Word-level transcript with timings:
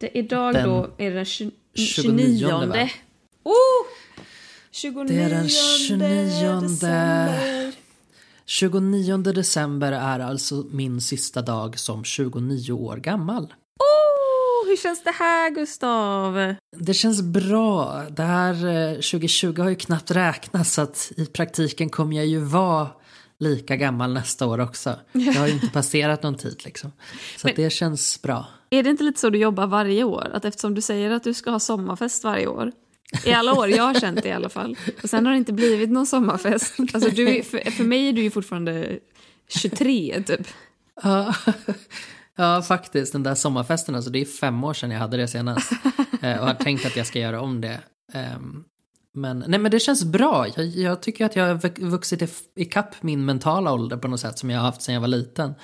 Det, 0.00 0.18
idag 0.18 0.54
Den 0.54 0.68
då 0.68 0.90
är 0.98 1.10
det 1.10 1.16
den 1.16 1.24
20, 1.24 1.50
29, 1.74 2.38
29. 2.38 2.66
va? 2.66 2.88
Oh! 3.42 3.86
29 4.70 5.04
Det 5.04 5.22
är 5.22 5.30
den 5.30 5.48
29. 5.48 6.60
december. 6.60 7.72
29 8.46 9.16
december 9.16 9.92
är 9.92 10.20
alltså 10.20 10.64
min 10.70 11.00
sista 11.00 11.42
dag 11.42 11.78
som 11.78 12.04
29 12.04 12.72
år 12.72 12.96
gammal. 12.96 13.44
Oh, 13.44 14.68
hur 14.68 14.76
känns 14.76 15.04
det 15.04 15.14
här 15.18 15.50
Gustav? 15.50 16.54
Det 16.76 16.94
känns 16.94 17.22
bra. 17.22 18.04
Det 18.10 18.22
här 18.22 18.66
eh, 18.66 18.92
2020 18.92 19.60
har 19.60 19.68
ju 19.68 19.76
knappt 19.76 20.10
räknats 20.10 20.72
så 20.72 20.82
att 20.82 21.12
i 21.16 21.26
praktiken 21.26 21.88
kommer 21.88 22.16
jag 22.16 22.26
ju 22.26 22.38
vara 22.38 22.88
lika 23.40 23.76
gammal 23.76 24.12
nästa 24.12 24.46
år 24.46 24.60
också. 24.60 24.96
Jag 25.12 25.32
har 25.34 25.46
ju 25.46 25.52
inte 25.52 25.68
passerat 25.68 26.22
någon 26.22 26.34
tid 26.36 26.62
liksom. 26.64 26.92
Så 27.36 27.48
att 27.48 27.56
det 27.56 27.70
känns 27.70 28.22
bra. 28.22 28.46
Är 28.70 28.82
det 28.82 28.90
inte 28.90 29.04
lite 29.04 29.20
så 29.20 29.30
du 29.30 29.38
jobbar 29.38 29.66
varje 29.66 30.04
år? 30.04 30.30
Att 30.34 30.44
eftersom 30.44 30.74
du 30.74 30.80
säger 30.80 31.10
att 31.10 31.24
du 31.24 31.34
ska 31.34 31.50
ha 31.50 31.58
sommarfest 31.60 32.24
varje 32.24 32.46
år. 32.46 32.72
I 33.24 33.32
alla 33.32 33.54
år, 33.54 33.68
jag 33.68 33.82
har 33.84 33.94
känt 34.00 34.22
det 34.22 34.28
i 34.28 34.32
alla 34.32 34.48
fall. 34.48 34.76
Och 35.02 35.10
sen 35.10 35.26
har 35.26 35.32
det 35.32 35.38
inte 35.38 35.52
blivit 35.52 35.90
någon 35.90 36.06
sommarfest. 36.06 36.74
Alltså 36.94 37.10
du, 37.10 37.28
är- 37.38 37.42
för, 37.42 37.70
för 37.70 37.84
mig 37.84 38.08
är 38.08 38.12
du 38.12 38.22
ju 38.22 38.30
fortfarande 38.30 38.98
23 39.48 40.22
typ. 40.26 40.46
Ja, 41.02 41.34
ja, 42.36 42.62
faktiskt. 42.62 43.12
Den 43.12 43.22
där 43.22 43.34
sommarfesten, 43.34 43.94
alltså, 43.94 44.10
det 44.10 44.20
är 44.20 44.24
fem 44.24 44.64
år 44.64 44.74
sedan 44.74 44.90
jag 44.90 44.98
hade 44.98 45.16
det 45.16 45.28
senast. 45.28 45.72
Eh, 46.22 46.38
och 46.40 46.46
har 46.46 46.54
tänkt 46.54 46.86
att 46.86 46.96
jag 46.96 47.06
ska 47.06 47.18
göra 47.18 47.40
om 47.40 47.60
det. 47.60 47.80
Men, 49.14 49.44
nej, 49.48 49.60
men 49.60 49.70
det 49.70 49.80
känns 49.80 50.04
bra. 50.04 50.46
Jag, 50.56 50.66
jag 50.66 51.02
tycker 51.02 51.24
att 51.26 51.36
jag 51.36 51.46
har 51.46 51.54
vux- 51.54 51.80
vuxit 51.90 52.50
ikapp 52.56 53.02
min 53.02 53.24
mentala 53.24 53.72
ålder 53.72 53.96
på 53.96 54.08
något 54.08 54.20
sätt 54.20 54.38
som 54.38 54.50
jag 54.50 54.58
har 54.58 54.66
haft 54.66 54.82
sedan 54.82 54.94
jag 54.94 55.00
var 55.00 55.08
liten. 55.08 55.54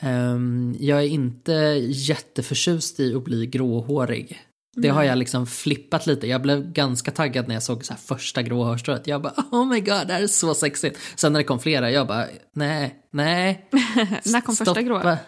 Ehm, 0.00 0.76
jag 0.80 0.98
är 0.98 1.06
inte 1.06 1.52
jätteförtjust 1.90 3.00
i 3.00 3.14
att 3.14 3.24
bli 3.24 3.46
gråhårig. 3.46 4.40
Det 4.76 4.88
har 4.88 5.02
jag 5.02 5.18
liksom 5.18 5.46
flippat 5.46 6.06
lite. 6.06 6.26
Jag 6.26 6.42
blev 6.42 6.72
ganska 6.72 7.10
taggad 7.10 7.48
när 7.48 7.54
jag 7.54 7.62
såg 7.62 7.84
så 7.84 7.94
första 7.94 8.42
gråhårstrået. 8.42 9.06
Jag 9.06 9.22
bara 9.22 9.32
oh 9.52 9.66
my 9.66 9.80
god, 9.80 10.06
det 10.06 10.12
här 10.12 10.22
är 10.22 10.26
så 10.26 10.54
sexigt. 10.54 10.98
Sen 11.16 11.32
när 11.32 11.40
det 11.40 11.44
kom 11.44 11.58
flera, 11.58 11.90
jag 11.90 12.06
bara 12.06 12.26
nej, 12.52 12.94
nej. 13.12 13.68
När 14.24 14.40
kom 14.40 14.56
första 14.56 14.82
gråa? 14.82 15.18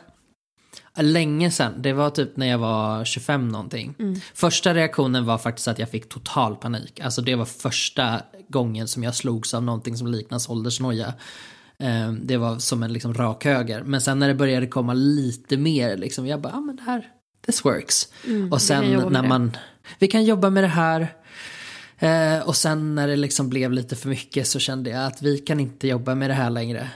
Länge 1.03 1.51
sedan, 1.51 1.73
det 1.83 1.93
var 1.93 2.11
typ 2.11 2.37
när 2.37 2.47
jag 2.47 2.59
var 2.59 3.05
25 3.05 3.49
någonting. 3.49 3.95
Första 4.35 4.75
reaktionen 4.75 5.25
var 5.27 5.39
faktiskt 5.39 5.69
att 5.69 5.79
jag 5.79 5.91
fick 5.91 6.09
total 6.09 6.57
panik. 6.57 7.01
Alltså 7.01 7.23
det 7.23 7.35
var 7.35 7.45
första 7.45 8.21
gången 8.49 8.89
som 8.89 9.03
jag 9.05 9.15
slogs 9.15 9.55
av 9.55 9.63
någonting 9.63 9.97
som 9.97 10.07
liknas 10.07 10.49
åldersnoja. 10.49 11.15
Eh, 11.79 12.13
Det 12.13 12.37
var 12.37 12.59
som 12.59 12.83
en 12.83 12.93
liksom 12.93 13.15
rak 13.15 13.45
höger. 13.45 13.83
Men 13.83 14.01
sen 14.01 14.19
när 14.19 14.29
det 14.29 14.35
började 14.35 14.67
komma 14.67 14.93
lite 14.95 15.57
mer, 15.57 15.97
liksom, 15.97 16.27
jag 16.27 16.41
bara, 16.41 16.53
ah, 16.53 16.61
men 16.61 16.77
det 16.77 16.83
här, 16.83 17.07
this 17.47 17.65
works. 17.65 18.09
och 18.51 18.63
sen 18.63 18.85
när 19.13 19.23
man, 19.29 19.57
vi 19.99 20.09
kan 20.09 20.25
jobba 20.25 20.51
med 20.51 20.65
det 20.65 20.69
här. 20.69 21.15
Eh, 21.99 22.39
och 22.49 22.57
sen 22.57 22.95
när 22.95 23.09
det 23.09 23.17
liksom 23.17 23.49
blev 23.49 23.73
lite 23.73 23.97
för 23.97 24.09
mycket 24.09 24.47
så 24.47 24.59
kände 24.59 24.91
jag 24.91 25.07
att 25.07 25.23
vi 25.23 25.39
kan 25.39 25.61
inte 25.61 25.89
jobba 25.89 26.15
med 26.15 26.31
det 26.31 26.35
här 26.35 26.51
längre. 26.51 26.91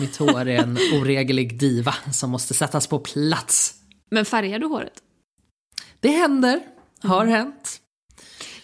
Mitt 0.00 0.16
hår 0.16 0.48
är 0.48 0.62
en 0.62 0.78
oregelig 1.00 1.58
diva 1.58 1.94
som 2.12 2.30
måste 2.30 2.54
sättas 2.54 2.86
på 2.86 2.98
plats. 2.98 3.74
Men 4.10 4.24
färgar 4.24 4.58
du 4.58 4.66
håret? 4.66 5.02
Det 6.00 6.10
händer, 6.10 6.60
har 7.02 7.26
hänt. 7.26 7.80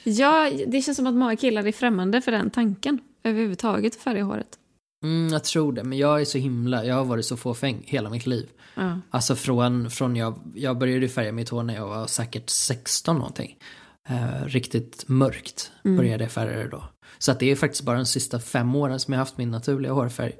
Ja, 0.05 0.50
det 0.67 0.83
känns 0.83 0.97
som 0.97 1.06
att 1.06 1.14
många 1.14 1.36
killar 1.36 1.67
är 1.67 1.72
främmande 1.72 2.20
för 2.20 2.33
den 2.33 2.50
tanken 2.50 2.98
överhuvudtaget, 3.24 3.94
att 3.94 4.00
färga 4.00 4.24
håret. 4.24 4.58
Mm, 5.05 5.33
jag 5.33 5.44
tror 5.44 5.72
det, 5.72 5.84
men 5.84 5.98
jag 5.98 6.20
är 6.20 6.24
så 6.24 6.39
himla, 6.39 6.84
jag 6.84 6.94
har 6.94 7.05
varit 7.05 7.27
så 7.27 7.36
fåfäng 7.36 7.83
hela 7.86 8.11
mitt 8.11 8.27
liv. 8.27 8.48
Ja. 8.74 9.00
Alltså 9.11 9.36
från, 9.36 9.91
från 9.91 10.17
jag, 10.17 10.39
jag 10.55 10.78
började 10.78 11.08
färga 11.08 11.33
mitt 11.33 11.48
hår 11.48 11.62
när 11.62 11.74
jag 11.74 11.89
var 11.89 12.06
säkert 12.06 12.50
16 12.50 13.17
någonting. 13.17 13.58
Eh, 14.08 14.47
riktigt 14.47 15.05
mörkt 15.08 15.70
började 15.83 16.24
jag 16.24 16.33
färga 16.33 16.58
det 16.58 16.68
då. 16.68 16.84
Så 17.18 17.33
att 17.33 17.40
det 17.40 17.51
är 17.51 17.57
faktiskt 17.57 17.84
bara 17.84 17.96
de 17.96 18.07
sista 18.07 18.40
fem 18.40 18.74
åren 18.74 19.01
som 19.01 19.13
jag 19.13 19.18
har 19.18 19.24
haft 19.24 19.39
min 19.39 19.51
naturliga 19.51 19.92
hårfärg 19.92 20.33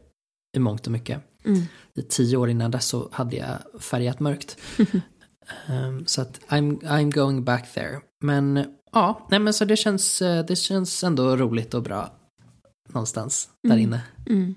i 0.57 0.59
mångt 0.59 0.87
och 0.87 0.93
mycket. 0.93 1.23
Mm. 1.45 1.63
I 1.95 2.03
tio 2.03 2.37
år 2.37 2.51
innan 2.51 2.71
dess 2.71 2.87
så 2.87 3.09
hade 3.13 3.37
jag 3.37 3.83
färgat 3.83 4.21
mörkt. 4.21 4.57
Ehm, 5.69 6.07
så 6.07 6.23
att 6.23 6.41
I'm, 6.49 6.81
I'm 6.81 7.13
going 7.13 7.45
back 7.45 7.75
there. 7.75 8.01
Men 8.21 8.65
ja, 8.93 9.27
nej 9.31 9.41
men 9.41 9.55
så 9.55 9.65
det 9.65 9.77
känns, 9.77 10.23
eh, 10.23 10.45
det 10.45 10.57
känns 10.57 11.05
ändå 11.05 11.37
roligt 11.37 11.75
och 11.75 11.83
bra 11.83 12.11
någonstans 12.89 13.49
där 13.69 13.77
inne. 13.77 14.01
Mm. 14.27 14.55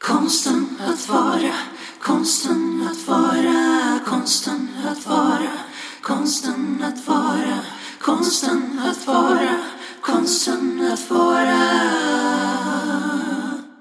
Konsten 0.00 0.66
att 0.80 1.08
vara, 1.08 1.54
konsten 2.02 2.88
att 2.90 3.08
vara, 3.08 4.00
konsten 4.06 4.68
att 4.86 5.06
vara, 5.06 5.52
konsten 6.02 6.82
att 6.82 7.08
vara, 7.08 7.58
konsten 8.00 8.78
att 8.78 9.06
vara, 9.06 9.64
konsten 10.00 10.90
att 10.92 11.10
vara. 11.10 11.62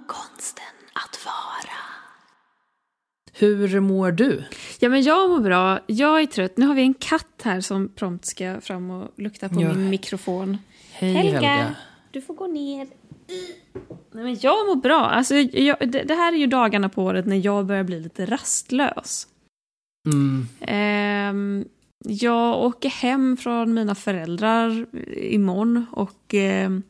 Konsten 0.08 0.64
att 0.94 1.26
vara. 1.26 1.80
Hur 3.38 3.80
mår 3.80 4.12
du? 4.12 4.44
Ja, 4.80 4.90
men 4.90 5.04
jag 5.04 5.30
mår 5.30 5.40
bra. 5.40 5.80
Jag 5.88 6.22
är 6.22 6.26
trött. 6.26 6.58
Nu 6.58 6.66
har 6.66 6.76
vi 6.76 6.82
en 6.82 6.94
katt 6.94 7.42
här 7.44 7.62
som 7.62 7.90
prompt 7.90 8.26
ska 8.26 8.62
fram 8.62 8.90
och 8.92 9.12
lukta 9.18 9.50
på 9.50 9.62
Ja. 9.62 9.74
min 9.74 9.90
mikrofon. 9.90 10.58
Hej 10.92 11.14
Helga. 11.14 11.40
Helga. 11.40 11.76
Du 12.12 12.22
får 12.22 12.34
gå 12.34 12.48
ner. 12.48 12.88
Nej, 14.12 14.24
men 14.24 14.38
jag 14.42 14.68
mår 14.68 14.76
bra. 14.76 15.02
Alltså, 15.06 15.36
jag, 15.36 15.78
det, 15.80 16.04
det 16.04 16.14
här 16.16 16.34
är 16.34 16.38
ju 16.38 16.48
dagarna 16.48 16.90
på 16.90 17.04
året 17.04 17.26
när 17.26 17.46
jag 17.46 17.66
börjar 17.66 17.84
bli 17.84 18.00
lite 18.00 18.26
rastlös. 18.26 19.28
Mm, 20.08 20.48
Ehm, 20.62 21.66
jag 22.06 22.64
åker 22.64 22.90
hem 22.90 23.38
från 23.38 23.74
mina 23.74 23.96
föräldrar 23.96 24.86
imorgon 25.18 25.86
och 25.92 26.34
ehm, 26.34 26.84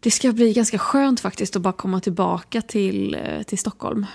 det 0.00 0.10
ska 0.10 0.32
bli 0.32 0.52
ganska 0.52 0.78
skönt 0.78 1.20
faktiskt 1.20 1.56
att 1.56 1.62
bara 1.62 1.72
komma 1.72 2.00
tillbaka 2.00 2.62
till, 2.62 3.14
eh, 3.14 3.42
till 3.42 3.58
Stockholm. 3.58 4.06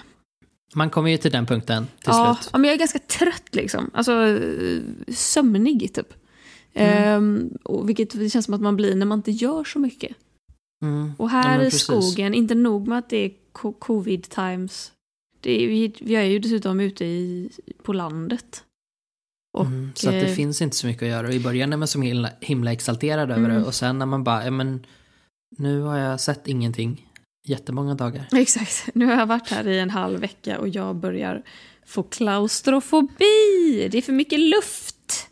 Man 0.75 0.89
kommer 0.89 1.09
ju 1.11 1.17
till 1.17 1.31
den 1.31 1.45
punkten 1.45 1.85
till 1.85 1.93
ja, 2.05 2.35
slut. 2.39 2.49
ja, 2.53 2.57
men 2.57 2.67
jag 2.67 2.73
är 2.75 2.79
ganska 2.79 2.99
trött 2.99 3.55
liksom. 3.55 3.91
Alltså 3.93 4.39
sömnig 5.07 5.93
typ. 5.93 6.13
Ehm, 6.73 7.49
och 7.63 7.89
vilket 7.89 8.19
det 8.19 8.29
känns 8.29 8.45
som 8.45 8.53
att 8.53 8.61
man 8.61 8.75
blir 8.75 8.95
när 8.95 9.05
man 9.05 9.19
inte 9.19 9.31
gör 9.31 9.63
så 9.63 9.79
mycket. 9.79 10.15
Mm. 10.83 11.11
Och 11.17 11.25
Ja, 11.25 11.29
här 11.29 11.57
men 11.57 11.67
i 11.67 11.71
skogen, 11.71 12.33
inte 12.33 12.55
nog 12.55 12.87
med 12.87 12.97
att 12.97 13.09
det 13.09 13.17
är 13.17 13.31
co- 13.51 13.73
covid 13.73 14.23
times. 14.29 14.91
Det 15.39 15.63
är, 15.63 15.67
vi, 15.67 15.93
vi 16.01 16.15
är 16.15 16.23
ju 16.23 16.39
dessutom 16.39 16.79
ute 16.79 17.05
i, 17.05 17.49
på 17.83 17.93
landet. 17.93 18.63
Och, 19.57 19.65
Mm, 19.65 19.91
så 19.95 20.07
att 20.09 20.13
det 20.13 20.27
eh, 20.29 20.35
finns 20.35 20.61
inte 20.61 20.75
så 20.77 20.87
mycket 20.87 21.03
att 21.03 21.09
göra. 21.09 21.27
Och 21.27 21.33
I 21.33 21.39
början 21.39 21.73
är 21.73 21.77
man 21.77 21.87
så 21.87 22.01
himla, 22.01 22.29
himla 22.41 22.71
exalterad 22.71 23.31
över 23.31 23.43
Mm. 23.49 23.55
det 23.61 23.63
och 23.67 23.75
sen 23.75 23.97
när 23.99 24.05
man 24.05 24.23
bara, 24.23 24.45
ja 24.45 24.51
men 24.51 24.85
nu 25.57 25.81
har 25.81 25.97
jag 25.97 26.19
sett 26.19 26.47
ingenting 26.47 27.07
jättemånga 27.47 27.95
dagar. 27.95 28.27
Exakt. 28.35 28.89
Nu 28.93 29.05
har 29.05 29.13
jag 29.13 29.25
varit 29.25 29.49
här 29.49 29.67
i 29.67 29.79
en 29.79 29.89
halv 29.89 30.19
vecka 30.19 30.59
och 30.59 30.67
jag 30.69 30.95
börjar 30.95 31.43
få 31.85 32.03
klaustrofobi. 32.03 33.87
Det 33.91 33.97
är 33.97 34.01
för 34.01 34.13
mycket 34.13 34.39
luft. 34.39 35.27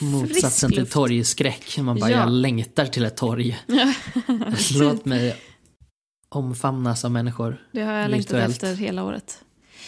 Motsatsen 0.00 0.70
till 0.72 0.86
torgskräck. 0.86 1.78
Man 1.78 1.98
bara, 2.00 2.10
Ja. 2.10 2.18
jag 2.20 2.30
längtar 2.30 2.86
till 2.86 3.04
ett 3.04 3.16
torg. 3.16 3.58
Låt 4.78 5.04
mig 5.04 5.36
omfamnas 6.28 7.04
av 7.04 7.10
människor. 7.10 7.62
Det 7.72 7.82
har 7.82 7.92
jag 7.92 8.10
längtat 8.10 8.50
efter 8.50 8.74
hela 8.74 9.04
året. 9.04 9.44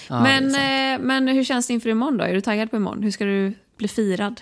Ja, 0.09 0.23
men, 0.23 0.45
eh, 0.45 1.05
men 1.07 1.29
hur 1.29 1.45
känns 1.45 1.67
det 1.67 1.73
inför 1.73 1.89
imorgon 1.91 2.17
då? 2.19 2.25
Är 2.25 2.35
du 2.35 2.41
taggad 2.41 2.71
på 2.71 2.77
imorgon? 2.77 3.03
Hur 3.03 3.11
ska 3.11 3.25
du 3.25 3.55
bli 3.77 3.89
firad? 3.89 4.41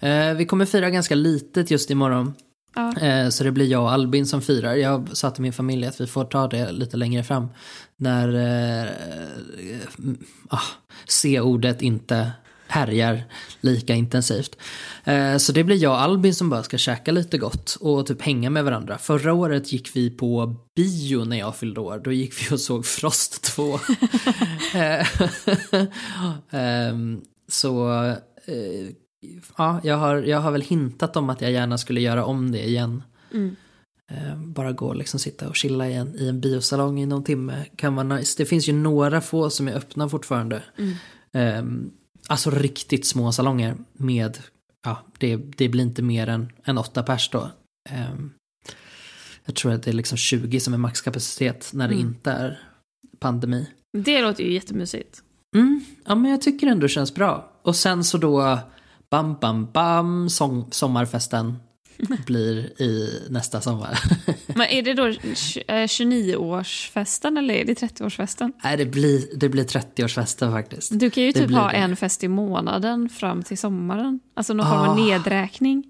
Eh, 0.00 0.34
vi 0.34 0.46
kommer 0.46 0.66
fira 0.66 0.90
ganska 0.90 1.14
litet 1.14 1.70
just 1.70 1.90
imorgon. 1.90 2.34
Ja. 2.74 2.96
Eh, 2.96 3.28
så 3.28 3.44
det 3.44 3.52
blir 3.52 3.66
jag 3.66 3.82
och 3.82 3.92
Albin 3.92 4.26
som 4.26 4.42
firar. 4.42 4.74
Jag 4.74 5.08
sa 5.12 5.30
till 5.30 5.42
min 5.42 5.52
familj 5.52 5.86
att 5.86 6.00
vi 6.00 6.06
får 6.06 6.24
ta 6.24 6.48
det 6.48 6.72
lite 6.72 6.96
längre 6.96 7.24
fram. 7.24 7.48
När 7.96 8.34
eh, 8.34 8.82
eh, 8.82 9.78
ah, 10.48 10.62
C-ordet 11.08 11.82
inte 11.82 12.32
härjar 12.70 13.24
lika 13.60 13.94
intensivt. 13.94 14.56
Eh, 15.04 15.36
så 15.36 15.52
det 15.52 15.64
blir 15.64 15.76
jag 15.76 15.92
och 15.92 16.00
Albin 16.00 16.34
som 16.34 16.50
bara 16.50 16.62
ska 16.62 16.78
käka 16.78 17.12
lite 17.12 17.38
gott 17.38 17.76
och 17.80 18.06
typ 18.06 18.22
hänga 18.22 18.50
med 18.50 18.64
varandra. 18.64 18.98
Förra 18.98 19.32
året 19.32 19.72
gick 19.72 19.96
vi 19.96 20.10
på 20.10 20.56
bio 20.76 21.24
när 21.24 21.38
jag 21.38 21.56
fyllde 21.56 21.80
år. 21.80 22.00
Då 22.04 22.12
gick 22.12 22.34
vi 22.42 22.54
och 22.54 22.60
såg 22.60 22.86
Frost 22.86 23.42
2. 23.56 23.74
Eh, 24.74 25.06
ehm, 26.50 27.14
eh, 27.14 27.22
så 27.48 27.90
ja, 29.56 29.80
jag 29.84 29.96
har, 29.96 30.16
jag 30.16 30.40
har 30.40 30.50
väl 30.52 30.62
hintat 30.62 31.16
om 31.16 31.30
att 31.30 31.40
jag 31.40 31.52
gärna 31.52 31.78
skulle 31.78 32.00
göra 32.00 32.24
om 32.24 32.52
det 32.52 32.68
igen. 32.68 33.02
Mm. 33.34 33.56
Eh, 34.12 34.36
bara 34.36 34.72
gå 34.72 34.86
och 34.86 34.96
liksom 34.96 35.20
sitta 35.20 35.48
och 35.48 35.56
chilla 35.56 35.88
i 35.88 35.94
en, 35.94 36.16
i 36.16 36.28
en 36.28 36.40
biosalong 36.40 37.00
i 37.00 37.06
någon 37.06 37.24
timme 37.24 37.64
kan 37.76 37.94
vara 37.94 38.06
nice. 38.06 38.34
Det 38.38 38.46
finns 38.46 38.68
ju 38.68 38.72
några 38.72 39.20
få 39.20 39.50
som 39.50 39.68
är 39.68 39.72
öppna 39.74 40.08
fortfarande. 40.08 40.62
Eh, 41.32 41.62
alltså 42.28 42.50
riktigt 42.50 43.06
små 43.06 43.32
salonger 43.32 43.76
med, 43.92 44.38
ja, 44.84 44.98
det, 45.18 45.36
det 45.36 45.68
blir 45.68 45.84
inte 45.84 46.02
mer 46.02 46.26
än, 46.26 46.52
än 46.64 46.78
åtta 46.78 47.02
pers 47.02 47.30
då. 47.30 47.50
Eh, 47.90 48.14
jag 49.44 49.54
tror 49.54 49.72
att 49.72 49.82
det 49.82 49.90
är 49.90 49.94
liksom 49.94 50.18
20 50.18 50.60
som 50.60 50.74
är 50.74 50.78
maxkapacitet 50.78 51.70
när 51.74 51.88
det 51.88 51.94
Mm. 51.94 52.06
inte 52.06 52.30
är 52.30 52.60
pandemi. 53.18 53.66
Det 53.98 54.22
låter 54.22 54.44
ju 54.44 54.52
jättemysigt. 54.52 55.22
Mm, 55.56 55.84
ja 56.04 56.14
men 56.14 56.30
jag 56.30 56.42
tycker 56.42 56.66
ändå 56.66 56.82
det 56.82 56.88
känns 56.88 57.14
bra. 57.14 57.52
Och 57.62 57.76
sen 57.76 58.04
så 58.04 58.18
då, 58.18 58.58
bam 59.10 59.36
bam 59.40 59.66
bam, 59.72 60.28
sång, 60.30 60.68
sommarfesten 60.70 61.56
blir 62.26 62.82
i 62.82 63.20
nästa 63.30 63.60
sommar. 63.60 63.98
Men 64.46 64.66
är 64.68 64.82
det 64.82 64.94
då 64.94 65.06
tj- 65.08 65.62
eh, 65.68 65.74
29-årsfesten 65.86 67.38
eller 67.38 67.54
är 67.54 67.64
det 67.64 67.74
30-årsfesten? 67.82 68.52
Nej, 68.64 68.76
det 68.76 68.86
blir, 68.86 69.24
det 69.36 69.48
blir 69.48 69.64
30-årsfesten 69.64 70.52
faktiskt. 70.52 70.98
Du 71.00 71.10
kan 71.10 71.22
ju 71.22 71.32
Det 71.32 71.40
typ 71.40 71.50
ha 71.50 71.70
det. 71.70 71.76
en 71.76 71.96
fest 71.96 72.24
i 72.24 72.28
månaden 72.28 73.08
fram 73.08 73.42
till 73.42 73.58
sommaren. 73.58 74.20
Alltså 74.36 74.54
någon 74.54 74.66
form 74.66 74.78
av 74.78 74.90
Ah. 74.90 74.94
nedräkning. 75.04 75.84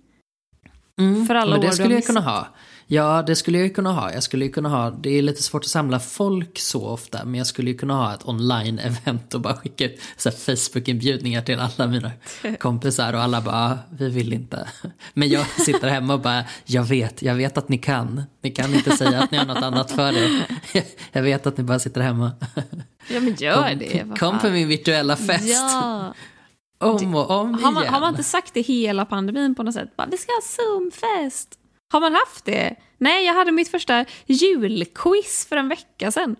Mm, 0.98 1.26
För 1.26 1.34
alla 1.34 1.50
men 1.50 1.60
år 1.60 1.64
det 1.64 1.72
skulle 1.72 1.94
jag 1.94 2.04
kunna 2.06 2.20
ha. 2.20 2.46
Ja, 2.92 3.22
det 3.26 3.36
skulle 3.36 3.58
jag 3.58 3.66
ju 3.66 3.72
kunna 3.74 3.92
ha. 3.92 4.12
Jag 4.12 4.22
skulle 4.22 4.44
ju 4.44 4.50
kunna 4.52 4.68
ha, 4.68 4.90
det 4.90 5.18
är 5.18 5.22
lite 5.22 5.42
svårt 5.42 5.64
att 5.64 5.70
samla 5.70 6.00
folk 6.00 6.58
så 6.58 6.86
ofta, 6.86 7.24
men 7.24 7.34
jag 7.34 7.46
skulle 7.46 7.70
ju 7.70 7.76
kunna 7.78 7.94
ha 7.94 8.14
ett 8.14 8.24
online-event 8.24 9.34
och 9.34 9.40
bara 9.40 9.54
skicka 9.56 9.84
ut 9.84 10.00
Facebook-inbjudningar 10.18 11.42
till 11.42 11.58
alla 11.60 11.86
mina 11.86 12.10
kompisar 12.58 13.12
och 13.12 13.20
alla 13.22 13.40
bara, 13.40 13.54
"Ah, 13.56 13.78
vi 13.90 14.08
vill 14.08 14.32
inte. 14.32 14.68
Men 15.14 15.28
jag 15.28 15.46
sitter 15.46 15.88
hemma 15.88 16.14
och 16.14 16.20
bara, 16.20 16.44
jag 16.64 16.82
vet, 16.84 17.22
jag 17.22 17.34
vet 17.34 17.58
att 17.58 17.68
ni 17.68 17.78
kan. 17.78 18.22
Ni 18.42 18.50
kan 18.50 18.74
inte 18.74 18.96
säga 18.96 19.20
att 19.22 19.30
ni 19.30 19.38
har 19.38 19.46
något 19.46 19.62
annat 19.62 19.90
för 19.90 20.12
er. 20.12 20.46
Jag 21.12 21.22
vet 21.22 21.46
att 21.46 21.56
ni 21.56 21.64
bara 21.64 21.78
sitter 21.78 22.00
hemma. 22.00 22.30
Ja 23.08 23.20
men 23.20 23.34
gör 23.34 23.74
det. 23.74 23.98
Kom, 23.98 24.08
vad 24.08 24.18
kom 24.18 24.38
på 24.38 24.48
min 24.50 24.68
virtuella 24.68 25.16
fest. 25.16 25.48
Ja. 25.48 26.14
Om 26.78 27.14
och 27.14 27.30
om 27.30 27.54
Har 27.64 27.72
man, 27.72 27.82
igen. 27.82 27.94
har 27.94 28.00
man 28.00 28.08
inte 28.10 28.22
sagt 28.22 28.54
det 28.54 28.60
hela 28.60 29.04
pandemin 29.04 29.54
på 29.54 29.62
något 29.62 29.74
sätt? 29.74 29.96
Bara, 29.96 30.08
vi 30.10 30.16
ska 30.18 30.32
ha 30.32 30.40
Zoom-fest. 30.40 31.56
Har 31.90 32.00
man 32.00 32.14
haft 32.14 32.44
det? 32.44 32.76
Nej, 32.98 33.26
jag 33.26 33.34
hade 33.34 33.52
mitt 33.52 33.68
första 33.68 34.04
julquiz 34.26 35.46
för 35.48 35.56
en 35.56 35.68
vecka 35.68 36.10
sedan. 36.10 36.36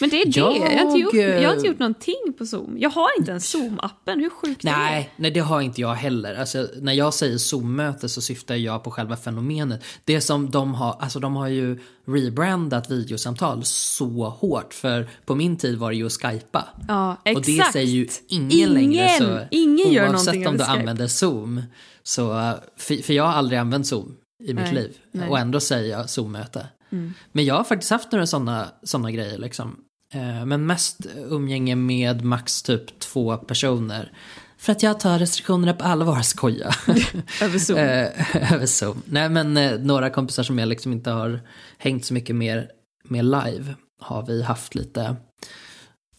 Men 0.00 0.10
det 0.10 0.22
är 0.22 0.26
det. 0.26 0.40
Jag, 0.40 0.46
har 0.46 0.86
inte 0.86 0.98
gjort, 0.98 1.14
jag 1.14 1.48
har 1.48 1.54
inte 1.54 1.66
gjort 1.66 1.78
någonting 1.78 2.32
på 2.38 2.46
Zoom. 2.46 2.76
Jag 2.78 2.90
har 2.90 3.08
inte 3.18 3.30
ens 3.30 3.54
Zoom-appen. 3.54 4.20
Hur 4.20 4.30
sjukt 4.30 4.64
är 4.64 4.68
det? 4.68 4.76
Nej, 4.76 5.10
nej, 5.16 5.30
det 5.30 5.40
har 5.40 5.60
inte 5.60 5.80
jag 5.80 5.94
heller. 5.94 6.34
Alltså, 6.34 6.68
när 6.80 6.92
jag 6.92 7.14
säger 7.14 7.38
Zoom-möte 7.38 8.08
så 8.08 8.20
syftar 8.20 8.54
jag 8.54 8.84
på 8.84 8.90
själva 8.90 9.16
fenomenet. 9.16 9.84
Det 10.04 10.20
som 10.20 10.50
de 10.50 10.74
har, 10.74 10.96
alltså 11.00 11.20
de 11.20 11.36
har 11.36 11.48
ju 11.48 11.78
rebrandat 12.06 12.90
videosamtal 12.90 13.64
så 13.64 14.28
hårt. 14.28 14.74
För 14.74 15.08
på 15.24 15.34
min 15.34 15.56
tid 15.56 15.78
var 15.78 15.90
det 15.90 15.96
ju 15.96 16.06
att 16.06 16.12
skypa. 16.12 16.68
Ja, 16.88 17.16
exakt. 17.24 17.36
Och 17.36 17.54
det 17.54 17.72
säger 17.72 17.92
ju 17.92 18.08
ingen, 18.28 18.70
längre. 18.70 19.08
Så 19.08 19.40
ingen 19.50 19.92
gör 19.92 20.08
oavsett 20.08 20.34
någonting 20.34 20.48
om 20.48 20.56
du 20.56 20.64
Skype. 20.64 20.78
använder 20.78 21.06
Zoom. 21.06 21.62
Så, 22.02 22.54
för, 22.76 23.02
för 23.02 23.12
jag 23.12 23.24
har 23.24 23.32
aldrig 23.32 23.58
använt 23.58 23.86
Zoom 23.86 24.16
i 24.44 24.54
mitt 24.54 24.64
Nej, 24.64 24.74
liv. 24.74 24.96
nej. 25.12 25.28
Och 25.28 25.38
ändå 25.38 25.60
säger 25.60 25.90
jag 25.98 26.10
Zoom-möte. 26.10 26.66
Mm. 26.92 27.14
Men 27.32 27.44
jag 27.44 27.54
har 27.54 27.64
faktiskt 27.64 27.90
haft 27.90 28.12
några 28.12 28.26
sådana 28.26 28.68
såna 28.82 29.10
grejer 29.10 29.38
liksom. 29.38 29.76
Eh, 30.14 30.46
Men 30.46 30.66
mest 30.66 30.98
umgänge 31.16 31.74
med 31.76 32.24
max 32.24 32.62
typ 32.62 32.98
två 32.98 33.36
personer. 33.36 34.12
För 34.58 34.72
att 34.72 34.82
jag 34.82 35.00
tar 35.00 35.18
restriktionerna 35.18 35.72
på 35.72 35.84
allvar, 35.84 36.20
skoja. 36.22 36.70
Över 37.42 37.58
Zoom. 37.58 37.78
Eh, 37.78 38.52
Över 38.52 38.66
Zoom. 38.66 39.02
Nej 39.04 39.28
men 39.28 39.56
eh, 39.56 39.78
några 39.78 40.10
kompisar 40.10 40.42
som 40.42 40.58
jag 40.58 40.68
liksom 40.68 40.92
inte 40.92 41.10
har 41.10 41.40
hängt 41.78 42.04
så 42.04 42.14
mycket 42.14 42.36
mer 42.36 42.68
med 43.04 43.24
live 43.24 43.74
har 44.00 44.26
vi 44.26 44.42
haft 44.42 44.74
lite 44.74 45.16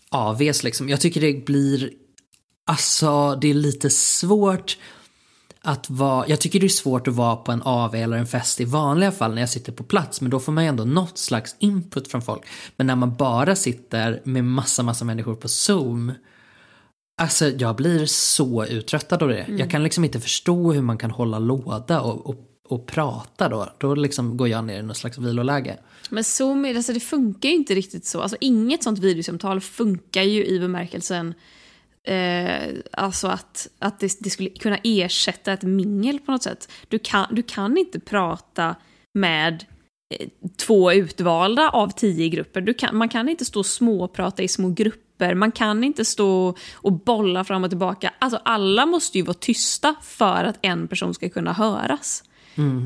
AVs 0.09 0.63
liksom. 0.63 0.89
Jag 0.89 1.01
tycker 1.01 1.21
det 1.21 1.45
blir, 1.45 1.89
alltså 2.67 3.35
det 3.35 3.49
är 3.49 3.53
lite 3.53 3.89
svårt 3.89 4.77
att 5.63 5.89
vara, 5.89 6.27
jag 6.27 6.41
tycker 6.41 6.59
det 6.59 6.65
är 6.65 6.69
svårt 6.69 7.07
att 7.07 7.13
vara 7.13 7.35
på 7.35 7.51
en 7.51 7.61
AV 7.61 7.95
eller 7.95 8.17
en 8.17 8.27
fest 8.27 8.61
i 8.61 8.65
vanliga 8.65 9.11
fall 9.11 9.33
när 9.33 9.41
jag 9.41 9.49
sitter 9.49 9.71
på 9.71 9.83
plats 9.83 10.21
men 10.21 10.31
då 10.31 10.39
får 10.39 10.51
man 10.51 10.63
ju 10.63 10.67
ändå 10.67 10.85
något 10.85 11.17
slags 11.17 11.55
input 11.59 12.07
från 12.07 12.21
folk. 12.21 12.41
Men 12.75 12.87
när 12.87 12.95
man 12.95 13.15
bara 13.15 13.55
sitter 13.55 14.21
med 14.23 14.45
massa, 14.45 14.83
massa 14.83 15.05
människor 15.05 15.35
på 15.35 15.47
Zoom 15.47 16.11
Alltså 17.17 17.49
jag 17.49 17.75
blir 17.75 18.05
så 18.05 18.65
uttröttad 18.65 19.23
av 19.23 19.29
det. 19.29 19.45
Jag 19.57 19.71
kan 19.71 19.83
liksom 19.83 20.03
inte 20.03 20.19
förstå 20.19 20.71
hur 20.71 20.81
man 20.81 20.97
kan 20.97 21.11
hålla 21.11 21.39
låda 21.39 22.01
och, 22.01 22.29
och, 22.29 22.35
och 22.69 22.85
prata 22.85 23.49
då. 23.49 23.69
Då 23.77 23.95
liksom 23.95 24.37
går 24.37 24.47
jag 24.47 24.63
ner 24.63 24.79
i 24.79 24.81
något 24.81 24.97
slags 24.97 25.17
viloläge. 25.17 25.77
Men 26.09 26.23
Zoom, 26.23 26.65
alltså 26.65 26.93
det 26.93 26.99
funkar 26.99 27.49
ju 27.49 27.55
inte 27.55 27.75
riktigt 27.75 28.05
så. 28.05 28.21
Alltså 28.21 28.37
inget 28.39 28.83
sånt 28.83 28.99
videosamtal 28.99 29.61
funkar 29.61 30.21
ju 30.21 30.45
i 30.45 30.59
bemärkelsen 30.59 31.33
eh, 32.07 32.75
alltså 32.91 33.27
att, 33.27 33.67
att 33.79 33.99
det, 33.99 34.17
det 34.19 34.29
skulle 34.29 34.49
kunna 34.49 34.77
ersätta 34.83 35.53
ett 35.53 35.63
mingel 35.63 36.19
på 36.19 36.31
något 36.31 36.43
sätt. 36.43 36.71
Du 36.87 36.99
kan, 36.99 37.25
du 37.31 37.43
kan 37.43 37.77
inte 37.77 37.99
prata 37.99 38.75
med 39.13 39.65
eh, 40.19 40.27
två 40.57 40.93
utvalda 40.93 41.69
av 41.69 41.89
tio 41.89 42.29
grupper. 42.29 42.61
Du 42.61 42.73
kan, 42.73 42.97
man 42.97 43.09
kan 43.09 43.29
inte 43.29 43.45
stå 43.45 43.59
och 43.59 43.65
småprata 43.65 44.43
i 44.43 44.47
små 44.47 44.69
grupper. 44.69 45.35
Man 45.35 45.51
kan 45.51 45.83
inte 45.83 46.05
stå 46.05 46.55
och 46.73 46.91
bolla 46.91 47.43
fram 47.43 47.63
och 47.63 47.69
tillbaka. 47.69 48.13
Alltså 48.19 48.39
alla 48.45 48.85
måste 48.85 49.17
ju 49.17 49.23
vara 49.23 49.37
tysta 49.39 49.95
för 50.01 50.43
att 50.43 50.59
en 50.61 50.87
person 50.87 51.13
ska 51.13 51.29
kunna 51.29 51.53
höras. 51.53 52.23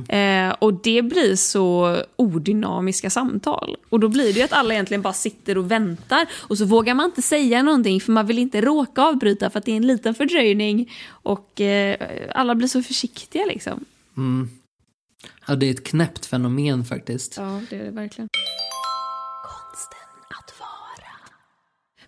Eh, 0.09 0.55
och 0.59 0.73
det 0.73 1.01
blir 1.01 1.35
så 1.35 1.97
odynamiska 2.15 3.09
samtal. 3.09 3.75
Och 3.89 3.99
då 3.99 4.09
blir 4.09 4.33
det 4.33 4.39
ju 4.39 4.45
att 4.45 4.53
alla 4.53 4.73
egentligen 4.73 5.01
bara 5.01 5.13
sitter 5.13 5.57
och 5.57 5.71
väntar 5.71 6.27
och 6.33 6.57
så 6.57 6.65
vågar 6.65 6.93
man 6.93 7.05
inte 7.05 7.21
säga 7.21 7.63
någonting 7.63 8.01
för 8.01 8.11
man 8.11 8.25
vill 8.25 8.39
inte 8.39 8.61
råka 8.61 9.01
avbryta 9.01 9.49
för 9.49 9.59
att 9.59 9.65
det 9.65 9.71
är 9.71 9.77
en 9.77 9.87
liten 9.87 10.15
fördröjning 10.15 10.91
och 11.09 11.61
eh, 11.61 11.95
alla 12.35 12.55
blir 12.55 12.67
så 12.67 12.83
försiktiga 12.83 13.45
liksom. 13.45 13.85
Ja, 15.47 15.55
det 15.55 15.65
är 15.65 15.71
ett 15.71 15.87
knäppt 15.87 16.25
fenomen 16.25 16.85
faktiskt. 16.85 17.37
Ja, 17.37 17.61
det 17.69 17.75
är 17.75 17.83
det 17.83 17.91
verkligen. 17.91 18.29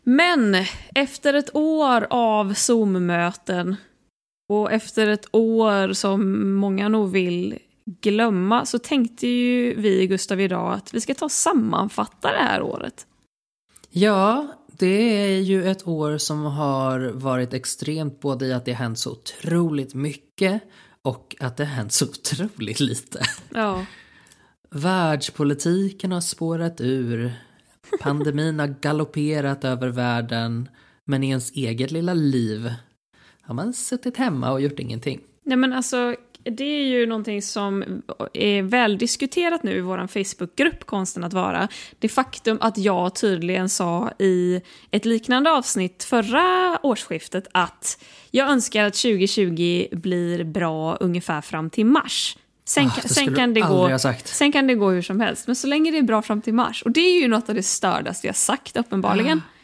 Men 0.04 0.66
efter 0.96 1.34
ett 1.34 1.56
år 1.56 2.08
av 2.10 2.54
Zoom-möten 2.54 3.76
och 4.50 4.72
efter 4.72 5.08
ett 5.08 5.26
år 5.32 5.94
som 5.94 6.54
många 6.54 6.90
nog 6.90 7.12
vill 7.12 7.58
glömma 7.86 8.66
så 8.66 8.80
tänkte 8.80 9.28
ju 9.28 9.76
vi, 9.76 10.08
Gustav, 10.08 10.42
idag 10.42 10.74
att 10.74 10.94
vi 10.94 11.02
ska 11.02 11.14
ta 11.14 11.26
och 11.26 11.32
sammanfatta 11.32 12.32
det 12.32 12.44
här 12.44 12.62
året. 12.62 13.06
Ja, 13.90 14.48
det 14.68 15.26
är 15.36 15.40
ju 15.40 15.68
ett 15.70 15.88
år 15.88 16.18
som 16.18 16.44
har 16.46 17.00
varit 17.00 17.54
extremt 17.54 18.20
både 18.20 18.46
i 18.46 18.54
att 18.54 18.66
det 18.66 18.74
har 18.74 18.84
hänt 18.84 19.00
så 19.00 19.12
otroligt 19.12 19.94
mycket 19.94 20.62
och 21.02 21.36
att 21.40 21.58
det 21.58 21.66
har 21.66 21.76
hänt 21.76 21.94
så 21.94 22.06
otroligt 22.06 22.80
lite. 22.80 23.22
Ja. 23.54 23.86
Världspolitiken 24.70 26.12
har 26.12 26.22
spårat 26.22 26.82
ur. 26.82 27.34
Pandemin 28.02 28.60
har 28.60 28.68
galopperat 28.68 29.64
över 29.64 29.88
världen. 29.88 30.70
Men 31.06 31.24
i 31.24 31.30
ens 31.30 31.52
eget 31.52 31.92
lilla 31.92 32.14
liv 32.14 32.74
har 33.50 33.56
man 33.56 33.74
suttit 33.74 34.18
hemma 34.18 34.52
och 34.52 34.62
gjort 34.62 34.80
ingenting. 34.80 35.20
Nej 35.44 35.58
men 35.58 35.74
alltså, 35.74 36.16
det 36.44 36.64
är 36.64 36.86
ju 36.86 37.06
någonting 37.06 37.42
som 37.42 38.02
är 38.34 38.62
väl 38.62 38.98
diskuterat 38.98 39.64
nu 39.64 39.78
i 39.78 39.82
vår 39.82 40.08
Facebookgrupp 40.08 40.86
Konsten 40.86 41.24
att 41.24 41.34
vara. 41.34 41.68
Det 42.00 42.10
faktum 42.10 42.58
att 42.62 42.78
jag 42.78 43.16
tydligen 43.16 43.70
sa 43.70 44.12
i 44.20 44.62
ett 44.92 45.06
liknande 45.06 45.52
avsnitt 45.52 46.04
förra 46.04 46.80
årsskiftet 46.84 47.48
att 47.52 48.04
jag 48.32 48.50
önskar 48.50 48.86
att 48.86 48.94
2020 48.94 49.88
blir 49.92 50.44
bra 50.44 50.96
ungefär 50.96 51.42
fram 51.42 51.70
till 51.70 51.86
mars. 51.86 52.38
Sen, 52.66 52.86
Ah, 52.86 53.00
det 53.02 53.10
sen, 53.10 53.36
kan 53.36 53.54
det 53.54 53.62
gå, 53.62 53.98
sen 54.24 54.52
kan 54.52 54.68
det 54.68 54.76
gå 54.76 54.90
hur 54.90 55.02
som 55.02 55.20
helst, 55.20 55.48
men 55.48 55.56
så 55.56 55.68
länge 55.68 55.92
det 55.92 55.98
är 55.98 56.02
bra 56.02 56.22
fram 56.22 56.42
till 56.42 56.54
mars. 56.54 56.84
Och 56.84 56.92
det 56.92 57.00
är 57.00 57.22
ju 57.22 57.28
något 57.28 57.50
av 57.50 57.56
det 57.56 57.64
stördaste 57.64 58.28
jag 58.28 58.36
sagt 58.36 58.78
uppenbarligen. 58.78 59.42
Ja, 59.46 59.59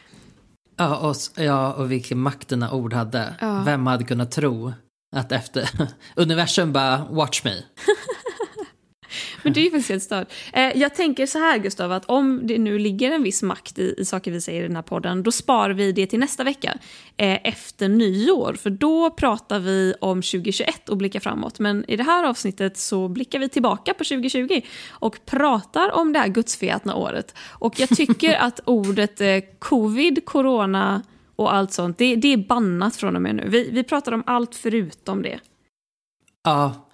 och, 0.78 1.12
s- 1.12 1.32
ja, 1.36 1.74
och 1.74 1.92
vilken 1.92 2.20
makt 2.20 2.48
dina 2.48 2.72
ord 2.72 2.94
hade. 2.94 3.36
Ja. 3.42 3.62
Vem 3.66 3.88
hade 3.88 4.04
kunnat 4.04 4.32
tro 4.32 4.74
att 5.16 5.32
efter 5.32 5.70
universum 6.16 6.74
bara 6.74 7.06
watch 7.10 7.44
me. 7.44 7.52
Men 9.44 9.54
det 9.54 9.60
är 9.60 9.64
ju 9.64 9.72
faktiskt 9.72 9.90
helt 9.90 10.04
stört. 10.04 10.34
Eh, 10.54 10.78
jag 10.78 10.96
tänker 10.96 11.26
så 11.26 11.40
här 11.40 11.58
Gustav, 11.58 11.92
att 11.92 12.06
om 12.06 12.42
det 12.44 12.58
nu 12.58 12.80
ligger 12.80 13.12
en 13.12 13.24
viss 13.24 13.44
makt 13.44 13.80
i, 13.80 13.96
i 13.98 14.06
saker 14.06 14.32
vi 14.32 14.42
säger 14.42 14.64
i 14.64 14.68
den 14.68 14.76
här 14.76 14.84
podden, 14.84 15.24
då 15.24 15.32
sparar 15.32 15.74
vi 15.74 15.92
det 15.92 16.08
till 16.08 16.20
nästa 16.20 16.44
vecka. 16.44 16.78
Eh, 17.18 17.48
efter 17.48 17.90
nyår, 17.90 18.54
för 18.54 18.70
då 18.70 19.10
pratar 19.10 19.60
vi 19.60 19.94
om 20.02 20.22
2021 20.22 20.90
och 20.90 20.98
blickar 20.98 21.20
framåt. 21.20 21.60
Men 21.60 21.86
i 21.88 21.96
det 21.96 22.04
här 22.04 22.24
avsnittet 22.24 22.78
så 22.78 23.08
blickar 23.08 23.40
vi 23.40 23.50
tillbaka 23.50 23.94
på 23.94 24.04
2020 24.04 24.62
och 24.90 25.26
pratar 25.26 25.92
om 25.92 26.14
det 26.14 26.20
här 26.20 26.28
gudsförgätna 26.28 26.96
året. 26.96 27.36
Och 27.52 27.80
jag 27.80 27.90
tycker 27.90 28.36
att 28.40 28.60
ordet 28.66 29.22
eh, 29.22 29.40
covid, 29.60 30.26
corona 30.26 31.04
och 31.36 31.54
allt 31.54 31.72
sånt, 31.72 31.98
det, 31.98 32.16
det 32.16 32.34
är 32.34 32.38
bannat 32.38 32.96
från 32.96 33.16
och 33.16 33.22
med 33.22 33.36
nu. 33.36 33.46
Vi, 33.48 33.70
vi 33.72 33.84
pratar 33.84 34.12
om 34.12 34.24
allt 34.26 34.56
förutom 34.56 35.22
det. 35.22 35.40
Ja, 36.44 36.85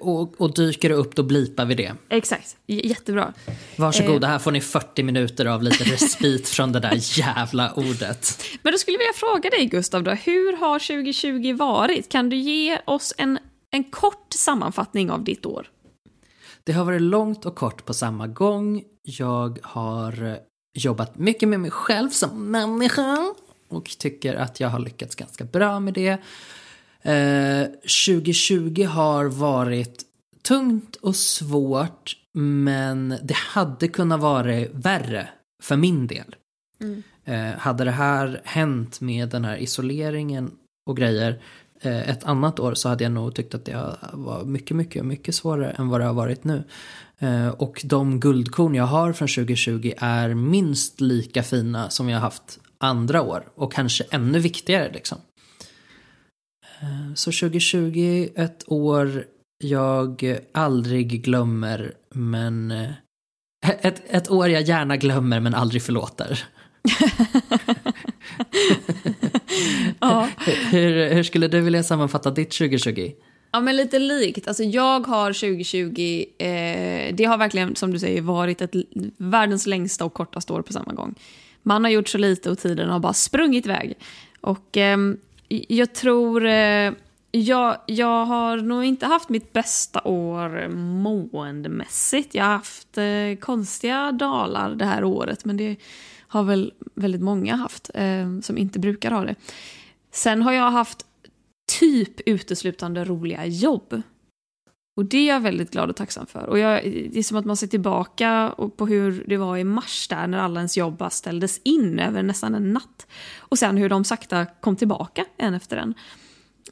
och, 0.00 0.40
och 0.40 0.54
dyker 0.54 0.88
det 0.88 0.94
upp 0.94 1.14
då 1.14 1.22
blipar 1.22 1.64
vi 1.64 1.74
det. 1.74 1.92
Exakt, 2.08 2.56
J- 2.66 2.86
jättebra. 2.88 3.32
Varsågoda, 3.76 4.26
här 4.26 4.38
får 4.38 4.52
ni 4.52 4.60
40 4.60 5.02
minuter 5.02 5.46
av 5.46 5.62
lite 5.62 5.84
respit 5.84 6.48
från 6.48 6.72
det 6.72 6.80
där 6.80 7.18
jävla 7.18 7.72
ordet. 7.72 8.42
Men 8.62 8.72
då 8.72 8.78
skulle 8.78 8.94
jag 8.94 8.98
vilja 8.98 9.12
fråga 9.14 9.50
dig 9.50 9.66
Gustav, 9.66 10.02
då, 10.02 10.10
hur 10.10 10.56
har 10.56 10.78
2020 10.78 11.54
varit? 11.56 12.08
Kan 12.08 12.28
du 12.28 12.36
ge 12.36 12.78
oss 12.86 13.14
en, 13.18 13.38
en 13.70 13.84
kort 13.84 14.32
sammanfattning 14.34 15.10
av 15.10 15.24
ditt 15.24 15.46
år? 15.46 15.66
Det 16.64 16.72
har 16.72 16.84
varit 16.84 17.02
långt 17.02 17.46
och 17.46 17.54
kort 17.54 17.84
på 17.84 17.94
samma 17.94 18.26
gång. 18.26 18.82
Jag 19.02 19.58
har 19.62 20.24
eh, 20.26 20.34
jobbat 20.74 21.18
mycket 21.18 21.48
med 21.48 21.60
mig 21.60 21.70
själv 21.70 22.10
som 22.10 22.50
människa. 22.50 23.34
och 23.68 23.84
tycker 23.98 24.34
att 24.34 24.60
jag 24.60 24.68
har 24.68 24.78
lyckats 24.78 25.14
ganska 25.14 25.44
bra 25.44 25.80
med 25.80 25.94
det. 25.94 26.18
Eh, 27.04 27.66
2020 28.06 28.84
har 28.84 29.24
varit 29.24 30.02
tungt 30.42 30.96
och 30.96 31.16
svårt 31.16 32.16
men 32.32 33.14
det 33.22 33.34
hade 33.34 33.88
kunnat 33.88 34.20
vara 34.20 34.64
värre 34.72 35.28
för 35.62 35.76
min 35.76 36.06
del. 36.06 36.36
Eh, 37.24 37.58
hade 37.58 37.84
det 37.84 37.90
här 37.90 38.40
hänt 38.44 39.00
med 39.00 39.28
den 39.28 39.44
här 39.44 39.56
isoleringen 39.56 40.50
och 40.86 40.96
grejer 40.96 41.42
eh, 41.80 42.10
ett 42.10 42.24
annat 42.24 42.60
år 42.60 42.74
så 42.74 42.88
hade 42.88 43.04
jag 43.04 43.12
nog 43.12 43.34
tyckt 43.34 43.54
att 43.54 43.64
det 43.64 43.96
var 44.12 44.44
mycket, 44.44 44.76
mycket, 44.76 45.04
mycket 45.04 45.34
svårare 45.34 45.70
än 45.70 45.88
vad 45.88 46.00
det 46.00 46.04
har 46.04 46.14
varit 46.14 46.44
nu. 46.44 46.64
Eh, 47.18 47.48
och 47.48 47.80
de 47.84 48.20
guldkorn 48.20 48.74
jag 48.74 48.84
har 48.84 49.12
från 49.12 49.28
2020 49.28 49.92
är 49.98 50.34
minst 50.34 51.00
lika 51.00 51.42
fina 51.42 51.90
som 51.90 52.08
jag 52.08 52.16
har 52.16 52.22
haft 52.22 52.58
andra 52.78 53.22
år 53.22 53.48
och 53.54 53.72
kanske 53.72 54.04
ännu 54.10 54.38
viktigare 54.38 54.92
liksom. 54.92 55.18
Eh, 56.82 57.14
Så 57.14 57.32
2020, 57.32 58.28
ett 58.36 58.64
år 58.66 59.24
jag 59.58 60.38
aldrig 60.54 61.24
glömmer 61.24 61.94
men 62.14 62.70
eh, 62.70 62.90
ett, 63.80 64.02
ett 64.06 64.30
år 64.30 64.48
jag 64.48 64.62
gärna 64.62 64.96
glömmer 64.96 65.40
men 65.40 65.54
aldrig 65.54 65.82
förlåter. 65.82 66.44
Ja. 70.00 70.28
Hur, 70.70 71.14
hur 71.14 71.22
skulle 71.22 71.48
du 71.48 71.60
vilja 71.60 71.82
sammanfatta 71.82 72.30
ditt 72.30 72.50
2020? 72.50 73.12
Ja, 73.52 73.60
men 73.60 73.76
lite 73.76 73.98
likt. 73.98 74.48
Alltså, 74.48 74.62
jag 74.62 75.06
har 75.06 75.32
2020, 75.32 76.24
eh, 76.38 77.14
det 77.14 77.24
har 77.24 77.38
verkligen 77.38 77.76
som 77.76 77.92
du 77.92 77.98
säger 77.98 78.20
varit 78.22 78.60
ett, 78.62 78.74
världens 79.16 79.66
längsta 79.66 80.04
och 80.04 80.14
kortaste 80.14 80.52
år 80.52 80.62
på 80.62 80.72
samma 80.72 80.92
gång. 80.92 81.14
Man 81.62 81.84
har 81.84 81.90
gjort 81.90 82.08
så 82.08 82.18
lite 82.18 82.50
och 82.50 82.58
tiden 82.58 82.88
har 82.88 82.98
bara 82.98 83.12
sprungit 83.12 83.66
iväg. 83.66 83.94
Och 84.40 84.76
ehm, 84.76 85.16
jag 85.48 85.94
tror, 85.94 86.46
eh, 86.46 86.92
jag, 87.30 87.76
jag 87.86 88.26
har 88.26 88.56
nog 88.56 88.84
inte 88.84 89.06
haft 89.06 89.28
mitt 89.28 89.52
bästa 89.52 90.00
år 90.04 90.68
måendemässigt. 91.02 92.34
Jag 92.34 92.44
har 92.44 92.52
haft 92.52 92.98
eh, 92.98 93.40
konstiga 93.40 94.12
dalar 94.12 94.74
det 94.74 94.84
här 94.84 95.04
året, 95.04 95.44
men 95.44 95.56
det 95.56 95.76
har 96.20 96.42
väl 96.42 96.72
väldigt 96.94 97.22
många 97.22 97.56
haft 97.56 97.90
eh, 97.94 98.40
som 98.42 98.58
inte 98.58 98.78
brukar 98.78 99.10
ha 99.10 99.24
det. 99.24 99.34
Sen 100.12 100.42
har 100.42 100.52
jag 100.52 100.70
haft 100.70 101.06
typ 101.80 102.20
uteslutande 102.28 103.04
roliga 103.04 103.46
jobb. 103.46 104.02
Och 104.96 105.04
det 105.04 105.16
är 105.16 105.28
jag 105.28 105.40
väldigt 105.40 105.70
glad 105.70 105.90
och 105.90 105.96
tacksam 105.96 106.26
för. 106.26 106.46
Och 106.46 106.58
jag, 106.58 106.82
det 106.84 107.18
är 107.18 107.22
som 107.22 107.36
att 107.36 107.44
man 107.44 107.56
ser 107.56 107.66
tillbaka 107.66 108.54
på 108.76 108.86
hur 108.86 109.24
det 109.28 109.36
var 109.36 109.56
i 109.56 109.64
mars 109.64 110.08
där 110.08 110.26
när 110.26 110.38
alla 110.38 110.60
ens 110.60 110.76
jobb 110.76 110.96
bara 110.96 111.10
ställdes 111.10 111.60
in 111.64 111.98
över 111.98 112.22
nästan 112.22 112.54
en 112.54 112.72
natt. 112.72 113.06
Och 113.38 113.58
sen 113.58 113.76
hur 113.76 113.88
de 113.88 114.04
sakta 114.04 114.46
kom 114.46 114.76
tillbaka 114.76 115.24
en 115.36 115.54
efter 115.54 115.76
en. 115.76 115.94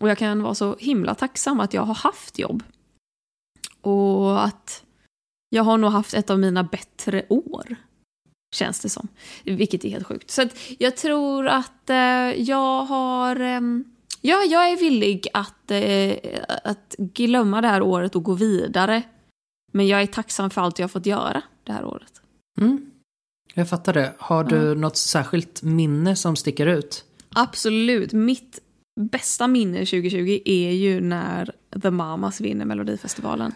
Och 0.00 0.08
jag 0.08 0.18
kan 0.18 0.42
vara 0.42 0.54
så 0.54 0.76
himla 0.78 1.14
tacksam 1.14 1.60
att 1.60 1.74
jag 1.74 1.82
har 1.82 1.94
haft 1.94 2.38
jobb. 2.38 2.62
Och 3.80 4.44
att 4.44 4.84
jag 5.48 5.64
har 5.64 5.78
nog 5.78 5.90
haft 5.90 6.14
ett 6.14 6.30
av 6.30 6.38
mina 6.38 6.64
bättre 6.64 7.26
år. 7.28 7.76
Känns 8.54 8.80
det 8.80 8.88
som. 8.88 9.08
Vilket 9.44 9.84
är 9.84 9.88
helt 9.88 10.06
sjukt. 10.06 10.30
Så 10.30 10.42
att 10.42 10.56
jag 10.78 10.96
tror 10.96 11.46
att 11.46 11.90
eh, 11.90 11.96
jag 12.42 12.84
har... 12.84 13.40
Eh, 13.40 13.60
Ja, 14.24 14.42
jag 14.42 14.70
är 14.70 14.76
villig 14.76 15.26
att, 15.32 15.70
eh, 15.70 16.16
att 16.64 16.94
glömma 16.98 17.60
det 17.60 17.68
här 17.68 17.82
året 17.82 18.16
och 18.16 18.22
gå 18.22 18.34
vidare. 18.34 19.02
Men 19.72 19.86
jag 19.86 20.02
är 20.02 20.06
tacksam 20.06 20.50
för 20.50 20.60
allt 20.60 20.78
jag 20.78 20.84
har 20.84 20.88
fått 20.88 21.06
göra 21.06 21.42
det 21.64 21.72
här 21.72 21.84
året. 21.84 22.12
Mm. 22.60 22.90
Jag 23.54 23.68
fattar 23.68 23.92
det. 23.92 24.12
Har 24.18 24.44
du 24.44 24.74
något 24.74 24.96
särskilt 24.96 25.62
minne 25.62 26.16
som 26.16 26.36
sticker 26.36 26.66
ut? 26.66 27.04
Absolut. 27.28 28.12
Mitt 28.12 28.58
bästa 29.00 29.46
minne 29.46 29.78
2020 29.78 30.38
är 30.44 30.70
ju 30.70 31.00
när 31.00 31.52
The 31.82 31.90
Mamas 31.90 32.40
vinner 32.40 32.64
Melodifestivalen. 32.64 33.54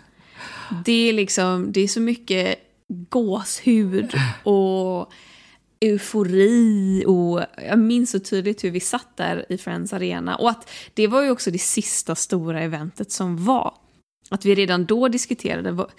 Det 0.84 1.08
är 1.08 1.12
liksom, 1.12 1.72
det 1.72 1.80
är 1.80 1.88
så 1.88 2.00
mycket 2.00 2.58
gåshud 2.88 4.14
och 4.42 5.12
eufori 5.80 7.04
och 7.06 7.42
jag 7.68 7.78
minns 7.78 8.10
så 8.10 8.20
tydligt 8.20 8.64
hur 8.64 8.70
vi 8.70 8.80
satt 8.80 9.16
där 9.16 9.46
i 9.48 9.58
Friends 9.58 9.92
Arena 9.92 10.36
och 10.36 10.50
att 10.50 10.70
det 10.94 11.06
var 11.06 11.22
ju 11.22 11.30
också 11.30 11.50
det 11.50 11.58
sista 11.58 12.14
stora 12.14 12.62
eventet 12.62 13.12
som 13.12 13.44
var. 13.44 13.74
Att 14.28 14.44
vi 14.44 14.54
redan 14.54 14.84
då 14.84 15.08
diskuterade, 15.08 15.72
vad, 15.72 15.90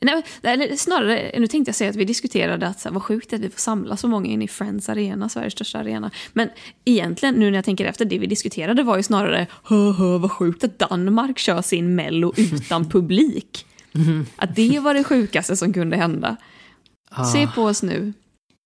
nej, 0.00 0.22
eller 0.42 0.76
snarare, 0.76 1.32
nu 1.38 1.46
tänkte 1.46 1.68
jag 1.68 1.76
säga 1.76 1.90
att 1.90 1.96
vi 1.96 2.04
diskuterade 2.04 2.66
att 2.66 2.86
vad 2.90 3.02
sjukt 3.02 3.32
att 3.32 3.40
vi 3.40 3.50
får 3.50 3.60
samla 3.60 3.96
så 3.96 4.08
många 4.08 4.26
in 4.26 4.42
i 4.42 4.48
Friends 4.48 4.88
Arena, 4.88 5.28
Sveriges 5.28 5.52
största 5.52 5.78
arena. 5.78 6.10
Men 6.32 6.48
egentligen, 6.84 7.34
nu 7.34 7.50
när 7.50 7.58
jag 7.58 7.64
tänker 7.64 7.84
efter, 7.84 8.04
det 8.04 8.18
vi 8.18 8.26
diskuterade 8.26 8.82
var 8.82 8.96
ju 8.96 9.02
snarare, 9.02 9.46
hö, 9.64 9.92
hö, 9.92 10.18
vad 10.18 10.32
sjukt 10.32 10.64
att 10.64 10.78
Danmark 10.78 11.38
kör 11.38 11.62
sin 11.62 11.94
mello 11.94 12.32
utan 12.36 12.88
publik. 12.90 13.66
Att 14.36 14.56
det 14.56 14.78
var 14.80 14.94
det 14.94 15.04
sjukaste 15.04 15.56
som 15.56 15.72
kunde 15.72 15.96
hända. 15.96 16.36
Ah, 17.10 17.24
Se 17.24 17.46
på 17.54 17.62
oss 17.62 17.82
nu. 17.82 18.12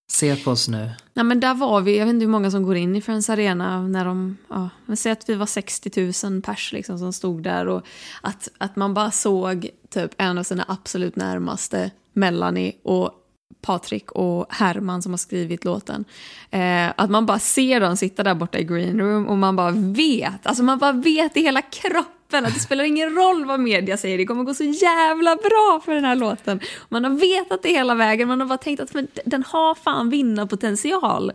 Se 0.06 0.36
på 0.36 0.50
oss 0.50 0.68
nu. 0.68 0.90
Nej 1.14 1.24
men 1.24 1.40
där 1.40 1.54
var 1.54 1.80
vi, 1.80 1.98
jag 1.98 2.06
vet 2.06 2.14
inte 2.14 2.24
hur 2.24 2.30
många 2.30 2.50
som 2.50 2.62
går 2.62 2.76
in 2.76 2.96
i 2.96 3.00
Friends 3.00 3.30
Arena 3.30 3.82
när 3.82 4.04
de, 4.04 4.36
ja, 4.48 4.70
men 4.86 4.96
säg 4.96 5.12
att 5.12 5.28
vi 5.28 5.34
var 5.34 5.46
60 5.46 6.12
000 6.30 6.42
pers 6.42 6.72
liksom 6.72 6.98
som 6.98 7.12
stod 7.12 7.42
där 7.42 7.68
och 7.68 7.86
att, 8.20 8.48
att 8.58 8.76
man 8.76 8.94
bara 8.94 9.10
såg 9.10 9.68
typ 9.90 10.10
en 10.18 10.38
av 10.38 10.42
sina 10.42 10.64
absolut 10.68 11.16
närmaste, 11.16 11.90
Melanie 12.12 12.72
och 12.82 13.10
Patrik 13.60 14.12
och 14.12 14.46
Herman 14.48 15.02
som 15.02 15.12
har 15.12 15.16
skrivit 15.18 15.64
låten. 15.64 16.04
Eh, 16.50 16.92
att 16.96 17.10
man 17.10 17.26
bara 17.26 17.38
ser 17.38 17.80
dem 17.80 17.96
sitta 17.96 18.22
där 18.22 18.34
borta 18.34 18.58
i 18.58 18.64
green 18.64 19.00
room 19.00 19.26
och 19.26 19.38
man 19.38 19.56
bara 19.56 19.70
vet, 19.70 20.46
alltså 20.46 20.62
man 20.62 20.78
bara 20.78 20.92
vet 20.92 21.36
i 21.36 21.40
hela 21.40 21.62
kroppen 21.62 22.23
att 22.38 22.54
det 22.54 22.60
spelar 22.60 22.84
ingen 22.84 23.14
roll 23.14 23.44
vad 23.44 23.60
media 23.60 23.96
säger, 23.96 24.18
det 24.18 24.26
kommer 24.26 24.44
gå 24.44 24.54
så 24.54 24.64
jävla 24.64 25.36
bra 25.36 25.80
för 25.84 25.94
den 25.94 26.04
här 26.04 26.16
låten. 26.16 26.60
Man 26.88 27.04
har 27.04 27.10
vetat 27.10 27.62
det 27.62 27.68
hela 27.68 27.94
vägen, 27.94 28.28
man 28.28 28.40
har 28.40 28.48
bara 28.48 28.58
tänkt 28.58 28.80
att 28.80 28.92
den 29.24 29.44
har 29.46 29.74
fan 29.74 30.10
vinnarpotential. 30.10 31.32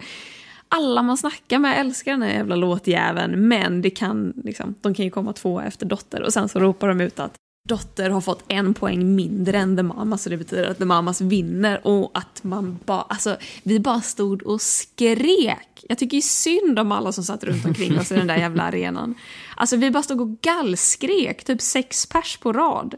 Alla 0.69 1.01
man 1.01 1.17
snackar 1.17 1.59
med 1.59 1.79
älskar 1.79 2.11
den 2.11 2.21
här 2.21 2.33
jävla 2.33 2.55
låtjäveln, 2.55 3.47
men 3.47 3.81
det 3.81 3.89
kan, 3.89 4.33
liksom, 4.43 4.75
de 4.81 4.93
kan 4.93 5.05
ju 5.05 5.11
komma 5.11 5.33
två 5.33 5.61
efter 5.61 5.85
Dotter 5.85 6.21
och 6.21 6.33
sen 6.33 6.49
så 6.49 6.59
ropar 6.59 6.87
de 6.87 7.01
ut 7.01 7.19
att 7.19 7.33
Dotter 7.69 8.09
har 8.09 8.21
fått 8.21 8.43
en 8.47 8.73
poäng 8.73 9.15
mindre 9.15 9.57
än 9.57 9.77
The 9.77 9.83
Mamas 9.83 10.23
så 10.23 10.29
det 10.29 10.37
betyder 10.37 10.71
att 10.71 10.77
The 10.77 10.85
Mamas 10.85 11.21
vinner 11.21 11.87
och 11.87 12.11
att 12.13 12.43
man 12.43 12.79
bara, 12.85 13.01
alltså 13.01 13.37
vi 13.63 13.79
bara 13.79 14.01
stod 14.01 14.43
och 14.43 14.61
skrek. 14.61 15.68
Jag 15.91 15.97
tycker 15.97 16.17
ju 16.17 16.21
synd 16.21 16.79
om 16.79 16.91
alla 16.91 17.11
som 17.11 17.23
satt 17.23 17.43
runt 17.43 17.65
omkring 17.65 17.99
oss 17.99 18.11
i 18.11 18.15
den 18.15 18.27
där 18.27 18.37
jävla 18.37 18.63
arenan. 18.63 19.15
Alltså 19.55 19.75
vi 19.77 19.91
bara 19.91 20.03
stod 20.03 20.21
och 20.21 20.41
gallskrek, 20.41 21.43
typ 21.43 21.61
sex 21.61 22.05
pers 22.05 22.37
på 22.37 22.53
rad. 22.53 22.95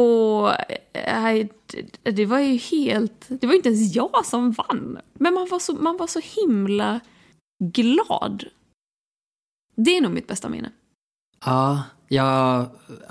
Och 0.00 0.52
eh, 0.96 1.46
det- 2.02 2.26
var 2.26 2.38
ju 2.38 2.56
helt, 2.56 3.26
det 3.28 3.46
var 3.46 3.52
ju 3.52 3.56
inte 3.56 3.68
ens 3.68 3.94
jag 3.94 4.26
som 4.26 4.52
vann. 4.52 4.98
Men 5.14 5.34
man 5.34 5.48
var 5.50 5.58
så, 5.58 5.72
man 5.74 5.96
var 5.96 6.06
så 6.06 6.20
himla 6.40 7.00
glad. 7.64 8.44
Det 9.76 9.96
är 9.96 10.00
nog 10.00 10.12
mitt 10.12 10.26
bästa 10.28 10.48
minne. 10.48 10.72
Ja, 11.44 11.82
jag 12.08 12.68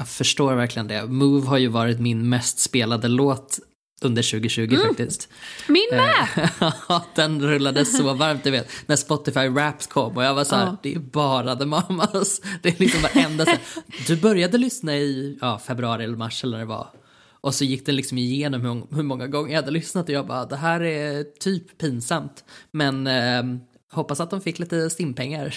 förstår 0.07 0.55
verkligen 0.55 0.87
det. 0.87 1.05
Move 1.07 1.47
har 1.47 1.57
ju 1.57 1.67
varit 1.67 1.99
min 1.99 2.29
mest 2.29 2.59
spelade 2.59 3.07
låt 3.07 3.59
under 4.01 4.23
2020 4.23 4.77
faktiskt. 4.87 5.29
Min 5.67 5.87
med! 5.91 6.49
Ja, 6.89 7.05
den 7.15 7.41
rullade 7.41 7.85
så 7.85 8.13
varmt, 8.13 8.43
du 8.43 8.51
vet. 8.51 8.69
När 8.85 8.95
Spotify 8.95 9.47
Wrapped 9.47 9.89
kom 9.89 10.17
och 10.17 10.23
jag 10.23 10.33
var 10.33 10.43
så 10.43 10.55
här, 10.55 10.65
Ja. 10.65 10.77
det 10.83 10.93
är 10.95 10.99
bara 10.99 11.55
The 11.55 11.65
Mamas. 11.65 12.41
Det 12.61 12.69
är 12.69 12.79
liksom 12.79 13.01
varenda 13.01 13.45
så 13.45 13.51
här. 13.51 13.59
Du 14.07 14.15
började 14.17 14.57
lyssna 14.57 14.95
i 14.95 15.37
ja, 15.41 15.59
februari 15.59 16.03
eller 16.03 16.17
mars 16.17 16.43
eller 16.43 16.57
när 16.57 16.65
det 16.65 16.69
var. 16.69 16.87
Och 17.41 17.55
så 17.55 17.65
gick 17.65 17.85
den 17.85 17.95
liksom 17.95 18.17
igenom 18.17 18.61
hur, 18.61 18.95
hur 18.95 19.03
många 19.03 19.27
gånger 19.27 19.49
jag 19.53 19.61
hade 19.61 19.71
lyssnat 19.71 20.05
och 20.09 20.15
jag 20.15 20.27
bara, 20.27 20.45
det 20.45 20.55
här 20.55 20.81
är 20.81 21.23
typ 21.23 21.77
pinsamt. 21.77 22.43
Men 22.71 23.07
eh, 23.07 23.43
hoppas 23.95 24.19
att 24.19 24.29
de 24.29 24.41
fick 24.41 24.59
lite 24.59 24.89
stimpengar. 24.89 25.55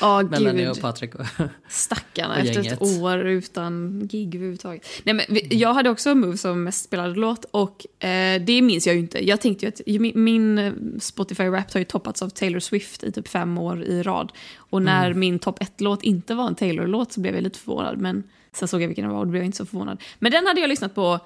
Ja, 0.00 0.22
Melanie 0.30 0.62
gud. 0.62 0.70
och 0.70 0.80
Patrik. 0.80 1.14
Och, 1.14 1.26
Stackarna 1.68 2.34
Och 2.34 2.40
efter 2.40 2.72
ett 2.72 2.82
år 3.02 3.18
utan 3.18 4.00
gig 4.08 4.34
överhuvudtaget. 4.34 4.86
Nej, 5.04 5.14
men 5.14 5.26
jag 5.50 5.74
hade 5.74 5.90
också 5.90 6.14
Move 6.14 6.36
som 6.36 6.64
mest 6.64 6.84
spelade 6.84 7.14
låt 7.14 7.44
och 7.50 8.04
eh, 8.04 8.42
det 8.42 8.62
minns 8.62 8.86
jag 8.86 8.94
ju 8.94 9.00
inte. 9.00 9.28
Jag 9.28 9.40
tänkte 9.40 9.66
ju 9.66 9.68
att 9.68 10.14
min, 10.14 10.58
eh, 10.58 10.72
Spotify 11.00 11.48
Wrapped 11.48 11.72
har 11.74 11.78
ju 11.78 11.84
toppats 11.84 12.22
av 12.22 12.28
Taylor 12.28 12.60
Swift 12.60 13.04
i 13.04 13.12
typ 13.12 13.28
fem 13.28 13.58
år 13.58 13.82
i 13.82 14.02
rad. 14.02 14.32
Och 14.56 14.82
när 14.82 15.14
min 15.14 15.38
topp 15.38 15.62
ett-låt 15.62 16.02
inte 16.02 16.34
var 16.34 16.46
en 16.46 16.54
Taylor-låt 16.54 17.12
så 17.12 17.20
blev 17.20 17.34
jag 17.34 17.42
lite 17.42 17.58
förvånad. 17.58 17.98
Men 17.98 18.22
sen 18.52 18.68
såg 18.68 18.82
jag 18.82 18.88
vilken 18.88 19.04
det 19.08 19.12
var 19.12 19.20
och 19.20 19.26
då 19.26 19.30
blev 19.30 19.42
jag 19.42 19.46
inte 19.46 19.58
så 19.58 19.66
förvånad. 19.66 20.02
Men 20.18 20.32
den 20.32 20.46
hade 20.46 20.60
jag 20.60 20.68
lyssnat 20.68 20.94
på 20.94 21.20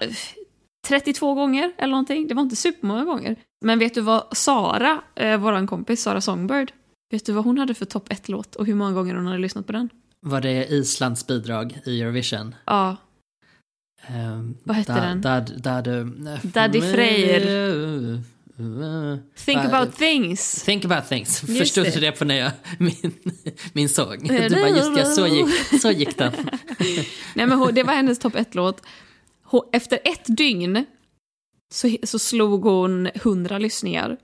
eh, 0.00 0.08
32 0.88 1.34
gånger 1.34 1.72
eller 1.78 1.90
någonting. 1.90 2.26
Det 2.28 2.34
var 2.34 2.42
inte 2.42 2.56
supermånga 2.56 3.04
gånger. 3.04 3.36
Men 3.64 3.78
vet 3.78 3.94
du 3.94 4.00
vad 4.00 4.36
Sara, 4.36 5.00
eh, 5.14 5.36
vår 5.40 5.66
kompis 5.66 6.02
Sara 6.02 6.20
Songbird, 6.20 6.72
vet 7.12 7.26
du 7.26 7.32
vad 7.32 7.44
hon 7.44 7.58
hade 7.58 7.74
för 7.74 7.84
topp 7.84 8.12
ett-låt 8.12 8.56
och 8.56 8.66
hur 8.66 8.74
många 8.74 8.92
gånger 8.92 9.14
hon 9.14 9.26
hade 9.26 9.38
lyssnat 9.38 9.66
på 9.66 9.72
den? 9.72 9.88
var 10.22 10.40
det 10.40 10.66
Islands 10.66 11.26
bidrag 11.26 11.78
i 11.84 12.00
Eurovision? 12.02 12.54
Ja, 12.66 12.96
Um, 14.08 14.56
Vad 14.64 14.76
hette 14.76 14.92
den? 14.92 15.20
Dad, 15.20 15.52
dad, 15.62 15.84
Daddy 16.42 16.80
Freyr. 16.80 18.20
Think 19.44 19.58
about 19.64 19.96
things. 19.96 20.62
Think 20.64 20.84
about 20.84 21.08
things. 21.08 21.42
Just 21.48 21.58
Förstod 21.58 21.84
du 21.94 22.00
det 22.00 22.12
på 22.12 22.24
när 22.24 22.34
jag, 22.34 22.50
min, 22.78 23.12
min 23.72 23.88
sång? 23.88 24.18
Du 24.22 24.48
bara, 24.50 24.68
just 24.68 24.94
det, 24.94 25.04
så 25.04 25.26
gick, 25.26 25.80
så 25.80 25.90
gick 25.90 26.18
den. 26.18 26.32
Nej, 27.34 27.46
men 27.46 27.74
det 27.74 27.82
var 27.82 27.94
hennes 27.94 28.18
topp 28.18 28.34
ett-låt. 28.34 28.82
Hon- 29.42 29.68
Efter 29.72 29.98
ett 30.04 30.36
dygn 30.36 30.84
så, 31.70 31.96
så 32.02 32.18
slog 32.18 32.64
hon 32.64 33.06
100 33.14 33.58
lyssningar. 33.58 34.16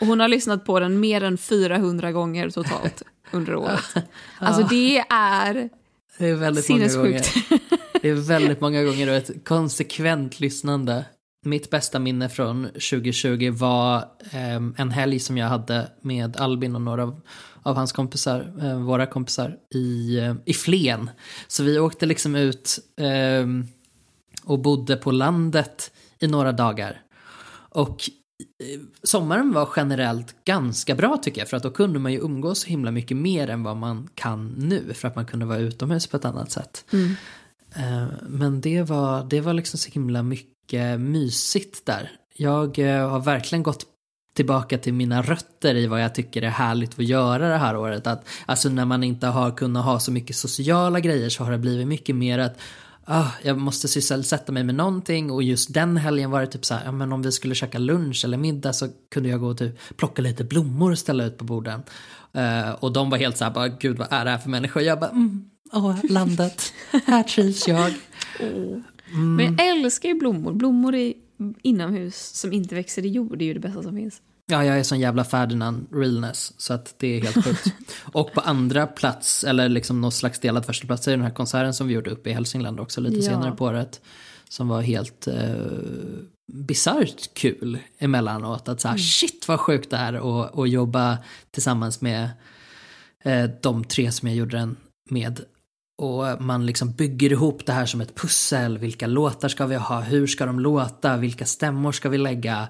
Och 0.00 0.06
hon 0.06 0.20
har 0.20 0.28
lyssnat 0.28 0.64
på 0.64 0.80
den 0.80 1.00
mer 1.00 1.22
än 1.22 1.38
400 1.38 2.12
gånger 2.12 2.50
totalt 2.50 3.02
under 3.32 3.54
året. 3.54 3.94
Alltså 4.38 4.62
det 4.62 4.98
är 5.10 5.68
Det 6.18 6.28
är 6.28 6.34
väldigt 6.34 6.68
många 6.68 6.88
gånger. 6.88 7.18
sinnessjukt. 7.18 7.60
Det 8.02 8.08
är 8.08 8.14
väldigt 8.14 8.60
många 8.60 8.82
gånger 8.84 9.08
och 9.08 9.14
ett 9.14 9.44
konsekvent 9.44 10.40
lyssnande. 10.40 11.04
Mitt 11.44 11.70
bästa 11.70 11.98
minne 11.98 12.28
från 12.28 12.64
2020 12.66 13.50
var 13.52 14.04
ehm, 14.30 14.74
en 14.78 14.90
helg 14.90 15.18
som 15.20 15.38
jag 15.38 15.48
hade 15.48 15.88
med 16.02 16.36
Albin 16.36 16.74
och 16.74 16.80
några 16.80 17.02
av, 17.02 17.20
av 17.62 17.76
hans 17.76 17.92
kompisar, 17.92 18.52
eh, 18.62 18.80
våra 18.80 19.06
kompisar, 19.06 19.56
i, 19.74 20.18
eh, 20.18 20.34
i 20.46 20.52
Flen. 20.54 21.10
Så 21.48 21.62
vi 21.62 21.78
åkte 21.78 22.06
liksom 22.06 22.34
ut 22.36 22.78
ehm, 23.00 23.66
och 24.44 24.58
bodde 24.58 24.96
på 24.96 25.10
landet 25.10 25.92
i 26.20 26.26
några 26.26 26.52
dagar. 26.52 27.02
Och 27.72 28.10
eh, 28.58 28.80
sommaren 29.02 29.52
var 29.52 29.68
generellt 29.76 30.44
ganska 30.44 30.94
bra 30.94 31.16
tycker 31.16 31.40
jag, 31.40 31.48
för 31.48 31.56
att 31.56 31.62
då 31.62 31.70
kunde 31.70 31.98
man 31.98 32.12
ju 32.12 32.18
umgås 32.18 32.60
så 32.60 32.66
himla 32.66 32.90
mycket 32.90 33.16
mer 33.16 33.50
än 33.50 33.62
vad 33.62 33.76
man 33.76 34.08
kan 34.14 34.48
nu, 34.48 34.94
för 34.94 35.08
att 35.08 35.16
man 35.16 35.26
kunde 35.26 35.46
vara 35.46 35.58
utomhus 35.58 36.06
på 36.06 36.16
ett 36.16 36.24
annat 36.24 36.50
sätt. 36.50 36.84
Eh, 37.76 38.06
Men 38.28 38.60
det 38.60 38.82
var, 38.82 39.24
det 39.30 39.40
var 39.40 39.52
liksom 39.52 39.78
så 39.78 39.90
himla 39.90 40.22
mycket 40.22 41.00
mysigt 41.00 41.86
där. 41.86 42.10
Jag 42.36 42.78
eh, 42.78 43.08
har 43.08 43.20
verkligen 43.20 43.62
gått 43.62 43.86
tillbaka 44.34 44.78
till 44.78 44.94
mina 44.94 45.22
rötter 45.22 45.74
i 45.74 45.86
vad 45.86 46.02
jag 46.02 46.14
tycker 46.14 46.42
är 46.42 46.48
härligt 46.48 46.98
att 46.98 47.04
göra 47.04 47.48
det 47.48 47.56
här 47.56 47.76
året. 47.76 48.06
Att, 48.06 48.28
alltså 48.46 48.68
när 48.68 48.84
man 48.84 49.04
inte 49.04 49.26
har 49.26 49.56
kunnat 49.56 49.84
ha 49.84 50.00
så 50.00 50.12
mycket 50.12 50.36
sociala 50.36 51.00
grejer 51.00 51.28
så 51.28 51.44
har 51.44 51.52
det 51.52 51.58
blivit 51.58 51.86
mycket 51.88 52.16
mer 52.16 52.38
att 52.38 52.58
ah, 53.04 53.30
jag 53.42 53.58
måste 53.58 53.88
sysselsätta 53.88 54.52
mig 54.52 54.64
med 54.64 54.74
någonting 54.74 55.30
och 55.30 55.42
just 55.42 55.74
den 55.74 55.96
helgen 55.96 56.30
var 56.30 56.40
det 56.40 56.46
typ 56.46 56.64
så 56.64 56.74
här, 56.74 56.84
ja, 56.84 56.92
men 56.92 57.12
om 57.12 57.22
vi 57.22 57.32
skulle 57.32 57.54
käka 57.54 57.78
lunch 57.78 58.24
eller 58.24 58.38
middag 58.38 58.72
så 58.72 58.88
kunde 59.10 59.28
jag 59.28 59.40
gå 59.40 59.46
och 59.46 59.58
typ 59.58 59.96
plocka 59.96 60.22
lite 60.22 60.44
blommor 60.44 60.90
och 60.90 60.98
ställa 60.98 61.24
ut 61.24 61.38
på 61.38 61.44
borden. 61.44 61.82
Eh, 62.32 62.70
och 62.70 62.92
de 62.92 63.10
var 63.10 63.18
helt 63.18 63.36
så 63.36 63.44
här, 63.44 63.50
bara, 63.50 63.68
gud 63.68 63.98
vad 63.98 64.08
är 64.10 64.24
det 64.24 64.30
här 64.30 64.38
för 64.38 64.50
människor? 64.50 64.82
Jag 64.82 65.00
bara, 65.00 65.10
mm, 65.10 65.50
åh, 65.72 65.96
landet, 66.08 66.72
här 67.06 67.22
trivs 67.22 67.68
jag. 67.68 67.92
Men 69.12 69.56
jag 69.58 69.68
älskar 69.68 70.08
ju 70.08 70.14
blommor. 70.14 70.52
Blommor 70.52 70.94
i 70.94 71.14
inomhus 71.62 72.16
som 72.16 72.52
inte 72.52 72.74
växer 72.74 73.06
i 73.06 73.08
jord 73.08 73.38
det 73.38 73.44
är 73.44 73.46
ju 73.46 73.54
det 73.54 73.60
bästa 73.60 73.82
som 73.82 73.96
finns. 73.96 74.22
Ja, 74.50 74.64
jag 74.64 74.78
är 74.78 74.82
sån 74.82 75.00
jävla 75.00 75.24
Ferdinand 75.24 75.86
realness 75.92 76.52
så 76.56 76.74
att 76.74 76.94
det 76.98 77.16
är 77.16 77.20
helt 77.22 77.44
sjukt. 77.44 77.74
och 78.12 78.32
på 78.32 78.40
andra 78.40 78.86
plats, 78.86 79.44
eller 79.44 79.68
liksom 79.68 80.00
någon 80.00 80.12
slags 80.12 80.38
delad 80.40 80.64
första 80.66 80.86
plats 80.86 81.08
är 81.08 81.12
den 81.12 81.22
här 81.22 81.30
konserten 81.30 81.74
som 81.74 81.86
vi 81.88 81.94
gjorde 81.94 82.10
uppe 82.10 82.30
i 82.30 82.32
Hälsingland 82.32 82.80
också 82.80 83.00
lite 83.00 83.16
Ja. 83.16 83.22
senare 83.22 83.52
på 83.52 83.64
året. 83.64 84.00
Som 84.48 84.68
var 84.68 84.80
helt 84.80 85.26
eh, 85.26 85.54
bisarrt 86.52 87.34
kul 87.34 87.78
emellanåt. 87.98 88.68
Att 88.68 88.80
så 88.80 88.88
här, 88.88 88.98
shit 88.98 89.48
vad 89.48 89.60
sjukt 89.60 89.90
det 89.90 89.96
är 89.96 90.12
att 90.14 90.58
att 90.58 90.70
jobba 90.70 91.18
tillsammans 91.50 92.00
med 92.00 92.30
eh, 93.24 93.44
de 93.62 93.84
tre 93.84 94.12
som 94.12 94.28
jag 94.28 94.36
gjorde 94.36 94.56
den 94.56 94.76
med. 95.10 95.40
Och 96.02 96.42
man 96.42 96.66
liksom 96.66 96.92
bygger 96.92 97.32
ihop 97.32 97.66
det 97.66 97.72
här 97.72 97.86
som 97.86 98.00
ett 98.00 98.14
pussel. 98.14 98.78
Vilka 98.78 99.06
låtar 99.06 99.48
ska 99.48 99.66
vi 99.66 99.76
ha? 99.76 100.00
Hur 100.00 100.26
ska 100.26 100.46
de 100.46 100.60
låta? 100.60 101.16
Vilka 101.16 101.46
stämmor 101.46 101.92
ska 101.92 102.08
vi 102.08 102.18
lägga? 102.18 102.68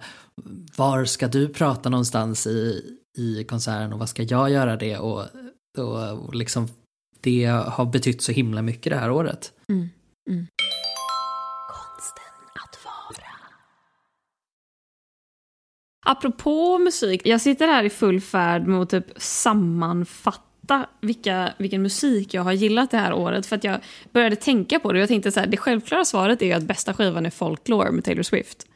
Var 0.77 1.05
ska 1.05 1.29
du 1.29 1.49
prata 1.49 1.89
någonstans 1.89 2.47
i, 2.47 2.83
i 3.19 3.45
konserten 3.45 3.93
och 3.93 3.99
vad 3.99 4.09
ska 4.09 4.23
jag 4.23 4.51
göra 4.51 4.77
det? 4.77 4.99
Och, 4.99 5.25
och, 5.79 6.27
och 6.27 6.35
liksom 6.35 6.69
det 7.21 7.45
har 7.47 7.87
betytt 7.87 8.23
så 8.23 8.33
himla 8.33 8.63
mycket 8.63 8.93
det 8.93 8.99
här 8.99 9.11
året. 9.11 9.53
Apropå 16.07 16.79
musik, 16.79 17.23
jag 17.25 17.41
sitter 17.41 17.67
här 17.67 17.85
i 17.85 17.91
full 17.91 18.21
färd 18.21 18.67
med 18.67 18.81
att 18.81 18.91
typ 18.91 19.05
sammanfatta 19.17 20.87
vilka, 21.01 21.53
vilken 21.59 21.83
musik 21.83 22.35
jag 22.35 22.43
har 22.43 22.53
gillat 22.53 22.91
det 22.91 22.97
här 22.97 23.13
året. 23.13 23.47
För 23.47 23.57
att 23.57 23.65
jag 23.65 23.81
började 24.13 24.37
tänka 24.37 24.81
på 24.81 24.93
det 24.93 24.99
och 24.99 25.03
jag 25.03 25.09
tänkte 25.09 25.33
så 25.33 25.41
här, 25.41 25.47
det 25.47 25.57
självklara 25.57 26.05
svaret 26.05 26.43
är 26.43 26.57
att 26.57 26.63
bästa 26.63 26.95
skivan 26.95 27.27
är 27.27 27.31
Folklore 27.31 27.91
med 27.91 28.05
Taylor 28.05 28.23
Swift. 28.23 28.67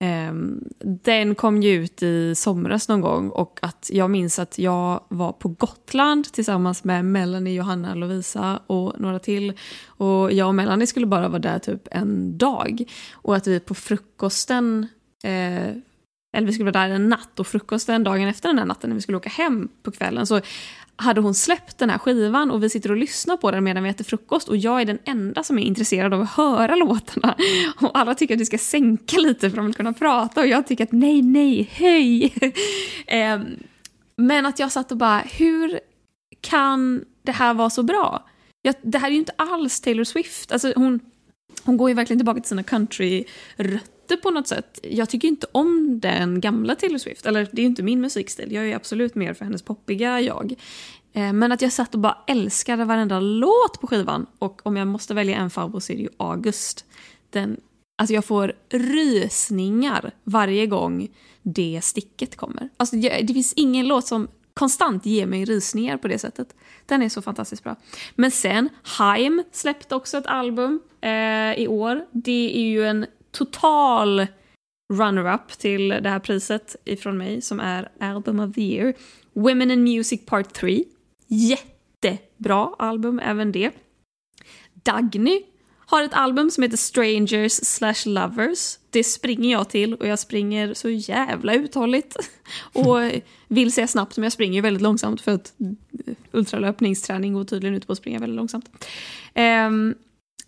Ehm, 0.00 0.64
den 1.04 1.34
kom 1.34 1.62
ju 1.62 1.70
ut 1.72 2.02
i 2.02 2.34
somras 2.34 2.88
någon 2.88 3.00
gång 3.00 3.28
och 3.28 3.58
att 3.62 3.90
jag 3.92 4.10
minns 4.10 4.38
att 4.38 4.58
jag 4.58 5.04
var 5.08 5.32
på 5.32 5.48
Gotland 5.48 6.32
tillsammans 6.32 6.84
med 6.84 7.04
Melanie, 7.04 7.54
Johanna, 7.54 7.94
Lovisa 7.94 8.60
och 8.66 9.00
några 9.00 9.18
till. 9.18 9.52
Och 9.86 10.32
jag 10.32 10.48
och 10.48 10.54
Melanie 10.54 10.86
skulle 10.86 11.06
bara 11.06 11.28
vara 11.28 11.38
där 11.38 11.58
typ 11.58 11.88
en 11.90 12.38
dag. 12.38 12.84
Och 13.12 13.36
att 13.36 13.46
vi 13.46 13.60
på 13.60 13.74
frukosten 13.74 14.86
eh, 15.24 15.68
eller 16.32 16.46
vi 16.46 16.52
skulle 16.52 16.70
vara 16.70 16.88
där 16.88 16.94
en 16.94 17.08
natt 17.08 17.40
och 17.40 17.46
frukosten 17.46 18.04
dagen 18.04 18.28
efter 18.28 18.48
den 18.48 18.58
här 18.58 18.66
natten 18.66 18.90
när 18.90 18.94
vi 18.94 19.02
skulle 19.02 19.18
åka 19.18 19.28
hem 19.28 19.68
på 19.82 19.90
kvällen 19.90 20.26
så 20.26 20.40
hade 21.00 21.20
hon 21.20 21.34
släppt 21.34 21.78
den 21.78 21.90
här 21.90 21.98
skivan 21.98 22.50
och 22.50 22.62
vi 22.62 22.70
sitter 22.70 22.90
och 22.90 22.96
lyssnar 22.96 23.36
på 23.36 23.50
den 23.50 23.64
medan 23.64 23.82
vi 23.82 23.88
äter 23.88 24.04
frukost 24.04 24.48
och 24.48 24.56
jag 24.56 24.80
är 24.80 24.84
den 24.84 24.98
enda 25.04 25.42
som 25.42 25.58
är 25.58 25.62
intresserad 25.62 26.14
av 26.14 26.20
att 26.20 26.30
höra 26.30 26.74
låtarna. 26.74 27.36
Och 27.80 27.98
alla 27.98 28.14
tycker 28.14 28.34
att 28.34 28.40
vi 28.40 28.46
ska 28.46 28.58
sänka 28.58 29.16
lite 29.18 29.40
för 29.40 29.46
att 29.46 29.54
de 29.54 29.66
vill 29.66 29.74
kunna 29.74 29.92
prata 29.92 30.40
och 30.40 30.46
jag 30.46 30.66
tycker 30.66 30.84
att 30.84 30.92
nej, 30.92 31.22
nej, 31.22 31.70
höj. 31.72 32.34
Ehm, 33.06 33.44
men 34.16 34.46
att 34.46 34.58
jag 34.58 34.72
satt 34.72 34.92
och 34.92 34.98
bara, 34.98 35.18
hur 35.18 35.80
kan 36.40 37.04
det 37.22 37.32
här 37.32 37.54
vara 37.54 37.70
så 37.70 37.82
bra? 37.82 38.24
Jag, 38.62 38.74
det 38.82 38.98
här 38.98 39.08
är 39.08 39.12
ju 39.12 39.18
inte 39.18 39.34
alls 39.36 39.80
Taylor 39.80 40.04
Swift. 40.04 40.52
Alltså 40.52 40.72
hon, 40.76 41.00
hon 41.62 41.76
går 41.76 41.90
ju 41.90 41.94
verkligen 41.94 42.18
tillbaka 42.18 42.40
till 42.40 42.48
sina 42.48 42.62
country-rötter 42.62 43.97
på 44.16 44.30
något 44.30 44.48
sätt. 44.48 44.80
Jag 44.82 45.08
tycker 45.08 45.28
inte 45.28 45.46
om 45.52 46.00
den 46.00 46.40
gamla 46.40 46.74
Taylor 46.74 46.98
Swift, 46.98 47.26
eller 47.26 47.48
det 47.52 47.60
är 47.60 47.62
ju 47.62 47.68
inte 47.68 47.82
min 47.82 48.00
musikstil. 48.00 48.52
Jag 48.52 48.70
är 48.70 48.76
absolut 48.76 49.14
mer 49.14 49.34
för 49.34 49.44
hennes 49.44 49.62
poppiga 49.62 50.20
jag. 50.20 50.54
Eh, 51.12 51.32
men 51.32 51.52
att 51.52 51.62
jag 51.62 51.72
satt 51.72 51.94
och 51.94 52.00
bara 52.00 52.18
älskade 52.26 52.84
varenda 52.84 53.20
låt 53.20 53.80
på 53.80 53.86
skivan. 53.86 54.26
Och 54.38 54.66
om 54.66 54.76
jag 54.76 54.88
måste 54.88 55.14
välja 55.14 55.36
en 55.36 55.50
favorit 55.50 55.84
så 55.84 55.92
är 55.92 55.96
det 55.96 56.02
ju 56.02 56.08
August. 56.16 56.84
Den, 57.30 57.60
alltså 57.96 58.14
jag 58.14 58.24
får 58.24 58.52
rysningar 58.70 60.10
varje 60.24 60.66
gång 60.66 61.08
det 61.42 61.80
sticket 61.82 62.36
kommer. 62.36 62.68
Alltså 62.76 62.96
det 62.96 63.34
finns 63.34 63.52
ingen 63.52 63.86
låt 63.86 64.06
som 64.06 64.28
konstant 64.54 65.06
ger 65.06 65.26
mig 65.26 65.44
rysningar 65.44 65.96
på 65.96 66.08
det 66.08 66.18
sättet. 66.18 66.54
Den 66.86 67.02
är 67.02 67.08
så 67.08 67.22
fantastiskt 67.22 67.64
bra. 67.64 67.76
Men 68.14 68.30
sen, 68.30 68.68
Haim 68.82 69.42
släppte 69.52 69.94
också 69.94 70.18
ett 70.18 70.26
album 70.26 70.80
eh, 71.00 71.52
i 71.52 71.66
år. 71.68 72.06
Det 72.12 72.56
är 72.56 72.62
ju 72.62 72.86
en 72.86 73.06
total 73.38 74.26
runner-up 74.92 75.58
till 75.58 75.88
det 75.88 76.08
här 76.08 76.18
priset 76.18 76.76
ifrån 76.84 77.18
mig 77.18 77.42
som 77.42 77.60
är 77.60 77.88
Album 78.00 78.40
of 78.40 78.54
the 78.54 78.60
Year. 78.60 78.94
Women 79.32 79.70
in 79.70 79.82
Music 79.82 80.26
Part 80.26 80.52
3. 80.52 80.84
Jättebra 81.26 82.74
album 82.78 83.18
även 83.18 83.52
det. 83.52 83.70
Dagny 84.74 85.42
har 85.78 86.02
ett 86.02 86.14
album 86.14 86.50
som 86.50 86.62
heter 86.62 86.76
Strangers 86.76 87.52
slash 87.52 88.06
Lovers. 88.06 88.78
Det 88.90 89.04
springer 89.04 89.52
jag 89.52 89.68
till 89.68 89.94
och 89.94 90.06
jag 90.06 90.18
springer 90.18 90.74
så 90.74 90.88
jävla 90.88 91.54
uthålligt. 91.54 92.16
Och 92.72 92.98
vill 93.48 93.72
säga 93.72 93.86
snabbt 93.86 94.16
men 94.16 94.22
jag 94.22 94.32
springer 94.32 94.54
ju 94.54 94.60
väldigt 94.60 94.82
långsamt 94.82 95.20
för 95.20 95.32
att 95.32 95.52
ultralöpningsträning 96.32 97.34
går 97.34 97.44
tydligen 97.44 97.74
ut 97.74 97.86
på 97.86 97.92
att 97.92 97.98
springa 97.98 98.18
väldigt 98.18 98.36
långsamt. 98.36 98.86
Ehm, 99.34 99.94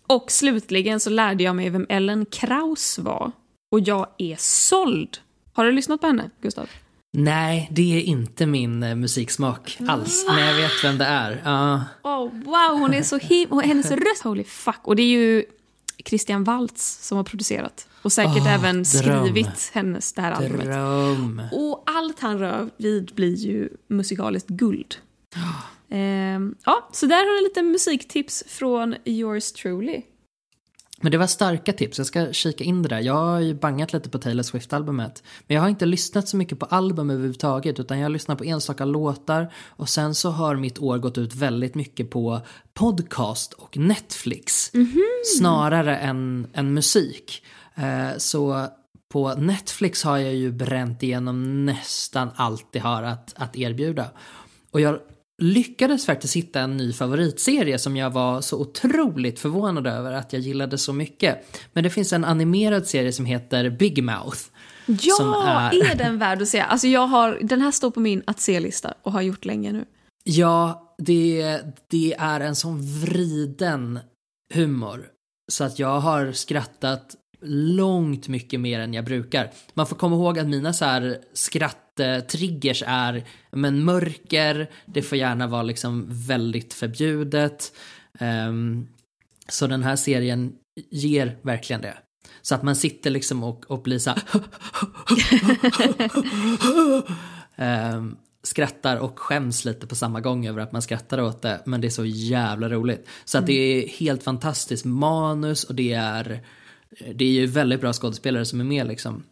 och 0.07 0.31
slutligen 0.31 0.99
så 0.99 1.09
lärde 1.09 1.43
jag 1.43 1.55
mig 1.55 1.69
vem 1.69 1.85
Ellen 1.89 2.25
Kraus 2.25 2.99
var. 2.99 3.31
Och 3.71 3.79
jag 3.79 4.07
är 4.17 4.35
såld. 4.39 5.17
Har 5.53 5.65
du 5.65 5.71
lyssnat 5.71 6.01
på 6.01 6.07
henne, 6.07 6.29
Gustav? 6.41 6.69
Nej, 7.13 7.67
det 7.71 7.97
är 7.97 8.01
inte 8.01 8.45
min 8.45 8.83
eh, 8.83 8.95
musiksmak 8.95 9.77
alls. 9.87 10.25
Men 10.27 10.45
jag 10.47 10.55
vet 10.55 10.83
vem 10.83 10.97
det 10.97 11.05
är. 11.05 11.41
Ja. 11.45 11.83
Oh, 12.03 12.29
wow, 12.33 12.79
hon 12.79 12.93
är 12.93 13.03
så 13.03 13.17
him... 13.17 13.49
och 13.49 13.63
Hennes 13.63 13.91
röst, 13.91 14.23
holy 14.23 14.43
fuck. 14.43 14.79
Och 14.83 14.95
det 14.95 15.01
är 15.01 15.07
ju 15.07 15.43
Christian 16.05 16.43
Waltz 16.43 17.07
som 17.07 17.17
har 17.17 17.23
producerat. 17.23 17.87
Och 18.01 18.11
säkert 18.11 18.41
Åh, 18.41 18.53
även 18.53 18.83
dröm. 18.83 18.85
skrivit 18.85 19.71
hennes, 19.73 20.13
det 20.13 20.21
här 20.21 20.31
albumet. 20.31 20.65
Dröm. 20.65 21.41
Och 21.51 21.83
allt 21.85 22.19
han 22.19 22.39
rör 22.39 22.69
vid 22.77 23.11
blir 23.15 23.35
ju 23.35 23.69
musikaliskt 23.87 24.49
guld. 24.49 24.95
Ehm, 25.91 26.55
ja, 26.65 26.89
så 26.91 27.05
där 27.05 27.15
har 27.15 27.41
du 27.41 27.43
lite 27.43 27.61
musiktips 27.61 28.43
från 28.47 28.95
yours 29.05 29.51
truly. 29.51 30.01
Men 31.01 31.11
det 31.11 31.17
var 31.17 31.27
starka 31.27 31.73
tips, 31.73 31.97
jag 31.97 32.07
ska 32.07 32.33
kika 32.33 32.63
in 32.63 32.81
det 32.81 32.89
där. 32.89 32.99
Jag 32.99 33.13
har 33.13 33.39
ju 33.39 33.53
bangat 33.53 33.93
lite 33.93 34.09
på 34.09 34.17
Taylor 34.17 34.43
Swift-albumet. 34.43 35.23
Men 35.47 35.55
jag 35.55 35.61
har 35.61 35.69
inte 35.69 35.85
lyssnat 35.85 36.27
så 36.27 36.37
mycket 36.37 36.59
på 36.59 36.65
album 36.65 37.09
överhuvudtaget 37.09 37.79
utan 37.79 37.99
jag 37.99 38.05
har 38.05 38.09
lyssnat 38.09 38.37
på 38.37 38.43
enstaka 38.43 38.85
låtar 38.85 39.53
och 39.67 39.89
sen 39.89 40.15
så 40.15 40.29
har 40.29 40.55
mitt 40.55 40.79
år 40.79 40.97
gått 40.97 41.17
ut 41.17 41.35
väldigt 41.35 41.75
mycket 41.75 42.09
på 42.09 42.41
podcast 42.73 43.53
och 43.53 43.77
Netflix. 43.77 44.71
Snarare 45.37 45.97
än, 45.97 46.47
än 46.53 46.73
musik. 46.73 47.43
Eh, 47.75 48.17
så 48.17 48.67
på 49.11 49.33
Netflix 49.33 50.03
har 50.03 50.17
jag 50.17 50.35
ju 50.35 50.51
bränt 50.51 51.03
igenom 51.03 51.65
nästan 51.65 52.29
allt 52.35 52.67
det 52.71 52.79
har 52.79 53.03
att, 53.03 53.33
att 53.37 53.57
erbjuda. 53.57 54.05
Och 54.71 54.81
jag 54.81 54.99
lyckades 55.41 56.05
faktiskt 56.05 56.35
hitta 56.35 56.59
en 56.59 56.77
ny 56.77 56.93
favoritserie 56.93 57.79
som 57.79 57.97
jag 57.97 58.09
var 58.09 58.41
så 58.41 58.59
otroligt 58.61 59.39
förvånad 59.39 59.87
över 59.87 60.13
att 60.13 60.33
jag 60.33 60.41
gillade 60.41 60.77
så 60.77 60.93
mycket. 60.93 61.61
Men 61.73 61.83
det 61.83 61.89
finns 61.89 62.13
en 62.13 62.25
animerad 62.25 62.87
serie 62.87 63.11
som 63.11 63.25
heter 63.25 63.69
Big 63.69 64.03
Mouth. 64.03 64.39
Ja, 64.85 65.15
som 65.15 65.33
är... 65.33 65.95
den 65.95 66.17
värd 66.17 66.41
att 66.41 66.47
se? 66.47 66.59
Alltså 66.59 66.87
jag 66.87 67.07
har, 67.07 67.39
den 67.41 67.61
här 67.61 67.71
står 67.71 67.91
på 67.91 67.99
min 67.99 68.23
att 68.27 68.39
se-lista 68.39 68.93
och 69.03 69.11
har 69.11 69.21
gjort 69.21 69.45
länge 69.45 69.71
nu. 69.71 69.85
Ja, 70.23 70.93
det, 70.97 71.59
det 71.87 72.15
är 72.19 72.39
en 72.39 72.55
sån 72.55 72.81
vriden 73.01 73.99
humor. 74.53 75.07
Så 75.51 75.63
att 75.63 75.79
jag 75.79 75.99
har 75.99 76.31
skrattat 76.31 77.15
långt 77.45 78.27
mycket 78.27 78.59
mer 78.59 78.79
än 78.79 78.93
jag 78.93 79.05
brukar. 79.05 79.51
Man 79.73 79.87
får 79.87 79.95
komma 79.95 80.15
ihåg 80.15 80.39
att 80.39 80.47
mina 80.47 80.73
så 80.73 80.85
här 80.85 81.17
skratttriggers 81.33 82.83
är 82.87 83.23
men 83.51 83.83
mörker, 83.83 84.69
det 84.85 85.01
får 85.01 85.17
gärna 85.17 85.47
vara 85.47 85.63
liksom 85.63 86.05
väldigt 86.09 86.73
förbjudet. 86.73 87.71
Um, 88.19 88.87
så 89.49 89.67
den 89.67 89.83
här 89.83 89.95
serien 89.95 90.53
ger 90.89 91.37
verkligen 91.41 91.81
det. 91.81 91.97
Så 92.41 92.55
att 92.55 92.63
man 92.63 92.75
sitter 92.75 93.09
liksom 93.09 93.43
och, 93.43 93.71
och 93.71 93.81
blir 93.81 93.99
så 93.99 94.13
um, 97.55 98.17
skrattar 98.43 98.97
och 98.97 99.19
skäms 99.19 99.65
lite 99.65 99.87
på 99.87 99.95
samma 99.95 100.21
gång 100.21 100.47
över 100.47 100.61
att 100.61 100.71
man 100.71 100.81
skrattar 100.81 101.21
åt 101.21 101.41
det. 101.41 101.61
Men 101.65 101.81
det 101.81 101.87
är 101.87 101.89
så 101.89 102.05
jävla 102.05 102.69
roligt. 102.69 103.07
Så 103.25 103.37
att 103.37 103.45
det 103.45 103.53
är 103.53 103.87
helt 103.87 104.23
fantastiskt 104.23 104.85
manus 104.85 105.63
och 105.63 105.75
det 105.75 105.93
är, 105.93 106.45
det 107.13 107.25
är 107.25 107.31
ju 107.31 107.45
väldigt 107.45 107.81
bra 107.81 107.93
skådespelare 107.93 108.45
som 108.45 108.59
är 108.59 108.63
med 108.63 108.87
liksom. 108.87 109.23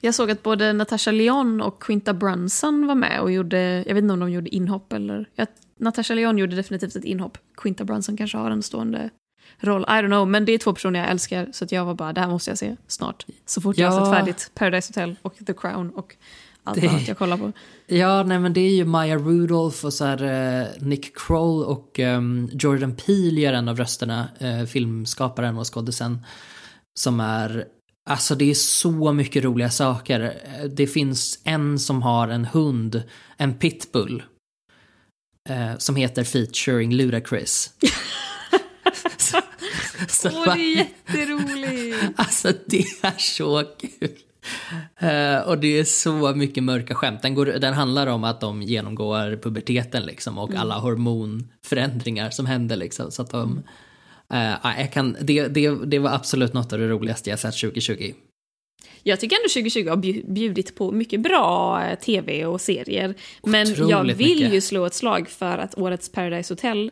Jag 0.00 0.14
såg 0.14 0.30
att 0.30 0.42
både 0.42 0.72
Natasha 0.72 1.10
Leon 1.10 1.60
och 1.60 1.82
Quinta 1.82 2.14
Brunson 2.14 2.86
var 2.86 2.94
med 2.94 3.20
och 3.20 3.32
gjorde, 3.32 3.84
jag 3.86 3.94
vet 3.94 4.02
inte 4.02 4.12
om 4.12 4.20
de 4.20 4.30
gjorde 4.30 4.54
inhopp 4.54 4.92
eller, 4.92 5.28
ja, 5.34 5.46
Natasha 5.78 6.14
Leon 6.14 6.38
gjorde 6.38 6.56
definitivt 6.56 6.96
ett 6.96 7.04
inhopp. 7.04 7.38
Quinta 7.56 7.84
Brunson 7.84 8.16
kanske 8.16 8.38
har 8.38 8.50
en 8.50 8.62
stående 8.62 9.10
roll, 9.60 9.82
I 9.82 9.86
don't 9.86 10.06
know, 10.06 10.28
men 10.28 10.44
det 10.44 10.52
är 10.52 10.58
två 10.58 10.72
personer 10.72 11.00
jag 11.00 11.10
älskar 11.10 11.48
så 11.52 11.64
att 11.64 11.72
jag 11.72 11.84
var 11.84 11.94
bara, 11.94 12.12
det 12.12 12.20
här 12.20 12.28
måste 12.28 12.50
jag 12.50 12.58
se 12.58 12.76
snart. 12.86 13.26
Så 13.46 13.60
fort 13.60 13.78
jag 13.78 13.90
har 13.90 14.04
sett 14.04 14.14
färdigt 14.14 14.50
Paradise 14.54 14.88
Hotel 14.90 15.16
och 15.22 15.34
The 15.46 15.54
Crown 15.54 15.90
och 15.90 16.16
allt 16.64 16.80
det, 16.80 16.88
annat 16.88 17.08
jag 17.08 17.18
kollar 17.18 17.36
på. 17.36 17.52
Ja, 17.86 18.22
nej 18.22 18.38
men 18.38 18.52
det 18.52 18.60
är 18.60 18.74
ju 18.74 18.84
Maya 18.84 19.16
Rudolph 19.16 19.84
och 19.84 19.92
så 19.92 20.04
här, 20.04 20.22
uh, 20.62 20.66
Nick 20.78 21.18
Kroll 21.18 21.64
och 21.64 21.98
um, 21.98 22.50
Jordan 22.52 22.96
Peele 22.96 23.40
gör 23.40 23.52
en 23.52 23.68
av 23.68 23.76
rösterna, 23.76 24.28
uh, 24.42 24.64
filmskaparen 24.64 25.58
och 25.58 25.74
skådisen. 25.74 26.18
Som 26.98 27.20
är, 27.20 27.64
alltså 28.10 28.34
det 28.34 28.50
är 28.50 28.54
så 28.54 29.12
mycket 29.12 29.44
roliga 29.44 29.70
saker. 29.70 30.34
Det 30.68 30.86
finns 30.86 31.40
en 31.44 31.78
som 31.78 32.02
har 32.02 32.28
en 32.28 32.44
hund, 32.44 33.02
en 33.36 33.54
pitbull. 33.54 34.22
Uh, 35.50 35.78
som 35.78 35.96
heter 35.96 36.24
Featuring 36.24 36.94
Ludacris. 36.94 37.70
Åh, 40.24 40.30
oh, 40.30 40.54
det 40.54 40.60
är 40.60 40.76
jätteroligt! 40.76 41.96
Alltså 42.16 42.52
det 42.66 42.78
är 42.78 43.18
så 43.18 43.64
kul. 43.78 44.10
Uh, 45.02 45.48
och 45.48 45.58
det 45.58 45.78
är 45.78 45.84
så 45.84 46.34
mycket 46.34 46.64
mörka 46.64 46.94
skämt. 46.94 47.22
Den, 47.22 47.34
går, 47.34 47.46
den 47.46 47.74
handlar 47.74 48.06
om 48.06 48.24
att 48.24 48.40
de 48.40 48.62
genomgår 48.62 49.42
puberteten 49.42 50.02
liksom 50.02 50.38
och 50.38 50.50
mm. 50.50 50.60
alla 50.60 50.78
hormonförändringar 50.78 52.30
som 52.30 52.46
händer 52.46 52.76
liksom. 52.76 53.10
Så 53.10 53.22
att 53.22 53.30
de, 53.30 53.62
uh, 54.32 54.80
jag 54.80 54.92
kan, 54.92 55.16
det, 55.20 55.48
det, 55.48 55.86
det 55.86 55.98
var 55.98 56.10
absolut 56.10 56.52
något 56.52 56.72
av 56.72 56.78
det 56.78 56.88
roligaste 56.88 57.30
jag 57.30 57.38
sett 57.38 57.60
2020. 57.60 58.12
Jag 59.02 59.20
tycker 59.20 59.36
ändå 59.36 59.48
2020 59.48 59.88
har 59.88 60.32
bjudit 60.32 60.74
på 60.74 60.92
mycket 60.92 61.20
bra 61.20 61.82
eh, 61.84 61.98
tv 61.98 62.46
och 62.46 62.60
serier. 62.60 63.14
Men 63.42 63.72
Otroligt 63.72 63.90
jag 63.90 64.04
vill 64.04 64.36
mycket. 64.36 64.54
ju 64.54 64.60
slå 64.60 64.86
ett 64.86 64.94
slag 64.94 65.28
för 65.28 65.58
att 65.58 65.78
årets 65.78 66.08
Paradise 66.08 66.54
Hotel 66.54 66.90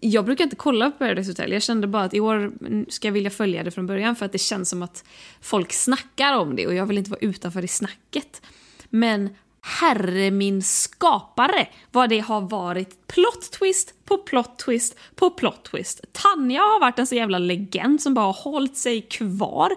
jag 0.00 0.24
brukar 0.24 0.44
inte 0.44 0.56
kolla 0.56 0.90
på 0.90 0.98
Paradise 0.98 1.30
Hotel. 1.30 1.52
Jag 1.52 1.62
kände 1.62 1.86
bara 1.86 2.04
att 2.04 2.14
i 2.14 2.20
år 2.20 2.52
ska 2.90 3.08
jag 3.08 3.12
vilja 3.12 3.30
följa 3.30 3.64
det 3.64 3.70
från 3.70 3.86
början 3.86 4.16
för 4.16 4.26
att 4.26 4.32
det 4.32 4.38
känns 4.38 4.68
som 4.68 4.82
att 4.82 5.04
folk 5.40 5.72
snackar 5.72 6.36
om 6.36 6.56
det 6.56 6.66
och 6.66 6.74
jag 6.74 6.86
vill 6.86 6.98
inte 6.98 7.10
vara 7.10 7.20
utanför 7.20 7.64
i 7.64 7.68
snacket. 7.68 8.42
Men 8.90 9.30
herre 9.62 10.30
min 10.30 10.62
skapare 10.62 11.68
vad 11.90 12.08
det 12.08 12.18
har 12.18 12.40
varit 12.40 13.06
plot 13.06 13.50
twist 13.50 13.94
på 14.04 14.18
plot 14.18 14.58
twist 14.58 14.98
på 15.14 15.30
plot 15.30 15.64
twist. 15.64 16.04
Tanja 16.12 16.60
har 16.60 16.80
varit 16.80 16.98
en 16.98 17.06
så 17.06 17.14
jävla 17.14 17.38
legend 17.38 18.02
som 18.02 18.14
bara 18.14 18.26
har 18.26 18.32
hållit 18.32 18.76
sig 18.76 19.00
kvar. 19.00 19.70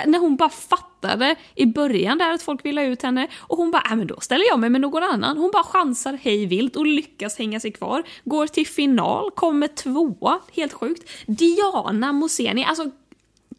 Äh, 0.00 0.10
när 0.10 0.18
hon 0.18 0.36
bara 0.36 0.48
fattade 0.48 1.36
i 1.54 1.66
början 1.66 2.18
där 2.18 2.30
att 2.30 2.42
folk 2.42 2.64
ville 2.64 2.80
ha 2.80 2.88
ut 2.88 3.02
henne 3.02 3.28
och 3.38 3.56
hon 3.56 3.70
bara, 3.70 3.82
äh, 3.90 3.96
men 3.96 4.06
då 4.06 4.20
ställer 4.20 4.44
jag 4.48 4.58
mig 4.58 4.70
med 4.70 4.80
någon 4.80 5.02
annan. 5.02 5.38
Hon 5.38 5.50
bara 5.50 5.64
chansar 5.64 6.18
hej 6.22 6.46
vilt 6.46 6.76
och 6.76 6.86
lyckas 6.86 7.38
hänga 7.38 7.60
sig 7.60 7.72
kvar. 7.72 8.02
Går 8.24 8.46
till 8.46 8.66
final, 8.66 9.30
kommer 9.30 9.68
tvåa, 9.68 10.40
helt 10.52 10.72
sjukt. 10.72 11.10
Diana 11.26 12.12
Moseni, 12.12 12.64
alltså 12.64 12.90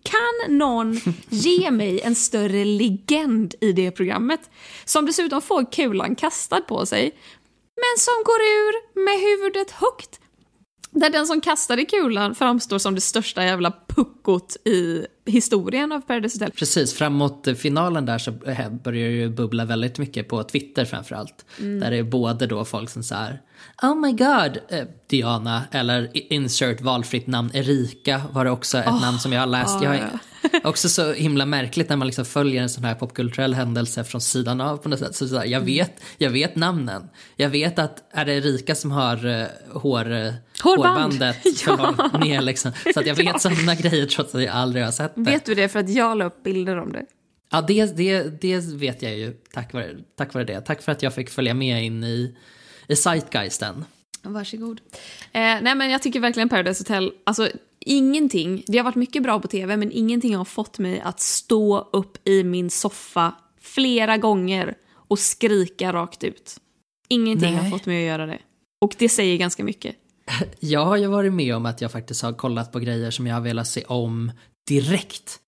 kan 0.03 0.57
någon 0.57 0.99
ge 1.29 1.71
mig 1.71 2.01
en 2.01 2.15
större 2.15 2.65
legend 2.65 3.55
i 3.61 3.71
det 3.71 3.91
programmet? 3.91 4.49
Som 4.85 5.05
dessutom 5.05 5.41
får 5.41 5.71
kulan 5.71 6.15
kastad 6.15 6.61
på 6.61 6.85
sig, 6.85 7.11
men 7.75 7.99
som 7.99 8.23
går 8.25 8.41
ur 8.41 9.03
med 9.05 9.19
huvudet 9.19 9.71
högt. 9.71 10.19
Där 10.91 11.09
den 11.09 11.27
som 11.27 11.41
kastade 11.41 11.85
kulan 11.85 12.35
framstår 12.35 12.77
som 12.77 12.95
det 12.95 13.01
största 13.01 13.43
jävla 13.43 13.71
puckot 13.95 14.57
i 14.65 15.05
historien 15.25 15.91
av 15.91 16.01
Paradise 16.01 16.35
Hotel. 16.35 16.51
Precis, 16.57 16.93
framåt 16.93 17.47
finalen 17.57 18.05
där 18.05 18.17
så 18.17 18.31
börjar 18.31 19.09
det 19.09 19.15
ju 19.15 19.29
bubbla 19.29 19.65
väldigt 19.65 19.97
mycket 19.97 20.27
på 20.27 20.43
Twitter 20.43 20.85
framförallt. 20.85 21.45
Mm. 21.59 21.79
Där 21.79 21.91
det 21.91 21.97
är 21.97 22.03
både 22.03 22.47
då 22.47 22.65
folk 22.65 22.89
som 22.89 23.03
säger 23.03 23.41
Oh 23.81 23.95
my 23.95 24.11
god, 24.11 24.59
eh, 24.69 24.85
Diana, 25.07 25.63
eller 25.71 26.09
insert 26.33 26.81
valfritt 26.81 27.27
namn, 27.27 27.51
Erika 27.53 28.21
var 28.31 28.45
det 28.45 28.51
också 28.51 28.77
ett 28.77 28.87
oh, 28.87 29.01
namn 29.01 29.19
som 29.19 29.33
jag 29.33 29.39
har 29.39 29.47
läst. 29.47 29.75
Oh, 29.75 29.83
jag 29.83 29.89
har, 29.89 30.19
också 30.63 30.89
så 30.89 31.13
himla 31.13 31.45
märkligt 31.45 31.89
när 31.89 31.95
man 31.95 32.07
liksom 32.07 32.25
följer 32.25 32.61
en 32.61 32.69
sån 32.69 32.83
här 32.83 32.95
popkulturell 32.95 33.53
händelse 33.53 34.03
från 34.03 34.21
sidan 34.21 34.61
av 34.61 34.77
på 34.77 34.89
något 34.89 34.99
sätt. 34.99 35.15
Så, 35.15 35.27
så 35.27 35.37
här, 35.37 35.45
jag, 35.45 35.61
mm. 35.61 35.65
vet, 35.65 35.91
jag 36.17 36.29
vet 36.29 36.55
namnen. 36.55 37.09
Jag 37.35 37.49
vet 37.49 37.79
att 37.79 38.03
är 38.11 38.25
det 38.25 38.33
Erika 38.33 38.75
som 38.75 38.91
har 38.91 39.25
uh, 39.25 39.45
hår, 39.73 40.11
uh, 40.11 40.33
hårbandet 40.63 41.37
ja. 41.67 41.95
ner 42.19 42.41
liksom. 42.41 42.71
Så 42.93 42.99
att 42.99 43.05
jag 43.05 43.15
vet 43.23 43.25
ja. 43.25 43.39
sådana 43.39 43.75
grejer 43.89 44.05
trots 44.05 44.35
att 44.35 44.41
jag 44.41 44.53
aldrig 44.53 44.85
har 44.85 44.91
sett 44.91 45.15
det. 45.15 45.21
Vet 45.21 45.45
du 45.45 45.55
det 45.55 45.69
för 45.69 45.79
att 45.79 45.89
jag 45.89 46.17
la 46.17 46.25
upp 46.25 46.43
bilder 46.43 46.77
om 46.77 46.91
det? 46.91 47.05
Ja, 47.51 47.61
det, 47.61 47.97
det, 47.97 48.41
det 48.41 48.65
vet 48.73 49.01
jag 49.01 49.17
ju 49.17 49.31
tack 49.31 49.73
vare, 49.73 49.97
tack 50.15 50.33
vare 50.33 50.43
det. 50.43 50.61
Tack 50.61 50.81
för 50.81 50.91
att 50.91 51.03
jag 51.03 51.15
fick 51.15 51.29
följa 51.29 51.53
med 51.53 51.85
in 51.85 52.03
i, 52.03 52.35
i 52.87 52.95
Zeitgeisten. 52.95 53.85
Varsågod. 54.21 54.81
Eh, 55.21 55.41
nej 55.41 55.75
men 55.75 55.89
jag 55.89 56.01
tycker 56.01 56.19
verkligen 56.19 56.49
Paradise 56.49 56.81
Hotel, 56.81 57.11
alltså 57.23 57.49
ingenting, 57.79 58.63
det 58.67 58.77
har 58.77 58.83
varit 58.85 58.95
mycket 58.95 59.23
bra 59.23 59.39
på 59.39 59.47
tv 59.47 59.77
men 59.77 59.91
ingenting 59.91 60.35
har 60.35 60.45
fått 60.45 60.79
mig 60.79 61.01
att 61.01 61.19
stå 61.19 61.89
upp 61.93 62.27
i 62.27 62.43
min 62.43 62.69
soffa 62.69 63.33
flera 63.61 64.17
gånger 64.17 64.75
och 64.91 65.19
skrika 65.19 65.93
rakt 65.93 66.23
ut. 66.23 66.57
Ingenting 67.07 67.53
nej. 67.53 67.63
har 67.63 67.69
fått 67.69 67.85
mig 67.85 68.03
att 68.03 68.07
göra 68.07 68.25
det. 68.25 68.39
Och 68.81 68.95
det 68.97 69.09
säger 69.09 69.37
ganska 69.37 69.63
mycket. 69.63 69.95
Jag 70.59 70.85
har 70.85 70.97
ju 70.97 71.07
varit 71.07 71.33
med 71.33 71.55
om 71.55 71.65
att 71.65 71.81
jag 71.81 71.91
faktiskt 71.91 72.21
har 72.21 72.33
kollat 72.33 72.71
på 72.71 72.79
grejer 72.79 73.11
som 73.11 73.27
jag 73.27 73.35
har 73.35 73.41
velat 73.41 73.67
se 73.67 73.83
om 73.83 74.31
direkt. 74.67 75.39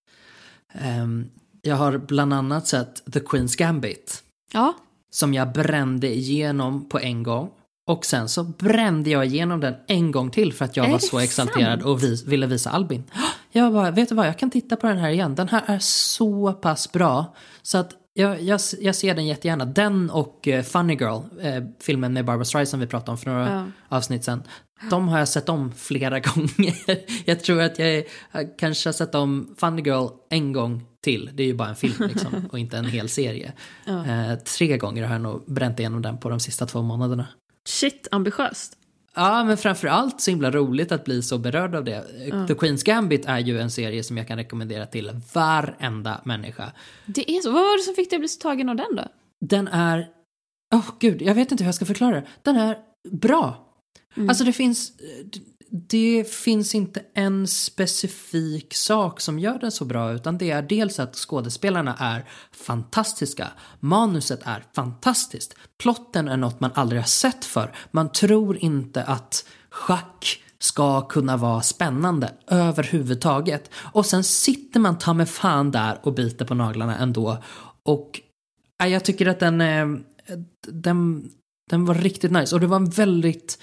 Um, 1.02 1.30
jag 1.62 1.76
har 1.76 1.98
bland 1.98 2.34
annat 2.34 2.68
sett 2.68 3.14
The 3.14 3.20
Queen's 3.20 3.58
Gambit. 3.58 4.24
Ja. 4.54 4.74
Som 5.12 5.34
jag 5.34 5.52
brände 5.52 6.16
igenom 6.16 6.90
på 6.90 7.00
en 7.00 7.24
gång. 7.24 7.50
Och 7.88 8.06
sen 8.06 8.30
så 8.30 8.44
brände 8.44 9.10
jag 9.10 9.26
igenom 9.26 9.60
den 9.60 9.76
en 9.88 10.12
gång 10.12 10.32
till 10.32 10.54
för 10.54 10.66
att 10.66 10.78
jag 10.78 10.86
är 10.86 10.92
var 10.92 11.00
så 11.00 11.20
exalterad 11.20 11.82
och 11.82 12.04
vis, 12.04 12.26
ville 12.26 12.48
visa 12.48 12.70
Albin. 12.70 13.04
Jag 13.52 13.74
bara, 13.74 13.92
vet 13.92 14.10
du 14.10 14.16
vad, 14.16 14.28
jag 14.28 14.40
kan 14.40 14.50
titta 14.50 14.76
på 14.76 14.88
den 14.88 14.98
här 14.98 15.10
igen. 15.10 15.36
Den 15.36 15.50
här 15.50 15.64
är 15.66 15.80
så 15.80 16.54
pass 16.54 16.92
bra. 16.92 17.36
Så 17.62 17.78
att 17.78 17.92
jag, 18.14 18.42
jag, 18.42 18.60
jag 18.80 18.96
ser 18.96 19.16
den 19.16 19.26
jättegärna. 19.26 19.66
Den 19.66 20.10
och 20.10 20.48
uh, 20.48 20.62
Funny 20.62 20.94
Girl, 20.94 21.22
uh, 21.46 21.70
filmen 21.82 22.14
med 22.14 22.26
Barbara 22.26 22.46
Streisand 22.46 22.82
vi 22.82 22.88
pratade 22.88 23.12
om 23.12 23.18
för 23.18 23.30
några 23.30 23.50
ja. 23.50 23.66
avsnitt 23.98 24.24
sen. 24.24 24.44
De 24.90 25.08
har 25.08 25.20
jag 25.20 25.28
sett 25.28 25.50
om 25.50 25.72
flera 25.72 26.20
gånger. 26.36 26.76
jag 27.26 27.44
tror 27.44 27.62
att 27.62 27.80
jag, 27.80 28.04
jag 28.32 28.58
kanske 28.58 28.88
har 28.90 28.94
sett 28.94 29.16
om 29.16 29.56
Funny 29.58 29.82
Girl 29.82 30.08
en 30.30 30.54
gång 30.54 30.86
till. 31.04 31.30
Det 31.34 31.44
är 31.44 31.48
ju 31.48 31.54
bara 31.54 31.70
en 31.70 31.76
film 31.76 32.08
liksom 32.08 32.46
och 32.52 32.60
inte 32.60 32.78
en 32.78 32.86
hel 32.86 33.10
serie. 33.10 33.54
Ja. 33.86 33.94
Uh, 33.94 34.36
tre 34.40 34.78
gånger 34.78 35.04
har 35.04 35.14
jag 35.14 35.22
nog 35.22 35.44
bränt 35.46 35.80
igenom 35.80 36.02
den 36.02 36.18
på 36.18 36.30
de 36.30 36.40
sista 36.40 36.66
två 36.66 36.82
månaderna. 36.82 37.28
Shit, 37.68 38.08
ambitiöst. 38.12 38.78
Ja, 39.16 39.44
men 39.44 39.58
framförallt 39.58 40.22
så 40.22 40.32
himla 40.32 40.52
roligt 40.52 40.92
att 40.92 41.06
bli 41.06 41.22
så 41.22 41.38
berörd 41.38 41.76
av 41.76 41.84
det. 41.84 42.06
Mm. 42.32 42.48
The 42.48 42.54
Queen's 42.54 42.86
Gambit 42.86 43.26
är 43.26 43.40
ju 43.40 43.60
en 43.60 43.72
serie 43.72 44.04
som 44.04 44.18
jag 44.18 44.28
kan 44.28 44.38
rekommendera 44.38 44.86
till 44.86 45.12
varenda 45.34 46.22
människa. 46.26 46.72
Det 47.06 47.32
är 47.32 47.42
så. 47.42 47.52
Vad 47.52 47.64
var 47.64 47.78
det 47.78 47.84
som 47.84 47.96
fick 47.96 48.10
dig 48.10 48.18
att 48.18 48.22
bli 48.22 48.28
så 48.28 48.42
tagen 48.42 48.70
av 48.70 48.76
den 48.76 48.96
då? 48.96 49.04
Den 49.46 49.68
är... 49.68 50.08
Åh 50.74 50.80
oh, 50.80 50.92
gud, 51.00 51.22
jag 51.22 51.36
vet 51.36 51.52
inte 51.52 51.64
hur 51.64 51.68
jag 51.68 51.76
ska 51.76 51.86
förklara 51.86 52.16
det. 52.16 52.28
Den 52.42 52.56
är 52.56 52.78
bra. 53.12 53.65
Mm. 54.16 54.30
Alltså 54.30 54.44
det 54.44 54.54
finns... 54.54 54.92
det 55.90 56.30
finns 56.30 56.76
inte 56.76 57.02
en 57.14 57.48
specifik 57.48 58.74
sak 58.74 59.22
som 59.22 59.40
gör 59.40 59.60
den 59.60 59.72
så 59.72 59.86
bra 59.86 60.14
utan 60.14 60.38
det 60.38 60.52
är 60.52 60.62
dels 60.62 61.00
att 61.00 61.16
skådespelarna 61.16 61.96
är 62.00 62.26
fantastiska, 62.52 63.48
manuset 63.80 64.40
är 64.44 64.64
fantastiskt, 64.76 65.56
plotten 65.78 66.28
är 66.28 66.38
något 66.38 66.60
man 66.60 66.72
aldrig 66.74 67.02
har 67.02 67.08
sett 67.08 67.46
för. 67.46 67.76
Man 67.92 68.12
tror 68.12 68.58
inte 68.58 69.04
att 69.04 69.46
schack 69.70 70.42
ska 70.60 71.02
kunna 71.02 71.38
vara 71.38 71.62
spännande 71.62 72.34
överhuvudtaget. 72.48 73.70
Och 73.94 74.06
sen 74.06 74.24
sitter 74.24 74.80
man 74.80 74.98
ta 74.98 75.14
med 75.14 75.30
fan 75.30 75.72
där 75.72 76.00
och 76.04 76.14
biter 76.14 76.46
på 76.46 76.54
naglarna 76.54 76.98
ändå. 76.98 77.44
Och 77.84 78.22
äh, 78.84 78.88
jag 78.88 79.06
tycker 79.06 79.26
att 79.26 79.40
den, 79.40 79.62
äh, 79.62 79.88
den, 80.68 81.30
den 81.70 81.86
var 81.86 81.96
riktigt 81.96 82.32
nice 82.32 82.56
och 82.56 82.62
det 82.62 82.68
var 82.68 82.78
en 82.78 82.90
väldigt 82.90 83.60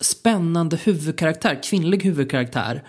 spännande 0.00 0.76
huvudkaraktär, 0.76 1.62
kvinnlig 1.62 2.02
huvudkaraktär. 2.04 2.84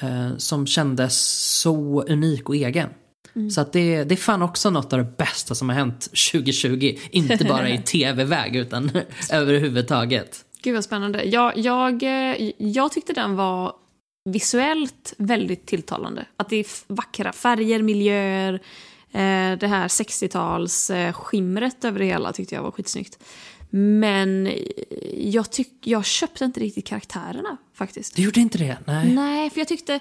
Eh, 0.00 0.36
som 0.36 0.66
kändes 0.66 1.20
så 1.60 2.02
unik 2.02 2.48
och 2.48 2.56
egen. 2.56 2.88
Så 3.50 3.60
att 3.60 3.72
det, 3.72 4.04
det 4.04 4.14
är 4.14 4.16
fan 4.16 4.42
också 4.42 4.70
något 4.70 4.92
av 4.92 4.98
det 4.98 5.16
bästa 5.16 5.54
som 5.54 5.68
har 5.68 5.76
hänt 5.76 6.00
2020. 6.32 6.96
Inte 7.10 7.44
bara 7.44 7.68
i 7.68 7.78
tv-väg 7.84 8.56
utan 8.56 8.90
överhuvudtaget. 9.30 10.44
Gud 10.62 10.74
vad 10.74 10.84
spännande. 10.84 11.24
Jag, 11.24 11.58
jag, 11.58 12.02
eh, 12.02 12.50
jag 12.58 12.92
tyckte 12.92 13.12
den 13.12 13.36
var 13.36 13.72
visuellt 14.24 15.14
väldigt 15.18 15.66
tilltalande. 15.66 16.26
Att 16.36 16.48
det 16.48 16.56
är 16.56 16.66
vackra 16.86 17.32
färger, 17.32 17.82
miljöer, 17.82 18.54
eh, 19.12 19.58
det 19.58 19.66
här 19.66 19.88
60-tals 19.88 20.90
eh, 20.90 21.12
skimret 21.12 21.84
över 21.84 21.98
det 21.98 22.06
hela 22.06 22.32
tyckte 22.32 22.54
jag 22.54 22.62
var 22.62 22.70
skitsnyggt. 22.70 23.18
Men 23.78 24.52
jag, 25.14 25.52
tyck, 25.52 25.72
jag 25.84 26.04
köpte 26.04 26.44
inte 26.44 26.60
riktigt 26.60 26.86
karaktärerna 26.86 27.56
faktiskt. 27.74 28.16
Du 28.16 28.22
gjorde 28.22 28.40
inte 28.40 28.58
det? 28.58 28.78
Nej. 28.86 29.14
Nej, 29.14 29.50
för 29.50 29.60
jag 29.60 29.68
tyckte... 29.68 30.00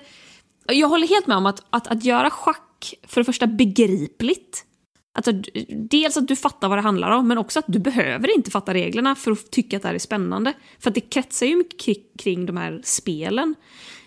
Jag 0.67 0.87
håller 0.87 1.07
helt 1.07 1.27
med 1.27 1.37
om 1.37 1.45
att, 1.45 1.63
att, 1.69 1.87
att 1.87 2.03
göra 2.03 2.29
schack, 2.29 2.93
för 3.03 3.21
det 3.21 3.25
första 3.25 3.47
begripligt. 3.47 4.65
Alltså, 5.13 5.31
dels 5.69 6.17
att 6.17 6.27
du 6.27 6.35
fattar 6.35 6.69
vad 6.69 6.77
det 6.77 6.81
handlar 6.81 7.11
om, 7.11 7.27
men 7.27 7.37
också 7.37 7.59
att 7.59 7.65
du 7.67 7.79
behöver 7.79 8.35
inte 8.35 8.51
fatta 8.51 8.73
reglerna 8.73 9.15
för 9.15 9.31
att 9.31 9.51
tycka 9.51 9.77
att 9.77 9.81
det 9.81 9.87
här 9.87 9.95
är 9.95 9.99
spännande. 9.99 10.53
För 10.79 10.89
att 10.89 10.95
det 10.95 11.01
kretsar 11.01 11.45
ju 11.45 11.55
mycket 11.55 11.97
kring 12.19 12.45
de 12.45 12.57
här 12.57 12.81
spelen. 12.83 13.55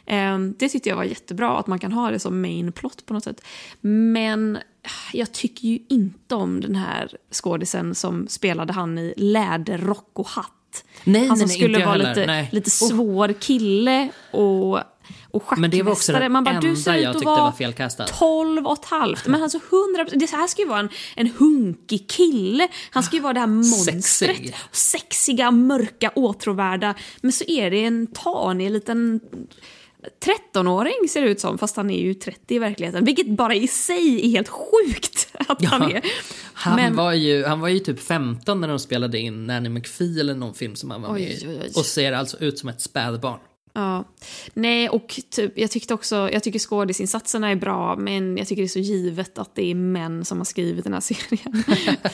Ehm, 0.08 0.54
det 0.58 0.68
tyckte 0.68 0.88
jag 0.88 0.96
var 0.96 1.04
jättebra, 1.04 1.58
att 1.58 1.66
man 1.66 1.78
kan 1.78 1.92
ha 1.92 2.10
det 2.10 2.18
som 2.18 2.40
main 2.40 2.72
plot 2.72 3.06
på 3.06 3.14
något 3.14 3.24
sätt. 3.24 3.44
Men 3.80 4.58
jag 5.12 5.32
tycker 5.32 5.68
ju 5.68 5.78
inte 5.88 6.34
om 6.34 6.60
den 6.60 6.74
här 6.74 7.16
skådisen 7.32 7.94
som 7.94 8.28
spelade 8.28 8.72
han 8.72 8.98
i 8.98 9.14
läderrock 9.16 10.10
och 10.12 10.26
hatt. 10.26 10.84
Nej, 11.04 11.28
Han 11.28 11.36
som 11.36 11.46
nej, 11.46 11.56
skulle 11.56 11.78
vara 11.78 11.90
heller. 11.90 12.08
lite, 12.08 12.26
Nej. 12.26 12.48
lite 12.52 12.70
svår 12.70 13.32
kille 13.32 14.08
och, 14.30 14.78
och 15.30 15.58
Men 15.58 15.70
det 15.70 15.82
var 15.82 15.92
också 15.92 16.12
schackmästare. 16.12 16.28
Man 16.28 16.44
bara, 16.44 16.60
du 16.60 16.76
ser 16.76 17.10
ut 17.10 17.16
att 17.16 17.24
vara 17.24 17.40
var 17.40 17.52
felkastad. 17.52 18.06
12 18.06 18.66
och 18.66 18.78
ett 18.78 18.84
halvt. 18.84 19.26
Men 19.26 19.42
alltså 19.42 19.58
100 19.96 20.06
Det 20.18 20.30
här 20.30 20.46
ska 20.46 20.62
ju 20.62 20.68
vara 20.68 20.80
en, 20.80 20.88
en 21.16 21.30
hunkig 21.38 22.08
kille. 22.08 22.68
Han 22.90 23.02
ska 23.02 23.16
ju 23.16 23.22
vara 23.22 23.32
det 23.32 23.40
här 23.40 23.46
monstret. 23.46 24.04
Sexig. 24.04 24.56
Sexiga, 24.72 25.50
mörka, 25.50 26.12
åtråvärda. 26.14 26.94
Men 27.20 27.32
så 27.32 27.44
är 27.44 27.70
det 27.70 27.84
en 27.84 28.06
tanig 28.06 28.70
liten 28.70 29.20
13-åring 30.20 31.08
ser 31.10 31.22
det 31.22 31.28
ut 31.28 31.40
som, 31.40 31.58
fast 31.58 31.76
han 31.76 31.90
är 31.90 31.98
ju 32.00 32.14
30 32.14 32.54
i 32.54 32.58
verkligheten. 32.58 33.04
Vilket 33.04 33.28
bara 33.28 33.54
i 33.54 33.68
sig 33.68 34.26
är 34.26 34.30
helt 34.30 34.48
sjukt 34.48 35.28
att 35.48 35.62
Ja. 35.62 35.68
han 35.68 35.82
är. 35.92 36.02
Han, 36.52 36.76
Men- 36.76 36.96
var 36.96 37.12
ju, 37.12 37.44
han 37.44 37.60
var 37.60 37.68
ju 37.68 37.78
typ 37.78 38.00
15 38.00 38.60
när 38.60 38.68
de 38.68 38.78
spelade 38.78 39.18
in 39.18 39.46
Nanny 39.46 39.68
McPhee 39.68 40.20
eller 40.20 40.34
någon 40.34 40.54
film 40.54 40.76
som 40.76 40.90
han 40.90 41.02
var 41.02 41.14
Oj, 41.14 41.20
med 41.20 41.30
i. 41.30 41.46
oj, 41.48 41.58
oj. 41.64 41.72
Och 41.76 41.86
ser 41.86 42.12
alltså 42.12 42.36
ut 42.40 42.58
som 42.58 42.68
ett 42.68 42.80
spädbarn. 42.80 43.38
Ja. 43.72 44.04
Nej, 44.54 44.88
och 44.88 45.20
typ, 45.30 45.58
jag 45.58 45.70
tyckte 45.70 45.94
också, 45.94 46.30
jag 46.32 46.42
tycker 46.42 46.58
skådisinsatserna 46.58 47.50
är 47.50 47.56
bra, 47.56 47.96
men 47.96 48.36
jag 48.36 48.46
tycker 48.48 48.62
det 48.62 48.66
är 48.66 48.68
så 48.68 48.78
givet 48.78 49.38
att 49.38 49.54
det 49.54 49.70
är 49.70 49.74
män 49.74 50.24
som 50.24 50.38
har 50.38 50.44
skrivit 50.44 50.84
den 50.84 50.92
här 50.92 51.00
serien. 51.00 51.64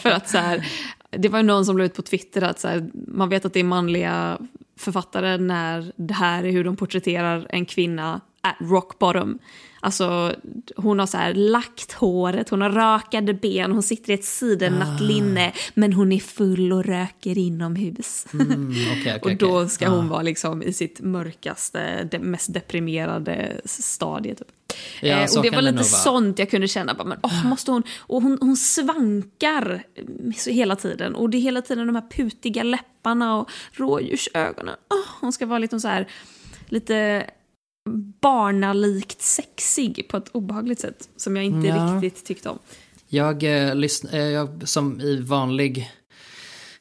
För 0.02 0.10
att 0.10 0.28
så 0.28 0.38
här, 0.38 0.66
det 1.10 1.28
var 1.28 1.38
ju 1.38 1.42
någon 1.42 1.66
som 1.66 1.78
la 1.78 1.84
ut 1.84 1.94
på 1.94 2.02
Twitter 2.02 2.42
att 2.42 2.60
så 2.60 2.68
här, 2.68 2.90
man 3.08 3.28
vet 3.28 3.44
att 3.44 3.52
det 3.52 3.60
är 3.60 3.64
manliga 3.64 4.38
författare 4.76 5.38
när 5.38 5.92
det 5.96 6.14
här 6.14 6.44
är 6.44 6.50
hur 6.50 6.64
de 6.64 6.76
porträtterar 6.76 7.46
en 7.50 7.66
kvinna 7.66 8.20
at 8.40 8.56
rock 8.60 8.98
bottom. 8.98 9.38
Alltså, 9.80 10.34
hon 10.76 10.98
har 10.98 11.06
så 11.06 11.16
här 11.16 11.34
lagt 11.34 11.92
håret, 11.92 12.48
hon 12.48 12.60
har 12.60 12.70
rakade 12.70 13.34
ben, 13.34 13.72
hon 13.72 13.82
sitter 13.82 14.10
i 14.10 14.14
ett 14.14 14.24
sidennatt 14.24 15.00
linne, 15.00 15.52
men 15.74 15.92
hon 15.92 16.12
är 16.12 16.18
full 16.18 16.72
och 16.72 16.84
röker 16.84 17.38
inomhus. 17.38 18.26
Mm, 18.32 18.70
okej, 18.70 19.16
okej, 19.16 19.20
Och 19.22 19.36
då 19.36 19.68
ska 19.68 19.88
hon 19.88 20.08
vara 20.08 20.22
liksom 20.22 20.62
i 20.62 20.72
sitt 20.72 21.00
mörkaste, 21.00 22.08
mest 22.20 22.54
deprimerade 22.54 23.60
stadie. 23.64 24.34
Typ. 24.34 24.48
Ja, 25.02 25.08
eh, 25.08 25.36
och 25.36 25.42
det 25.42 25.50
var 25.50 25.62
lite 25.62 25.72
nog 25.74 25.74
vara. 25.74 25.84
sånt 25.84 26.38
jag 26.38 26.50
kunde 26.50 26.68
känna. 26.68 26.94
Bara, 26.94 27.04
men, 27.04 27.18
åh, 27.22 27.46
måste 27.46 27.70
hon, 27.70 27.82
och 27.98 28.22
hon, 28.22 28.38
hon 28.40 28.56
svankar 28.56 29.84
eh, 29.94 30.52
hela 30.54 30.76
tiden. 30.76 31.14
Och 31.14 31.30
det 31.30 31.36
är 31.36 31.40
hela 31.40 31.62
tiden 31.62 31.86
de 31.86 31.96
här 31.96 32.08
putiga 32.10 32.62
läpparna 32.62 33.36
och 33.38 33.50
rådjursögonen. 33.72 34.74
Åh, 34.90 34.98
hon 35.20 35.32
ska 35.32 35.46
vara 35.46 35.58
lite 35.58 35.80
så 35.80 35.88
här, 35.88 36.08
lite 36.68 37.26
barnalikt 38.20 39.22
sexig 39.22 40.08
på 40.08 40.16
ett 40.16 40.28
obehagligt 40.32 40.80
sätt. 40.80 41.08
Som 41.16 41.36
jag 41.36 41.44
inte 41.44 41.66
Ja. 41.68 42.00
riktigt 42.02 42.24
tyckte 42.26 42.48
om. 42.48 42.58
Jag, 43.08 43.42
eh, 43.42 43.74
lyssn- 43.74 44.14
eh, 44.14 44.20
jag 44.20 44.68
som 44.68 45.00
i 45.00 45.20
vanlig, 45.20 45.90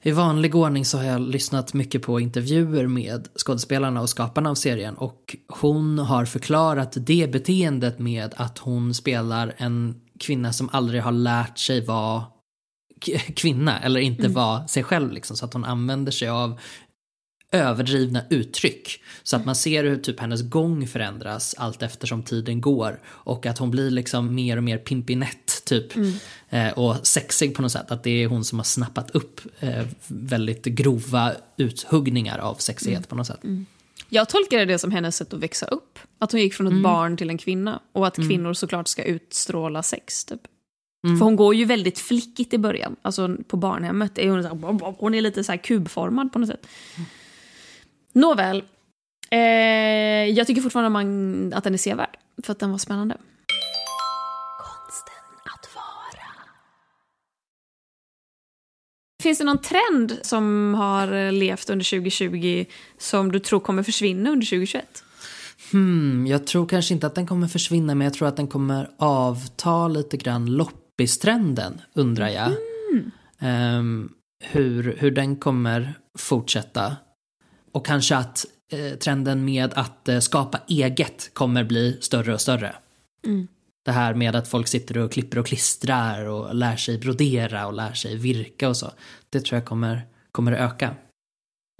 i 0.05 0.11
vanlig 0.11 0.55
ordning 0.55 0.85
så 0.85 0.97
har 0.97 1.05
jag 1.05 1.21
lyssnat 1.21 1.73
mycket 1.73 2.01
på 2.01 2.19
intervjuer 2.19 2.87
med 2.87 3.27
skådespelarna 3.35 4.01
och 4.01 4.09
skaparna 4.09 4.49
av 4.49 4.55
serien 4.55 4.95
och 4.95 5.35
hon 5.47 5.99
har 5.99 6.25
förklarat 6.25 6.93
det 6.95 7.31
beteendet 7.31 7.99
med 7.99 8.33
att 8.37 8.57
hon 8.57 8.93
spelar 8.93 9.53
en 9.57 10.01
kvinna 10.19 10.53
som 10.53 10.69
aldrig 10.71 11.01
har 11.01 11.11
lärt 11.11 11.57
sig 11.57 11.85
vara 11.85 12.23
kvinna 13.35 13.79
eller 13.79 13.99
inte 13.99 14.27
vara 14.27 14.67
sig 14.67 14.83
själv 14.83 15.11
liksom 15.11 15.37
så 15.37 15.45
att 15.45 15.53
hon 15.53 15.65
använder 15.65 16.11
sig 16.11 16.29
av 16.29 16.59
överdrivna 17.53 18.21
uttryck. 18.29 19.01
Så 19.23 19.35
att 19.35 19.45
man 19.45 19.55
ser 19.55 19.83
hur 19.83 19.97
typ 19.97 20.19
hennes 20.19 20.49
gång 20.49 20.87
förändras 20.87 21.55
allt 21.57 21.81
eftersom 21.81 22.23
tiden 22.23 22.61
går. 22.61 22.99
Och 23.05 23.45
att 23.45 23.57
hon 23.57 23.71
blir 23.71 23.91
liksom 23.91 24.35
mer 24.35 24.57
och 24.57 24.63
mer 24.63 24.77
pimpinett 24.77 25.65
typ. 25.65 25.93
Eh, 26.49 26.71
och 26.71 27.07
sexig 27.07 27.55
på 27.55 27.61
något 27.61 27.71
sätt. 27.71 27.91
Att 27.91 28.03
det 28.03 28.23
är 28.23 28.27
hon 28.27 28.43
som 28.43 28.59
har 28.59 28.63
snappat 28.63 29.11
upp 29.11 29.41
eh, 29.59 29.85
väldigt 30.07 30.65
grova 30.65 31.31
uthuggningar 31.57 32.37
av 32.39 32.55
sexighet 32.55 33.09
på 33.09 33.15
något 33.15 33.27
sätt. 33.27 33.39
Jag 34.09 34.29
tolkade 34.29 34.65
det 34.65 34.79
som 34.79 34.91
hennes 34.91 35.15
sätt 35.15 35.33
att 35.33 35.39
växa 35.39 35.65
upp. 35.65 35.99
Att 36.19 36.31
hon 36.31 36.41
gick 36.41 36.53
från 36.53 36.67
ett 36.67 36.83
barn 36.83 37.17
till 37.17 37.29
en 37.29 37.37
kvinna. 37.37 37.79
Och 37.91 38.07
att 38.07 38.15
kvinnor 38.15 38.53
såklart 38.53 38.87
ska 38.87 39.03
utstråla 39.03 39.83
sex. 39.83 40.25
Typ. 40.25 40.41
För 41.03 41.25
hon 41.25 41.35
går 41.35 41.55
ju 41.55 41.65
väldigt 41.65 41.99
flickigt 41.99 42.53
i 42.53 42.57
början. 42.57 42.95
Alltså 43.01 43.37
på 43.47 43.57
barnhemmet 43.57 44.17
är 44.17 44.29
hon, 44.29 44.43
så 44.43 44.49
här, 44.49 44.95
hon 44.99 45.13
är 45.15 45.21
lite 45.21 45.43
så 45.43 45.51
här 45.51 45.57
kubformad 45.57 46.33
på 46.33 46.39
något 46.39 46.49
sätt. 46.49 46.67
Nåväl. 48.13 48.63
Eh, 49.31 49.39
jag 50.29 50.47
tycker 50.47 50.61
fortfarande 50.61 50.89
man, 50.89 51.53
att 51.53 51.63
den 51.63 51.73
är 51.73 51.77
sevärd. 51.77 52.17
För 52.43 52.51
att 52.51 52.59
den 52.59 52.71
var 52.71 52.77
spännande. 52.77 53.17
Konsten 54.57 55.13
att 55.45 55.75
vara. 55.75 56.27
Finns 59.23 59.37
det 59.37 59.43
någon 59.43 59.61
trend 59.61 60.19
som 60.21 60.73
har 60.73 61.31
levt 61.31 61.69
under 61.69 61.85
2020 61.85 62.65
som 62.97 63.31
du 63.31 63.39
tror 63.39 63.59
kommer 63.59 63.83
försvinna 63.83 64.29
under 64.29 64.45
2021? 64.45 65.03
Hmm, 65.71 66.27
jag 66.27 66.47
tror 66.47 66.65
kanske 66.67 66.93
inte 66.93 67.07
att 67.07 67.15
den 67.15 67.27
kommer 67.27 67.47
försvinna 67.47 67.95
men 67.95 68.05
jag 68.05 68.13
tror 68.13 68.27
att 68.27 68.37
den 68.37 68.47
kommer 68.47 68.89
avta 68.97 69.87
lite 69.87 70.17
grann 70.17 70.45
loppistrenden 70.45 71.81
undrar 71.93 72.27
jag. 72.29 72.51
Ehm, 73.39 74.09
hur, 74.43 74.95
hur 74.99 75.11
den 75.11 75.35
kommer 75.35 75.93
fortsätta. 76.17 76.95
Och 77.73 77.85
kanske 77.85 78.15
att 78.15 78.45
eh, 78.71 78.97
trenden 78.97 79.45
med 79.45 79.73
att 79.73 80.09
eh, 80.09 80.19
skapa 80.19 80.59
eget 80.67 81.33
kommer 81.33 81.63
bli 81.63 81.97
större 82.01 82.33
och 82.33 82.41
större. 82.41 82.75
Det 83.85 83.91
här 83.91 84.13
med 84.13 84.35
att 84.35 84.47
folk 84.47 84.67
sitter 84.67 84.97
och 84.97 85.11
klipper 85.11 85.39
och 85.39 85.47
klistrar 85.47 86.25
och 86.25 86.55
lär 86.55 86.75
sig 86.75 86.97
brodera 86.97 87.67
och 87.67 87.73
lär 87.73 87.93
sig 87.93 88.17
virka 88.17 88.69
och 88.69 88.77
så. 88.77 88.91
Det 89.29 89.39
tror 89.39 89.57
jag 89.59 89.67
kommer, 89.67 90.01
kommer 90.31 90.51
öka. 90.51 90.95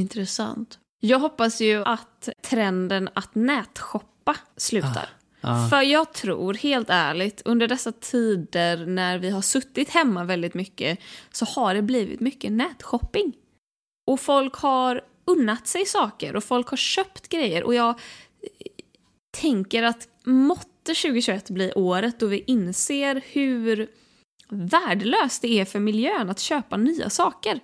Intressant. 0.02 0.80
Jag 1.00 1.20
hoppas 1.20 1.62
ju 1.62 1.84
att 1.84 2.30
trenden 2.50 3.10
att 3.14 3.36
nätshoppa 3.36 4.36
slutar. 4.58 5.10
Ja. 5.42 5.68
För 5.70 5.82
jag 5.82 6.14
tror, 6.14 6.54
helt 6.54 6.90
ärligt, 6.90 7.42
under 7.46 7.68
dessa 7.68 7.92
tider 7.92 8.86
när 8.86 9.18
vi 9.18 9.30
har 9.30 9.42
suttit 9.42 9.90
hemma 9.90 10.24
väldigt 10.24 10.54
mycket 10.54 11.00
så 11.32 11.46
har 11.46 11.76
det 11.76 11.82
blivit 11.82 12.20
mycket 12.20 12.52
nätshopping. 12.52 13.34
Och 14.12 14.20
folk 14.20 14.56
har 14.56 15.02
unnat 15.26 15.68
sig 15.68 15.86
saker 15.86 16.36
och 16.36 16.44
folk 16.44 16.68
har 16.68 16.78
köpt 16.78 17.30
grejer. 17.30 17.64
Och 17.64 17.76
jag 17.76 17.90
eh, 17.90 17.96
tänker 19.42 19.84
att 19.84 20.08
måtte 20.24 20.94
2021 20.94 21.50
bli 21.50 21.74
året 21.76 22.20
då 22.20 22.28
vi 22.28 22.44
inser 22.48 23.22
hur 23.26 23.88
värdelöst 24.50 25.42
det 25.42 25.60
är 25.60 25.66
för 25.66 25.80
miljön 25.80 26.30
att 26.30 26.40
köpa 26.40 26.78
nya 26.78 27.10
saker. 27.10 27.60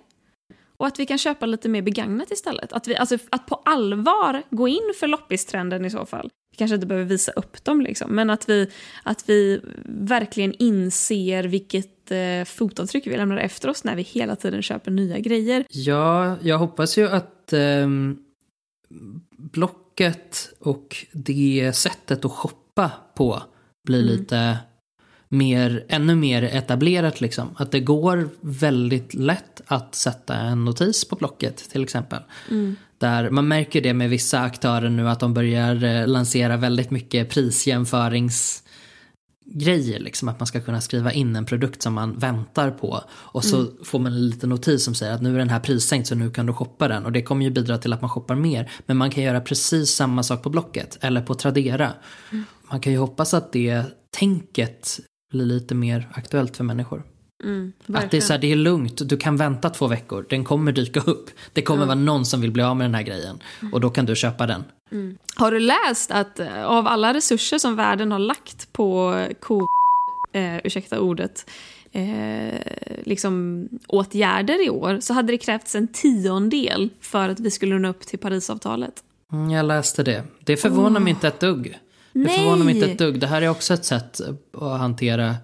Och 0.76 0.86
att 0.86 0.98
vi 0.98 1.06
kan 1.06 1.18
köpa 1.18 1.46
lite 1.46 1.68
mer 1.68 1.82
begagnat 1.82 2.30
istället. 2.30 2.72
Att, 2.72 2.88
vi, 2.88 2.96
alltså, 2.96 3.18
att 3.30 3.46
på 3.46 3.54
allvar 3.54 4.42
gå 4.50 4.68
in 4.68 4.92
för 5.00 5.06
loppistrenden 5.06 5.84
i 5.84 5.90
så 5.90 6.06
fall. 6.06 6.30
Vi 6.50 6.56
kanske 6.56 6.74
inte 6.74 6.86
behöver 6.86 7.08
visa 7.08 7.32
upp 7.32 7.64
dem, 7.64 7.80
liksom, 7.80 8.14
men 8.14 8.30
att 8.30 8.48
vi, 8.48 8.70
att 9.02 9.28
vi 9.28 9.60
verkligen 9.84 10.54
inser 10.58 11.44
vilket 11.44 12.10
eh, 12.10 12.44
fotavtryck 12.46 13.06
vi 13.06 13.16
lämnar 13.16 13.36
efter 13.36 13.68
oss 13.68 13.84
när 13.84 13.96
vi 13.96 14.02
hela 14.02 14.36
tiden 14.36 14.62
köper 14.62 14.90
nya 14.90 15.18
grejer. 15.18 15.64
Ja, 15.68 16.36
jag 16.42 16.58
hoppas 16.58 16.98
ju 16.98 17.08
att 17.08 17.39
ehm, 17.52 18.18
Blocket 19.36 20.50
och 20.60 20.96
det 21.12 21.72
sättet 21.74 22.24
att 22.24 22.30
shoppa 22.30 22.90
på 23.14 23.42
blir 23.84 24.02
Mm. 24.02 24.10
lite 24.10 24.58
mer, 25.28 25.84
ännu 25.88 26.14
mer 26.14 26.42
etablerat 26.42 27.20
liksom. 27.20 27.48
Att 27.56 27.72
det 27.72 27.80
går 27.80 28.28
väldigt 28.40 29.14
lätt 29.14 29.60
att 29.66 29.94
sätta 29.94 30.34
en 30.34 30.64
notis 30.64 31.08
på 31.08 31.16
Blocket 31.16 31.56
till 31.70 31.82
exempel. 31.82 32.22
Mm. 32.50 32.76
Där 32.98 33.30
man 33.30 33.48
märker 33.48 33.80
det 33.80 33.94
med 33.94 34.10
vissa 34.10 34.40
aktörer 34.40 34.88
nu 34.88 35.08
att 35.08 35.20
de 35.20 35.34
börjar 35.34 35.84
eh, 35.84 36.06
lansera 36.06 36.56
väldigt 36.56 36.90
mycket 36.90 37.30
prisjämföringsgrejer. 39.50 40.00
Liksom 40.00 40.28
att 40.28 40.40
man 40.40 40.46
ska 40.46 40.60
kunna 40.60 40.80
skriva 40.80 41.12
in 41.12 41.36
en 41.36 41.44
produkt 41.44 41.82
som 41.82 41.94
man 41.94 42.18
väntar 42.18 42.70
på. 42.70 43.04
Och 43.10 43.44
så 43.44 43.66
får 43.84 43.98
man 43.98 44.12
en 44.12 44.26
liten 44.26 44.48
notis 44.48 44.84
som 44.84 44.94
säger 44.94 45.12
att 45.12 45.22
nu 45.22 45.34
är 45.34 45.38
den 45.38 45.50
här 45.50 45.60
prissänkt 45.60 46.08
så 46.08 46.14
nu 46.14 46.30
kan 46.30 46.46
du 46.46 46.52
shoppa 46.52 46.88
den. 46.88 47.04
Och 47.04 47.12
det 47.12 47.22
kommer 47.22 47.44
ju 47.44 47.50
bidra 47.50 47.78
till 47.78 47.92
att 47.92 48.00
man 48.00 48.10
shoppar 48.10 48.34
mer. 48.34 48.70
Men 48.86 48.96
man 48.96 49.10
kan 49.10 49.24
göra 49.24 49.40
precis 49.40 49.90
samma 49.90 50.22
sak 50.22 50.42
på 50.42 50.50
Blocket 50.50 50.98
eller 51.00 51.22
på 51.22 51.34
Tradera. 51.34 51.92
Man 52.70 52.80
kan 52.80 52.92
ju 52.92 52.98
hoppas 52.98 53.34
att 53.34 53.52
det 53.52 53.82
tänket 54.10 55.00
blir 55.30 55.44
lite 55.44 55.74
mer 55.74 56.08
aktuellt 56.12 56.56
för 56.56 56.64
människor. 56.64 57.02
Mm, 57.44 57.72
Att 57.86 58.10
det 58.10 58.16
är, 58.16 58.20
så 58.20 58.32
här, 58.32 58.40
det 58.40 58.52
är 58.52 58.56
lugnt, 58.56 59.08
du 59.08 59.16
kan 59.16 59.36
vänta 59.36 59.70
två 59.70 59.86
veckor, 59.86 60.26
den 60.28 60.44
kommer 60.44 60.72
dyka 60.72 61.00
upp. 61.00 61.30
Det 61.52 61.62
kommer 61.62 61.86
vara 61.86 61.94
någon 61.94 62.24
som 62.26 62.40
vill 62.40 62.50
bli 62.50 62.62
av 62.62 62.76
med 62.76 62.84
den 62.84 62.94
här 62.94 63.02
grejen 63.02 63.38
och 63.72 63.80
då 63.80 63.90
kan 63.90 64.06
du 64.06 64.16
köpa 64.16 64.46
den. 64.46 64.64
Har 65.36 65.50
du 65.50 65.58
läst 65.60 66.10
att 66.10 66.40
eh, 66.40 66.64
av 66.64 66.86
alla 66.86 67.14
resurser 67.14 67.58
som 67.58 67.76
världen 67.76 68.12
har 68.12 68.18
lagt 68.18 68.72
på 68.72 69.18
covid, 69.40 69.66
eh, 70.32 70.56
ursäkta 70.64 71.00
ordet, 71.00 71.50
eh, 71.92 72.54
liksom 73.04 73.64
åtgärder 73.86 74.66
i 74.66 74.70
år 74.70 74.98
så 75.00 75.14
hade 75.14 75.32
det 75.32 75.38
krävts 75.38 75.74
en 75.74 75.88
tiondel 75.88 76.88
för 77.00 77.28
att 77.28 77.40
vi 77.40 77.50
skulle 77.50 77.78
nå 77.78 77.88
upp 77.88 78.00
till 78.00 78.18
Parisavtalet. 78.18 78.94
Mm, 79.32 79.50
jag 79.50 79.66
läste 79.66 80.02
det. 80.02 80.24
Det 80.44 80.56
förvånar 80.56 81.00
mig 81.00 81.10
inte 81.10 81.28
ett 81.28 81.40
dugg. 81.40 81.78
Det 82.12 82.20
Nej! 82.20 82.38
förvånar 82.38 82.64
mig 82.64 82.74
inte 82.74 82.90
ett 82.90 82.98
dugg. 82.98 83.20
Det 83.20 83.26
här 83.26 83.42
är 83.42 83.48
också 83.48 83.74
ett 83.74 83.84
sätt 83.84 84.20
att 84.52 84.78
hantera... 84.80 85.34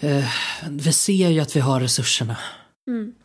Eh, 0.00 0.24
vi 0.70 0.92
ser 0.92 1.28
ju 1.28 1.40
att 1.40 1.56
vi 1.56 1.60
har 1.60 1.80
resurserna. 1.80 2.36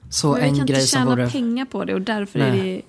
Så 0.09 0.31
Men 0.31 0.41
vi 0.41 0.47
en 0.49 0.55
kan 0.55 0.65
grej 0.65 0.77
inte 0.79 0.87
som 0.87 0.99
tjäna 0.99 1.15
vore... 1.15 1.29
pengar 1.29 1.65
på 1.65 1.85
det 1.85 1.93
och 1.93 2.01
därför 2.01 2.39
är 2.39 2.51
Nej. 2.51 2.61
det... 2.61 2.81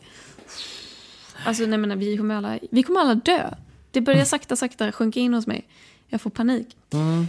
Alltså 1.45 1.67
nej 1.67 1.79
men 1.79 1.99
vi 1.99 2.17
kommer 2.17 2.35
alla, 2.35 2.59
vi 2.71 2.83
kommer 2.83 3.01
alla 3.01 3.15
dö. 3.15 3.51
Det 3.91 4.01
börjar 4.01 4.25
sakta 4.25 4.57
sakta 4.57 4.93
sjunka 4.93 5.21
in 5.21 5.35
hos 5.35 5.47
mig. 5.47 5.69
Jag 6.09 6.21
får 6.21 6.31
panik. 6.31 6.77
Mm. 6.93 7.27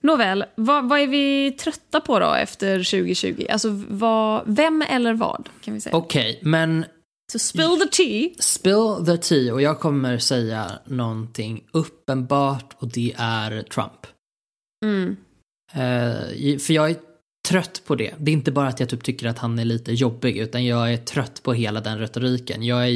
Nåväl, 0.00 0.44
vad, 0.54 0.88
vad 0.88 1.00
är 1.00 1.06
vi 1.06 1.52
trötta 1.52 2.00
på 2.00 2.18
då 2.18 2.32
efter 2.34 2.78
2020? 2.78 3.46
Alltså 3.50 3.68
vad, 3.88 4.42
vem 4.46 4.82
eller 4.82 5.14
vad 5.14 5.48
kan 5.60 5.74
vi 5.74 5.80
säga? 5.80 5.96
Okej, 5.96 6.38
men 6.42 6.84
So 7.32 7.38
spill 7.38 7.78
the 7.80 7.88
tea. 7.88 8.30
spill 8.38 9.06
the 9.06 9.16
tea 9.16 9.54
och 9.54 9.62
jag 9.62 9.80
kommer 9.80 10.18
säga 10.18 10.72
någonting 10.84 11.64
uppenbart 11.72 12.74
och 12.78 12.88
det 12.88 13.14
är 13.18 13.62
Trump. 13.62 14.06
Mm. 14.84 15.16
Eh, 15.72 16.58
för 16.58 16.72
jag 16.72 16.90
är 16.90 16.96
trött 17.48 17.82
på 17.86 17.94
det. 17.94 18.14
Det 18.18 18.30
är 18.30 18.32
inte 18.32 18.52
bara 18.52 18.68
att 18.68 18.80
jag 18.80 18.88
typ 18.88 19.04
tycker 19.04 19.26
att 19.26 19.38
han 19.38 19.58
är 19.58 19.64
lite 19.64 19.92
jobbig, 19.92 20.36
utan 20.36 20.64
jag 20.64 20.92
är 20.92 20.96
trött 20.96 21.42
på 21.42 21.52
hela 21.52 21.80
den 21.80 21.98
retoriken. 21.98 22.62
Jag 22.62 22.82
är 22.82 22.86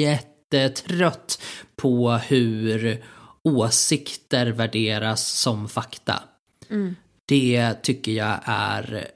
jättetrött 0.00 1.42
på 1.76 2.10
hur 2.12 3.04
åsikter 3.44 4.46
värderas 4.46 5.28
som 5.28 5.68
fakta. 5.68 6.22
Mm. 6.68 6.96
Det 7.26 7.74
tycker 7.82 8.12
jag 8.12 8.40
är 8.44 9.06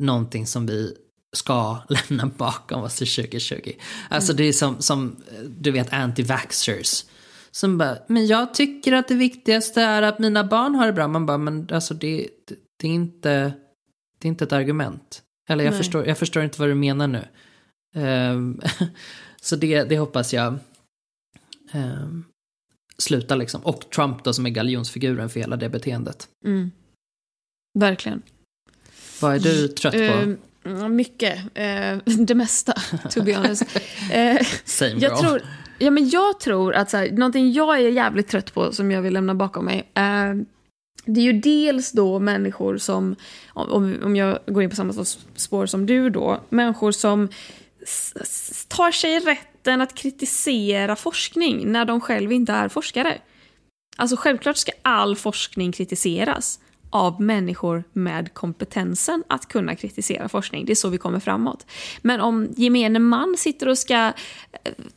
någonting 0.00 0.46
som 0.46 0.66
vi 0.66 0.96
ska 1.32 1.78
lämna 1.88 2.26
bakom 2.36 2.82
oss 2.82 2.96
till 2.96 3.08
2020. 3.08 3.72
Alltså 4.08 4.32
det 4.32 4.44
är 4.44 4.52
som, 4.52 4.82
som 4.82 5.16
du 5.48 5.70
vet, 5.70 5.90
anti-vaxxers. 5.90 7.04
Som 7.50 7.78
bara, 7.78 7.96
men 8.06 8.26
jag 8.26 8.54
tycker 8.54 8.92
att 8.92 9.08
det 9.08 9.14
viktigaste 9.14 9.82
är 9.82 10.02
att 10.02 10.18
mina 10.18 10.44
barn 10.44 10.74
har 10.74 10.86
det 10.86 10.92
bra. 10.92 11.08
Man 11.08 11.26
bara, 11.26 11.38
men 11.38 11.68
alltså 11.72 11.94
det, 11.94 12.28
det, 12.82 12.88
är 12.88 12.94
inte, 12.94 13.52
det 14.18 14.26
är 14.26 14.28
inte 14.28 14.44
ett 14.44 14.52
argument. 14.52 15.22
Eller 15.48 15.64
jag, 15.64 15.70
Nej. 15.70 15.78
förstår, 15.78 16.06
jag 16.06 16.18
förstår 16.18 16.42
inte 16.42 16.60
vad 16.60 16.68
du 16.68 16.74
menar 16.74 17.06
nu. 17.06 17.24
Ehm, 17.94 18.60
så 19.42 19.56
det, 19.56 19.84
det 19.84 19.98
hoppas 19.98 20.34
jag 20.34 20.58
um, 21.74 22.24
slutar 22.98 23.36
liksom. 23.36 23.60
Och 23.60 23.90
Trump 23.90 24.24
då 24.24 24.32
som 24.32 24.46
är 24.46 24.50
galjonsfiguren 24.50 25.30
för 25.30 25.40
hela 25.40 25.56
det 25.56 25.68
beteendet. 25.68 26.28
Mm. 26.44 26.70
Verkligen. 27.78 28.22
Vad 29.20 29.34
är 29.34 29.40
du 29.40 29.68
trött 29.68 29.92
på? 29.92 30.36
Eh, 30.68 30.88
mycket. 30.88 31.38
Eh, 31.54 31.96
det 32.26 32.34
mesta, 32.34 32.72
to 33.10 33.22
be 33.22 33.36
honest. 33.36 33.62
Eh, 34.12 34.46
Same 34.64 34.90
girl. 34.90 35.02
Jag 35.02 35.18
tror, 35.18 35.42
ja, 35.78 35.90
men 35.90 36.08
jag 36.08 36.40
tror 36.40 36.74
att 36.74 36.90
så 36.90 36.96
här, 36.96 37.10
någonting 37.10 37.52
jag 37.52 37.80
är 37.80 37.88
jävligt 37.88 38.28
trött 38.28 38.54
på 38.54 38.72
som 38.72 38.90
jag 38.90 39.02
vill 39.02 39.14
lämna 39.14 39.34
bakom 39.34 39.64
mig. 39.64 39.90
Eh, 39.94 40.34
det 41.04 41.20
är 41.20 41.24
ju 41.24 41.32
dels 41.32 41.92
då 41.92 42.18
människor 42.18 42.78
som, 42.78 43.16
om, 43.48 43.98
om 44.02 44.16
jag 44.16 44.38
går 44.46 44.62
in 44.62 44.70
på 44.70 44.76
samma 44.76 44.92
spår 45.34 45.66
som 45.66 45.86
du 45.86 46.10
då, 46.10 46.40
människor 46.48 46.92
som 46.92 47.28
tar 48.68 48.90
sig 48.90 49.18
rätten 49.18 49.80
att 49.80 49.94
kritisera 49.94 50.96
forskning 50.96 51.72
när 51.72 51.84
de 51.84 52.00
själv 52.00 52.32
inte 52.32 52.52
är 52.52 52.68
forskare. 52.68 53.18
Alltså 53.96 54.16
självklart 54.16 54.56
ska 54.56 54.72
all 54.82 55.16
forskning 55.16 55.72
kritiseras 55.72 56.58
av 56.90 57.20
människor 57.20 57.84
med 57.92 58.34
kompetensen 58.34 59.24
att 59.28 59.48
kunna 59.48 59.74
kritisera 59.74 60.28
forskning. 60.28 60.66
Det 60.66 60.72
är 60.72 60.76
så 60.76 60.88
vi 60.88 60.98
kommer 60.98 61.20
framåt. 61.20 61.66
Men 62.02 62.20
om 62.20 62.48
gemene 62.56 62.98
man 62.98 63.34
sitter 63.38 63.68
och 63.68 63.78
ska 63.78 63.94
eh, 63.94 64.12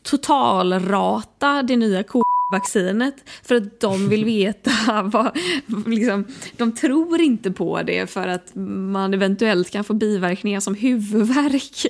totalrata 0.04 1.64
det 1.64 1.78
nya 1.78 2.04
vaccinet 2.52 3.16
för 3.44 3.56
att 3.56 3.80
de 3.80 4.10
vill 4.10 4.26
veta 4.36 5.04
vad, 5.04 5.38
liksom, 5.86 6.26
de 6.58 6.72
tror 6.72 7.22
inte 7.22 7.52
på 7.52 7.82
det 7.82 8.08
för 8.08 8.28
att 8.28 8.56
man 8.56 9.14
eventuellt 9.14 9.72
kan 9.72 9.84
få 9.84 9.94
biverkningar 9.94 10.60
som 10.60 10.76
huvudvärk. 10.76 11.86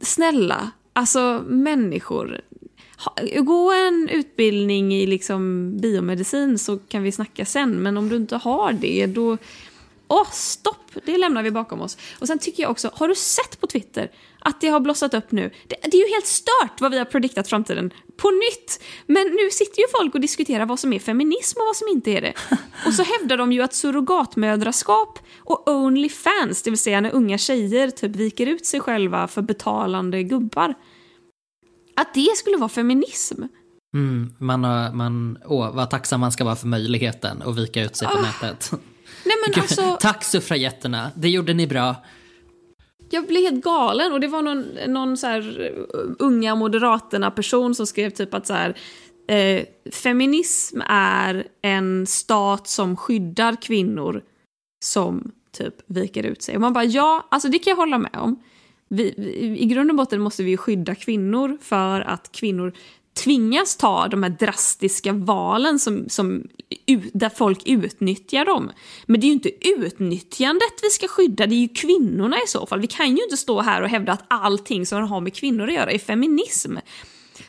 Snälla, 0.00 0.70
alltså 0.92 1.44
människor. 1.46 2.40
Gå 3.40 3.72
en 3.72 4.08
utbildning 4.12 4.94
i 4.94 5.06
liksom 5.06 5.72
biomedicin 5.78 6.58
så 6.58 6.78
kan 6.78 7.02
vi 7.02 7.12
snacka 7.12 7.44
sen, 7.44 7.70
men 7.70 7.96
om 7.96 8.08
du 8.08 8.16
inte 8.16 8.36
har 8.36 8.72
det 8.72 9.06
då... 9.06 9.38
Åh, 10.08 10.30
stopp! 10.32 10.90
Det 11.04 11.18
lämnar 11.18 11.42
vi 11.42 11.50
bakom 11.50 11.80
oss. 11.80 11.98
Och 12.18 12.26
sen 12.26 12.38
tycker 12.38 12.62
jag 12.62 12.70
också, 12.70 12.90
har 12.94 13.08
du 13.08 13.14
sett 13.14 13.60
på 13.60 13.66
Twitter 13.66 14.10
att 14.48 14.60
det 14.60 14.68
har 14.68 14.80
blossat 14.80 15.14
upp 15.14 15.32
nu? 15.32 15.50
Det, 15.66 15.76
det 15.82 15.96
är 15.96 16.08
ju 16.08 16.14
helt 16.14 16.26
stört 16.26 16.80
vad 16.80 16.90
vi 16.90 16.98
har 16.98 17.04
prediktat 17.04 17.48
framtiden 17.48 17.90
på 18.16 18.30
nytt. 18.30 18.82
Men 19.06 19.26
nu 19.26 19.50
sitter 19.50 19.80
ju 19.80 19.86
folk 19.98 20.14
och 20.14 20.20
diskuterar 20.20 20.66
vad 20.66 20.80
som 20.80 20.92
är 20.92 20.98
feminism 20.98 21.60
och 21.60 21.66
vad 21.66 21.76
som 21.76 21.88
inte 21.88 22.10
är 22.10 22.20
det. 22.20 22.32
Och 22.86 22.94
så 22.94 23.02
hävdar 23.02 23.36
de 23.36 23.52
ju 23.52 23.62
att 23.62 23.74
surrogatmödraskap 23.74 25.18
och 25.38 25.68
Onlyfans, 25.68 26.62
det 26.62 26.70
vill 26.70 26.78
säga 26.78 27.00
när 27.00 27.10
unga 27.10 27.38
tjejer 27.38 27.90
typ 27.90 28.16
viker 28.16 28.46
ut 28.46 28.66
sig 28.66 28.80
själva 28.80 29.28
för 29.28 29.42
betalande 29.42 30.22
gubbar, 30.22 30.74
att 31.96 32.14
det 32.14 32.36
skulle 32.36 32.56
vara 32.56 32.68
feminism. 32.68 33.42
Mm, 33.94 34.34
man 34.38 34.64
har, 34.64 34.92
man, 34.92 35.38
åh, 35.46 35.74
vad 35.74 35.90
tacksam 35.90 36.20
man 36.20 36.32
ska 36.32 36.44
vara 36.44 36.56
för 36.56 36.66
möjligheten 36.66 37.42
att 37.42 37.58
vika 37.58 37.82
ut 37.82 37.96
sig 37.96 38.08
på 38.08 38.20
nätet. 38.20 38.72
Nej 39.24 39.36
men 39.46 39.62
alltså... 39.62 39.96
Tack 40.00 40.24
suffragetterna, 40.24 41.10
det 41.16 41.28
gjorde 41.28 41.54
ni 41.54 41.66
bra. 41.66 41.96
Jag 43.10 43.26
blev 43.26 43.42
helt 43.42 43.64
galen 43.64 44.12
och 44.12 44.20
det 44.20 44.28
var 44.28 44.42
någon, 44.42 44.64
någon 44.86 45.16
så 45.16 45.26
här 45.26 45.60
eh, 45.60 46.00
unga 46.18 46.54
moderaterna-person 46.54 47.74
som 47.74 47.86
skrev 47.86 48.10
typ 48.10 48.34
att 48.34 48.46
så 48.46 48.52
här, 48.52 48.76
eh, 49.28 49.64
feminism 49.92 50.80
är 50.88 51.46
en 51.62 52.06
stat 52.06 52.68
som 52.68 52.96
skyddar 52.96 53.56
kvinnor 53.62 54.22
som 54.84 55.32
typ 55.52 55.74
viker 55.86 56.22
ut 56.22 56.42
sig. 56.42 56.54
Och 56.54 56.60
man 56.60 56.72
bara 56.72 56.84
ja, 56.84 57.26
alltså 57.30 57.48
det 57.48 57.58
kan 57.58 57.70
jag 57.70 57.76
hålla 57.76 57.98
med 57.98 58.16
om. 58.16 58.42
Vi, 58.88 59.14
vi, 59.16 59.58
I 59.58 59.66
grund 59.66 59.90
och 59.90 59.96
botten 59.96 60.20
måste 60.20 60.42
vi 60.42 60.50
ju 60.50 60.56
skydda 60.56 60.94
kvinnor 60.94 61.58
för 61.60 62.00
att 62.00 62.32
kvinnor 62.32 62.72
tvingas 63.24 63.76
ta 63.76 64.08
de 64.08 64.22
här 64.22 64.30
drastiska 64.30 65.12
valen 65.12 65.78
som, 65.78 66.08
som, 66.08 66.48
där 67.12 67.28
folk 67.28 67.62
utnyttjar 67.66 68.44
dem. 68.44 68.70
Men 69.06 69.20
det 69.20 69.24
är 69.24 69.28
ju 69.28 69.34
inte 69.34 69.68
utnyttjandet 69.68 70.72
vi 70.82 70.90
ska 70.90 71.08
skydda, 71.08 71.46
det 71.46 71.54
är 71.54 71.60
ju 71.60 71.68
kvinnorna 71.68 72.36
i 72.36 72.46
så 72.46 72.66
fall. 72.66 72.80
Vi 72.80 72.86
kan 72.86 73.16
ju 73.16 73.22
inte 73.22 73.36
stå 73.36 73.60
här 73.60 73.82
och 73.82 73.88
hävda 73.88 74.12
att 74.12 74.24
allting 74.28 74.86
som 74.86 75.02
har 75.02 75.20
med 75.20 75.34
kvinnor 75.34 75.68
att 75.68 75.74
göra 75.74 75.90
är 75.90 75.98
feminism. 75.98 76.76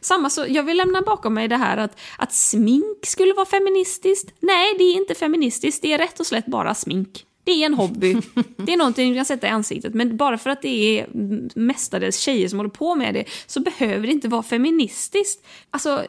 Samma 0.02 0.30
så, 0.30 0.46
jag 0.48 0.64
vill 0.64 0.78
lämna 0.78 1.02
bakom 1.02 1.34
mig 1.34 1.48
det 1.48 1.58
här 1.58 1.78
att, 1.78 2.00
att 2.18 2.34
smink 2.34 3.06
skulle 3.06 3.34
vara 3.34 3.46
feministiskt. 3.46 4.34
Nej, 4.40 4.76
det 4.78 4.84
är 4.84 4.96
inte 4.96 5.16
feministiskt, 5.16 5.82
det 5.82 5.94
är 5.94 5.98
rätt 5.98 6.20
och 6.20 6.28
slätt 6.28 6.46
bara 6.46 6.76
smink. 6.76 7.26
Det 7.50 7.62
är 7.64 7.66
en 7.66 7.74
hobby. 7.74 8.16
Det 8.58 8.74
är 8.74 8.78
någonting 8.78 9.10
du 9.10 9.16
kan 9.16 9.26
sätta 9.26 9.48
i 9.48 9.50
ansiktet. 9.50 9.94
Men 9.94 10.18
bara 10.18 10.38
för 10.38 10.50
att 10.50 10.62
det 10.62 11.00
är 11.00 11.08
mestadels 11.56 12.20
tjejer 12.20 12.48
som 12.48 12.60
håller 12.60 12.70
på 12.70 12.96
med 12.96 13.14
det 13.14 13.26
så 13.48 13.60
behöver 13.60 14.08
det 14.08 14.14
inte 14.14 14.28
vara 14.28 14.44
feministiskt. 14.44 15.48
Alltså, 15.70 16.06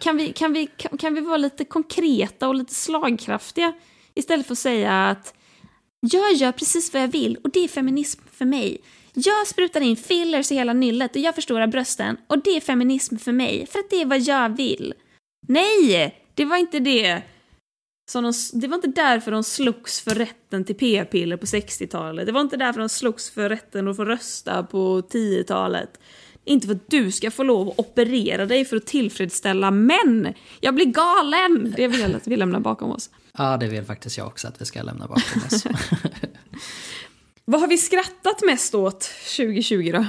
kan 0.00 0.16
vi, 0.16 0.32
kan 0.32 0.52
vi, 0.52 0.66
kan, 0.66 0.98
kan 0.98 1.14
vi 1.14 1.20
vara 1.20 1.36
lite 1.36 1.64
konkreta 1.64 2.48
och 2.48 2.54
lite 2.54 2.74
slagkraftiga 2.74 3.72
istället 4.14 4.46
för 4.46 4.52
att 4.52 4.58
säga 4.58 5.06
att 5.08 5.34
jag 6.00 6.32
gör 6.32 6.52
precis 6.52 6.92
vad 6.92 7.02
jag 7.02 7.08
vill 7.08 7.36
och 7.44 7.50
det 7.50 7.64
är 7.64 7.68
feminism 7.68 8.20
för 8.32 8.44
mig. 8.44 8.80
Jag 9.12 9.46
sprutar 9.46 9.80
in 9.80 9.96
fillers 9.96 10.52
i 10.52 10.54
hela 10.54 10.72
nyllet 10.72 11.16
och 11.16 11.22
jag 11.22 11.34
förstorar 11.34 11.66
brösten 11.66 12.16
och 12.26 12.42
det 12.42 12.56
är 12.56 12.60
feminism 12.60 13.16
för 13.16 13.32
mig, 13.32 13.66
för 13.70 13.78
att 13.78 13.90
det 13.90 14.02
är 14.02 14.06
vad 14.06 14.20
jag 14.20 14.56
vill. 14.56 14.94
Nej, 15.48 16.14
det 16.34 16.44
var 16.44 16.56
inte 16.56 16.80
det. 16.80 17.22
Som 18.06 18.24
de, 18.24 18.32
det 18.52 18.68
var 18.68 18.74
inte 18.74 18.88
därför 18.88 19.30
de 19.30 19.44
slogs 19.44 20.00
för 20.00 20.14
rätten 20.14 20.64
till 20.64 20.74
p-piller 20.74 21.36
på 21.36 21.46
60-talet. 21.46 22.26
Det 22.26 22.32
var 22.32 22.40
inte 22.40 22.56
därför 22.56 22.80
de 22.80 22.88
slogs 22.88 23.30
för 23.30 23.48
rätten 23.48 23.88
att 23.88 23.96
få 23.96 24.04
rösta 24.04 24.62
på 24.62 25.00
10-talet. 25.00 26.00
Inte 26.44 26.66
för 26.66 26.74
att 26.74 26.90
du 26.90 27.12
ska 27.12 27.30
få 27.30 27.42
lov 27.42 27.68
att 27.68 27.78
operera 27.78 28.46
dig 28.46 28.64
för 28.64 28.76
att 28.76 28.86
tillfredsställa 28.86 29.70
män. 29.70 30.34
Jag 30.60 30.74
blir 30.74 30.86
galen! 30.86 31.74
Det 31.76 31.88
vill 31.88 32.00
jag 32.00 32.14
att 32.14 32.26
vi 32.26 32.36
lämnar 32.36 32.60
bakom 32.60 32.90
oss. 32.90 33.10
Ja, 33.38 33.56
det 33.56 33.68
vill 33.68 33.84
faktiskt 33.84 34.18
jag 34.18 34.26
också 34.26 34.48
att 34.48 34.60
vi 34.60 34.64
ska 34.64 34.82
lämna 34.82 35.06
bakom 35.06 35.42
oss. 35.46 35.64
Vad 37.44 37.60
har 37.60 37.68
vi 37.68 37.78
skrattat 37.78 38.42
mest 38.42 38.74
åt 38.74 39.00
2020 39.36 39.90
då? 39.92 40.06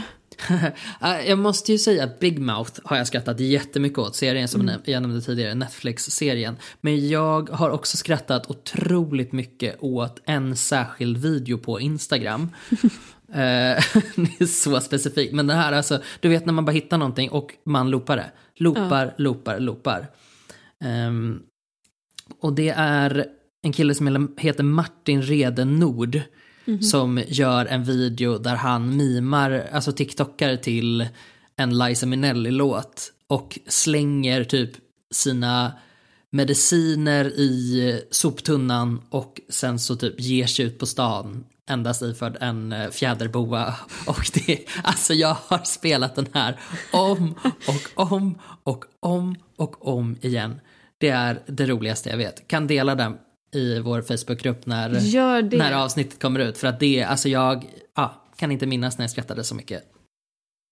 Uh, 0.51 1.27
jag 1.27 1.39
måste 1.39 1.71
ju 1.71 1.77
säga 1.77 2.03
att 2.03 2.19
Big 2.19 2.39
Mouth 2.39 2.81
har 2.83 2.97
jag 2.97 3.07
skrattat 3.07 3.39
jättemycket 3.39 3.99
åt, 3.99 4.15
serien 4.15 4.47
som 4.47 4.61
mm. 4.61 4.81
jag 4.85 5.01
nämnde 5.01 5.21
tidigare, 5.21 5.55
Netflix-serien. 5.55 6.57
Men 6.81 7.09
jag 7.09 7.49
har 7.49 7.69
också 7.69 7.97
skrattat 7.97 8.49
otroligt 8.49 9.31
mycket 9.31 9.75
åt 9.79 10.21
en 10.25 10.55
särskild 10.55 11.17
video 11.17 11.57
på 11.57 11.79
Instagram. 11.79 12.49
Eh, 13.29 13.37
det 14.15 14.41
är 14.41 14.45
så 14.45 14.81
specifikt, 14.81 15.33
men 15.33 15.47
det 15.47 15.53
här 15.53 15.71
alltså, 15.73 16.01
du 16.19 16.29
vet 16.29 16.45
när 16.45 16.53
man 16.53 16.65
bara 16.65 16.71
hittar 16.71 16.97
någonting 16.97 17.29
och 17.29 17.53
man 17.63 17.89
loopar 17.89 18.17
det. 18.17 18.31
Loopar, 18.55 19.05
ja. 19.05 19.11
loopar, 19.17 19.59
loopar. 19.59 20.07
Um, 21.07 21.41
och 22.41 22.53
det 22.53 22.69
är 22.69 23.25
en 23.63 23.73
kille 23.73 23.95
som 23.95 24.35
heter 24.37 24.63
Martin 24.63 25.21
Rede 25.21 25.65
Nord 25.65 26.21
mm 26.65 26.79
-hmm. 26.79 26.83
som 26.83 27.23
gör 27.27 27.65
en 27.65 27.83
video 27.83 28.37
där 28.37 28.55
han 28.55 28.97
mimar, 28.97 29.69
alltså 29.71 29.91
TikTokar 29.91 30.55
till 30.55 31.07
en 31.55 31.77
Liza 31.77 32.05
Minnelli-låt 32.05 33.11
och 33.27 33.59
slänger 33.67 34.43
typ 34.43 34.71
sina 35.11 35.71
mediciner 36.29 37.25
i 37.25 38.01
soptunnan 38.11 39.01
och 39.09 39.41
sen 39.49 39.79
så 39.79 39.95
typ 39.95 40.19
ger 40.19 40.47
sig 40.47 40.65
ut 40.65 40.79
på 40.79 40.85
stan 40.85 41.43
endast 41.69 42.01
iförd 42.01 42.37
en 42.41 42.71
eh, 42.71 42.89
fjäderboa. 42.89 43.73
Och 44.07 44.25
det, 44.33 44.65
alltså 44.83 45.13
jag 45.13 45.37
har 45.47 45.63
spelat 45.63 46.15
den 46.15 46.27
här 46.33 46.59
om 46.91 47.35
och 47.67 48.11
om 48.13 48.39
och 48.63 48.85
om 48.99 49.35
och 49.57 49.87
om 49.87 50.17
igen. 50.21 50.59
Det 50.97 51.09
är 51.09 51.41
det 51.47 51.67
roligaste 51.67 52.09
jag 52.09 52.17
vet. 52.17 52.47
Kan 52.47 52.67
dela 52.67 52.95
den 52.95 53.17
i 53.55 53.79
vår 53.79 54.01
Facebookgrupp 54.01 54.65
när, 54.65 55.57
när 55.57 55.73
avsnittet 55.73 56.21
kommer 56.21 56.39
ut. 56.39 56.57
För 56.57 56.67
att 56.67 56.79
det, 56.79 57.03
alltså 57.03 57.29
jag 57.29 57.65
ja, 57.95 58.23
kan 58.37 58.51
inte 58.51 58.65
minnas 58.65 58.97
när 58.97 59.03
jag 59.03 59.11
skrattade 59.11 59.43
så 59.43 59.55
mycket. 59.55 59.83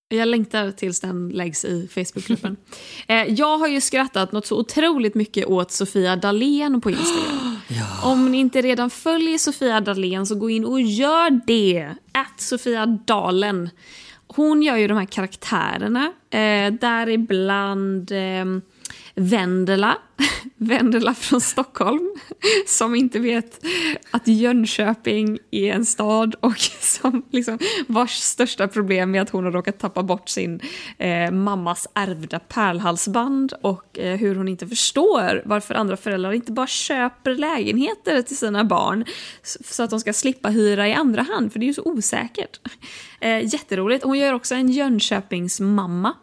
Jag 0.09 0.27
längtar 0.27 0.71
tills 0.71 0.99
den 0.99 1.29
läggs 1.29 1.65
i 1.65 1.87
Facebookgruppen. 1.87 2.57
eh, 3.07 3.23
jag 3.23 3.57
har 3.57 3.67
ju 3.67 3.81
skrattat 3.81 4.31
något 4.31 4.45
så 4.45 4.59
otroligt 4.59 5.15
mycket 5.15 5.45
åt 5.45 5.71
Sofia 5.71 6.15
Dalén 6.15 6.81
på 6.81 6.89
Instagram. 6.89 7.57
ja. 7.67 8.11
Om 8.11 8.31
ni 8.31 8.37
inte 8.37 8.61
redan 8.61 8.89
följer 8.89 9.37
Sofia 9.37 9.81
Dalén 9.81 10.25
så 10.25 10.35
gå 10.35 10.49
in 10.49 10.65
och 10.65 10.81
gör 10.81 11.39
det. 11.47 11.91
Att 12.11 12.41
Sofia 12.41 12.85
Dalen. 12.85 13.69
Hon 14.27 14.63
gör 14.63 14.77
ju 14.77 14.87
de 14.87 14.97
här 14.97 15.05
karaktärerna, 15.05 16.13
eh, 16.29 16.73
däribland 16.73 18.11
eh, 18.11 18.45
Vendela, 19.15 19.97
Vendela 20.57 21.13
från 21.13 21.41
Stockholm, 21.41 22.11
som 22.67 22.95
inte 22.95 23.19
vet 23.19 23.65
att 24.11 24.27
Jönköping 24.27 25.39
är 25.51 25.73
en 25.73 25.85
stad 25.85 26.35
och 26.39 26.57
som 26.79 27.25
liksom, 27.31 27.59
vars 27.87 28.11
största 28.11 28.67
problem 28.67 29.15
är 29.15 29.21
att 29.21 29.29
hon 29.29 29.43
har 29.43 29.51
råkat 29.51 29.79
tappa 29.79 30.03
bort 30.03 30.29
sin 30.29 30.59
eh, 30.97 31.31
mammas 31.31 31.87
ärvda 31.93 32.39
pärlhalsband 32.39 33.53
och 33.61 33.99
eh, 33.99 34.17
hur 34.17 34.35
hon 34.35 34.47
inte 34.47 34.67
förstår 34.67 35.41
varför 35.45 35.73
andra 35.73 35.97
föräldrar 35.97 36.31
inte 36.31 36.51
bara 36.51 36.67
köper 36.67 37.35
lägenheter 37.35 38.21
till 38.21 38.37
sina 38.37 38.63
barn 38.63 39.05
så 39.43 39.83
att 39.83 39.89
de 39.89 39.99
ska 39.99 40.13
slippa 40.13 40.49
hyra 40.49 40.87
i 40.87 40.93
andra 40.93 41.21
hand, 41.21 41.53
för 41.53 41.59
det 41.59 41.65
är 41.65 41.67
ju 41.67 41.73
så 41.73 41.83
osäkert. 41.85 42.59
Eh, 43.21 43.53
jätteroligt. 43.53 44.03
Hon 44.03 44.19
gör 44.19 44.33
också 44.33 44.55
en 44.55 44.69
Jönköpings 44.69 45.59
mamma 45.59 46.13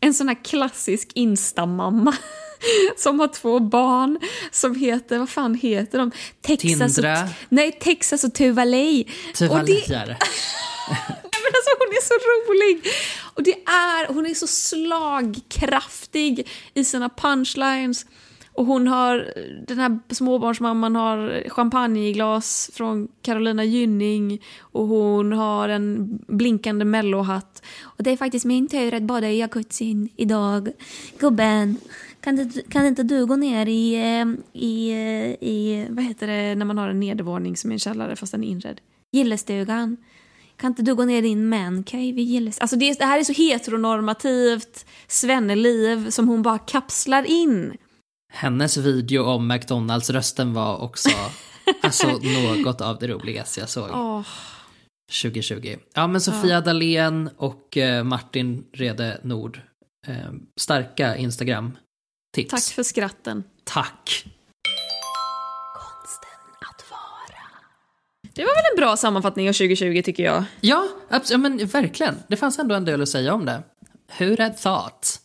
en 0.00 0.14
sån 0.14 0.28
här 0.28 0.44
klassisk 0.44 1.10
instamamma 1.14 2.16
som 2.96 3.20
har 3.20 3.28
två 3.28 3.60
barn 3.60 4.18
som 4.50 4.74
heter, 4.74 5.18
vad 5.18 5.28
fan 5.28 5.54
heter 5.54 5.98
de? 5.98 6.10
Texas 6.40 6.94
Tindra. 6.94 7.22
Och, 7.22 7.28
nej, 7.48 7.72
Texas 7.72 8.24
och 8.24 8.34
Tuvalu. 8.34 9.04
Tuvalu 9.34 9.74
men 11.42 11.52
alltså 11.54 11.70
hon 11.78 11.88
är 11.88 12.02
så 12.02 12.14
rolig! 12.14 12.86
Och 13.34 13.42
det 13.42 13.52
är, 13.52 14.12
hon 14.12 14.26
är 14.26 14.34
så 14.34 14.46
slagkraftig 14.46 16.48
i 16.74 16.84
sina 16.84 17.08
punchlines. 17.08 18.06
Och 18.52 18.66
hon 18.66 18.88
har, 18.88 19.32
den 19.66 19.78
här 19.78 19.98
småbarnsmamman 20.08 20.96
har 20.96 21.48
champagneglas 21.48 22.70
från 22.74 23.08
Carolina 23.22 23.64
Gynning 23.64 24.42
och 24.60 24.86
hon 24.86 25.32
har 25.32 25.68
en 25.68 26.18
blinkande 26.26 26.84
mellohatt. 26.84 27.62
Och 27.82 28.04
det 28.04 28.10
är 28.10 28.16
faktiskt 28.16 28.44
min 28.44 28.68
tur 28.68 28.94
att 28.94 29.02
bada 29.02 29.30
i 29.30 29.38
jacuzzin 29.38 30.08
idag. 30.16 30.70
Gubben, 31.18 31.76
kan, 32.20 32.36
du, 32.36 32.62
kan 32.62 32.86
inte 32.86 33.02
du 33.02 33.26
gå 33.26 33.36
ner 33.36 33.66
i, 33.66 33.94
eh, 33.94 34.60
i, 34.62 34.90
eh, 34.90 35.48
i, 35.48 35.86
vad 35.90 36.04
heter 36.04 36.26
det 36.26 36.54
när 36.54 36.66
man 36.66 36.78
har 36.78 36.88
en 36.88 37.00
nedervåning 37.00 37.56
som 37.56 37.70
är 37.70 37.74
en 37.74 37.78
källare 37.78 38.16
fast 38.16 38.32
den 38.32 38.44
är 38.44 38.48
inredd? 38.48 38.80
Gillestugan. 39.12 39.96
Kan 40.56 40.70
inte 40.70 40.82
du 40.82 40.94
gå 40.94 41.04
ner 41.04 41.18
i 41.18 41.20
din 41.20 41.48
mancave 41.48 42.02
i 42.02 42.22
Gilles? 42.22 42.58
Alltså 42.58 42.76
det, 42.76 42.98
det 42.98 43.04
här 43.04 43.18
är 43.18 43.24
så 43.24 43.32
heteronormativt 43.32 44.86
svenneliv 45.08 46.10
som 46.10 46.28
hon 46.28 46.42
bara 46.42 46.58
kapslar 46.58 47.22
in. 47.22 47.76
Hennes 48.30 48.76
video 48.76 49.24
om 49.24 49.52
McDonalds-rösten 49.52 50.54
var 50.54 50.82
också 50.82 51.10
alltså, 51.82 52.06
något 52.08 52.80
av 52.80 52.98
det 52.98 53.08
roligaste 53.08 53.60
jag 53.60 53.68
såg. 53.68 53.90
Oh. 53.90 54.26
2020. 55.22 55.76
Ja 55.94 56.06
men 56.06 56.20
Sofia 56.20 56.54
ja. 56.54 56.60
Dalén 56.60 57.30
och 57.36 57.76
eh, 57.76 58.04
Martin 58.04 58.64
Rede 58.72 59.20
Nord. 59.22 59.60
Eh, 60.06 60.14
starka 60.60 61.16
Instagram-tips. 61.16 62.50
Tack 62.50 62.62
för 62.62 62.82
skratten. 62.82 63.44
Tack. 63.64 64.24
Konsten 65.74 66.30
att 66.60 66.90
vara. 66.90 67.40
Det 68.34 68.42
var 68.42 68.54
väl 68.54 68.72
en 68.72 68.76
bra 68.76 68.96
sammanfattning 68.96 69.48
av 69.48 69.52
2020 69.52 70.02
tycker 70.04 70.22
jag. 70.22 70.44
Ja, 70.60 70.88
absolut, 71.08 71.40
men 71.40 71.66
verkligen. 71.66 72.16
Det 72.28 72.36
fanns 72.36 72.58
ändå 72.58 72.74
en 72.74 72.84
del 72.84 73.02
att 73.02 73.08
säga 73.08 73.34
om 73.34 73.44
det. 73.44 73.62
Who 74.18 74.42
had 74.42 74.58
thought? 74.58 75.20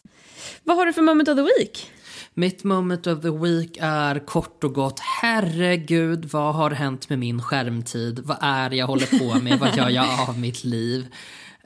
Vad 0.64 0.78
har 0.78 0.86
du 0.86 0.94
för 0.94 1.02
moment 1.02 1.30
of 1.30 1.36
the 1.36 1.42
week? 1.42 1.92
Mitt 2.38 2.64
moment 2.64 3.08
of 3.08 3.22
the 3.22 3.30
week 3.30 3.78
är 3.82 4.20
kort 4.20 4.64
och 4.64 4.74
gott 4.74 5.00
herregud 5.00 6.26
vad 6.26 6.56
har 6.56 6.72
hänt 6.72 7.10
med 7.10 7.20
min 7.20 7.42
skärmtid? 7.42 8.20
Vad 8.20 8.38
är 8.42 8.70
det 8.70 8.76
jag 8.76 8.88
håller 8.88 9.20
på 9.20 9.44
med? 9.44 9.60
vad 9.60 9.78
gör 9.78 9.90
jag 9.90 10.30
av 10.30 10.40
mitt 10.40 10.64
liv? 10.64 11.08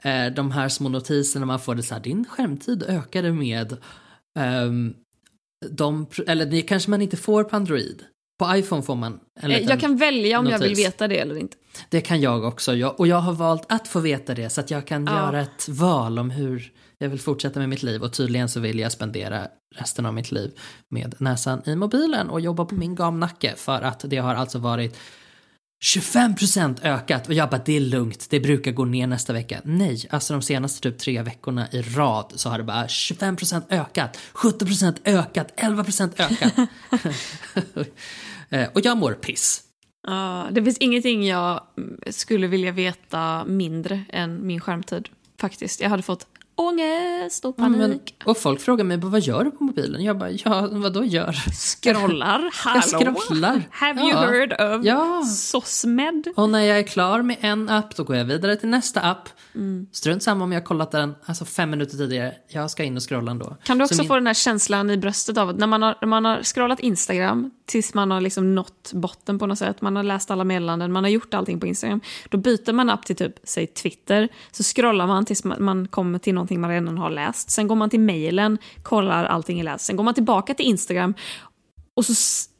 Eh, 0.02 0.26
de 0.26 0.50
här 0.50 0.68
små 0.68 0.88
notiserna 0.88 1.46
man 1.46 1.60
får 1.60 1.74
det 1.74 1.82
så 1.82 1.94
här, 1.94 2.02
din 2.02 2.24
skärmtid 2.24 2.82
ökade 2.82 3.32
med 3.32 3.76
um, 4.38 4.94
de, 5.70 6.06
eller 6.26 6.46
det 6.46 6.62
kanske 6.62 6.90
man 6.90 7.02
inte 7.02 7.16
får 7.16 7.44
på 7.44 7.56
Android. 7.56 8.02
På 8.38 8.56
iPhone 8.56 8.82
får 8.82 8.94
man 8.94 9.20
en 9.40 9.50
eh, 9.50 9.58
liten 9.58 9.68
Jag 9.68 9.80
kan 9.80 9.96
välja 9.96 10.38
om 10.38 10.44
notis. 10.44 10.60
jag 10.60 10.68
vill 10.68 10.76
veta 10.76 11.08
det 11.08 11.18
eller 11.18 11.36
inte. 11.36 11.56
Det 11.88 12.00
kan 12.00 12.20
jag 12.20 12.44
också. 12.44 12.74
Jag, 12.74 13.00
och 13.00 13.06
jag 13.06 13.20
har 13.20 13.32
valt 13.32 13.72
att 13.72 13.88
få 13.88 14.00
veta 14.00 14.34
det 14.34 14.50
så 14.50 14.60
att 14.60 14.70
jag 14.70 14.86
kan 14.86 15.06
ja. 15.06 15.12
göra 15.12 15.40
ett 15.40 15.68
val 15.68 16.18
om 16.18 16.30
hur 16.30 16.72
jag 17.02 17.08
vill 17.08 17.20
fortsätta 17.20 17.60
med 17.60 17.68
mitt 17.68 17.82
liv 17.82 18.02
och 18.02 18.12
tydligen 18.12 18.48
så 18.48 18.60
vill 18.60 18.78
jag 18.78 18.92
spendera 18.92 19.48
resten 19.76 20.06
av 20.06 20.14
mitt 20.14 20.32
liv 20.32 20.58
med 20.88 21.14
näsan 21.18 21.62
i 21.66 21.76
mobilen 21.76 22.30
och 22.30 22.40
jobba 22.40 22.64
på 22.64 22.74
min 22.74 22.94
gamnacke 22.94 23.54
för 23.56 23.82
att 23.82 24.04
det 24.08 24.16
har 24.16 24.34
alltså 24.34 24.58
varit 24.58 24.98
25% 25.84 26.78
ökat 26.82 27.28
och 27.28 27.34
jag 27.34 27.50
bara 27.50 27.62
det 27.64 27.76
är 27.76 27.80
lugnt, 27.80 28.26
det 28.30 28.40
brukar 28.40 28.72
gå 28.72 28.84
ner 28.84 29.06
nästa 29.06 29.32
vecka. 29.32 29.60
Nej, 29.64 30.06
alltså 30.10 30.32
de 30.32 30.42
senaste 30.42 30.90
typ 30.90 30.98
tre 30.98 31.22
veckorna 31.22 31.68
i 31.72 31.82
rad 31.82 32.32
så 32.34 32.48
har 32.48 32.58
det 32.58 32.64
bara 32.64 32.86
25% 32.86 33.62
ökat, 33.68 34.18
17% 34.32 34.96
ökat, 35.04 35.52
11% 35.56 36.12
ökat. 36.18 36.68
Eh, 38.52 38.68
och 38.74 38.80
jag 38.84 38.96
mår 38.96 39.12
piss. 39.12 39.62
Ja, 40.06 40.48
det 40.50 40.64
finns 40.64 40.78
ingenting 40.78 41.26
jag 41.26 41.60
skulle 42.10 42.46
vilja 42.46 42.72
veta 42.72 43.44
mindre 43.44 44.04
än 44.08 44.46
min 44.46 44.60
skärmtid. 44.60 45.08
Faktiskt. 45.40 45.80
Jag 45.80 45.90
hade 45.90 46.02
fått 46.02 46.26
ångest 46.68 47.44
och 47.44 47.54
Ja, 47.58 47.68
men, 47.68 47.80
panik. 47.80 48.14
och 48.24 48.38
folk 48.38 48.60
frågar 48.60 48.84
mig, 48.84 48.96
vad 48.96 49.20
gör 49.20 49.44
du 49.44 49.50
på 49.50 49.64
mobilen? 49.64 50.04
Jag 50.04 50.18
bara, 50.18 50.30
ja, 50.30 50.68
vadå 50.70 51.04
gör? 51.04 51.32
Scrollar, 51.54 52.50
hallå? 52.64 53.14
scrollar. 53.20 53.62
Have 53.70 54.00
you 54.00 54.10
Ja. 54.10 54.20
heard 54.20 54.52
of 54.52 54.84
Ja. 54.86 55.22
SOSMED? 55.24 56.28
Och 56.36 56.48
när 56.50 56.60
jag 56.60 56.78
är 56.78 56.82
klar 56.82 57.22
med 57.22 57.36
en 57.40 57.68
app, 57.68 57.96
då 57.96 58.04
går 58.04 58.16
jag 58.16 58.24
vidare 58.24 58.56
till 58.56 58.68
nästa 58.68 59.00
app. 59.00 59.28
Mm. 59.54 59.86
Strunt 59.92 60.22
samma 60.22 60.44
om 60.44 60.52
jag 60.52 60.60
har 60.60 60.66
kollat 60.66 60.90
den 60.90 61.14
alltså 61.26 61.44
fem 61.44 61.70
minuter 61.70 61.96
tidigare. 61.96 62.32
Jag 62.48 62.70
ska 62.70 62.82
in 62.84 62.96
och 62.96 63.08
scrolla 63.08 63.30
ändå. 63.30 63.56
Kan 63.64 63.78
du 63.78 63.84
också 63.84 63.94
Så 63.94 64.02
min- 64.02 64.08
få 64.08 64.14
den 64.14 64.26
här 64.26 64.34
känslan 64.34 64.90
i 64.90 64.96
bröstet 64.96 65.38
av 65.38 65.48
att 65.48 65.58
när 65.58 65.66
man 65.66 65.82
har, 65.82 65.94
när 66.00 66.08
man 66.08 66.24
har 66.24 66.42
scrollat 66.42 66.80
Instagram 66.80 67.50
tills 67.70 67.94
man 67.94 68.10
har 68.10 68.20
liksom 68.20 68.54
nått 68.54 68.90
botten 68.94 69.38
på 69.38 69.46
något 69.46 69.58
sätt, 69.58 69.80
man 69.80 69.96
har 69.96 70.02
läst 70.02 70.30
alla 70.30 70.44
meddelanden, 70.44 70.92
man 70.92 71.04
har 71.04 71.10
gjort 71.10 71.34
allting 71.34 71.60
på 71.60 71.66
Instagram, 71.66 72.00
då 72.28 72.38
byter 72.38 72.72
man 72.72 72.90
app 72.90 73.06
till 73.06 73.16
typ, 73.16 73.34
säg 73.44 73.66
Twitter, 73.66 74.28
så 74.50 74.62
scrollar 74.62 75.06
man 75.06 75.24
tills 75.24 75.44
man, 75.44 75.88
kommer 75.88 76.18
till 76.18 76.34
någonting 76.34 76.60
man 76.60 76.70
redan 76.70 76.98
har 76.98 77.10
läst, 77.10 77.50
sen 77.50 77.68
går 77.68 77.76
man 77.76 77.90
till 77.90 78.00
mejlen, 78.00 78.58
kollar 78.82 79.24
allting 79.24 79.60
är 79.60 79.64
läst, 79.64 79.84
sen 79.84 79.96
går 79.96 80.04
man 80.04 80.14
tillbaka 80.14 80.54
till 80.54 80.66
Instagram. 80.66 81.14
Och 81.94 82.04
så 82.06 82.12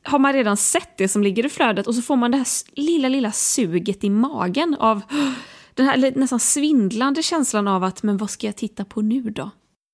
har 0.03 0.19
man 0.19 0.33
redan 0.33 0.57
sett 0.57 0.97
det 0.97 1.09
som 1.09 1.23
ligger 1.23 1.47
i 1.47 1.49
flödet 1.49 1.87
och 1.87 1.95
så 1.95 2.03
får 2.03 2.17
man 2.17 2.31
det 2.31 2.37
här 2.37 2.47
lilla, 2.73 3.09
lilla 3.09 3.33
suget 3.33 4.05
i 4.05 4.11
magen 4.11 4.77
av 4.79 5.01
den 5.75 5.87
här 5.87 6.13
nästan 6.17 6.41
svindlande 6.41 7.23
känslan 7.23 7.69
av 7.69 7.85
att 7.85 8.03
men 8.03 8.17
vad 8.17 8.31
ska 8.31 8.47
jag 8.47 8.57
titta 8.57 8.85
på 8.85 9.01
nu 9.03 9.23
då? 9.23 9.51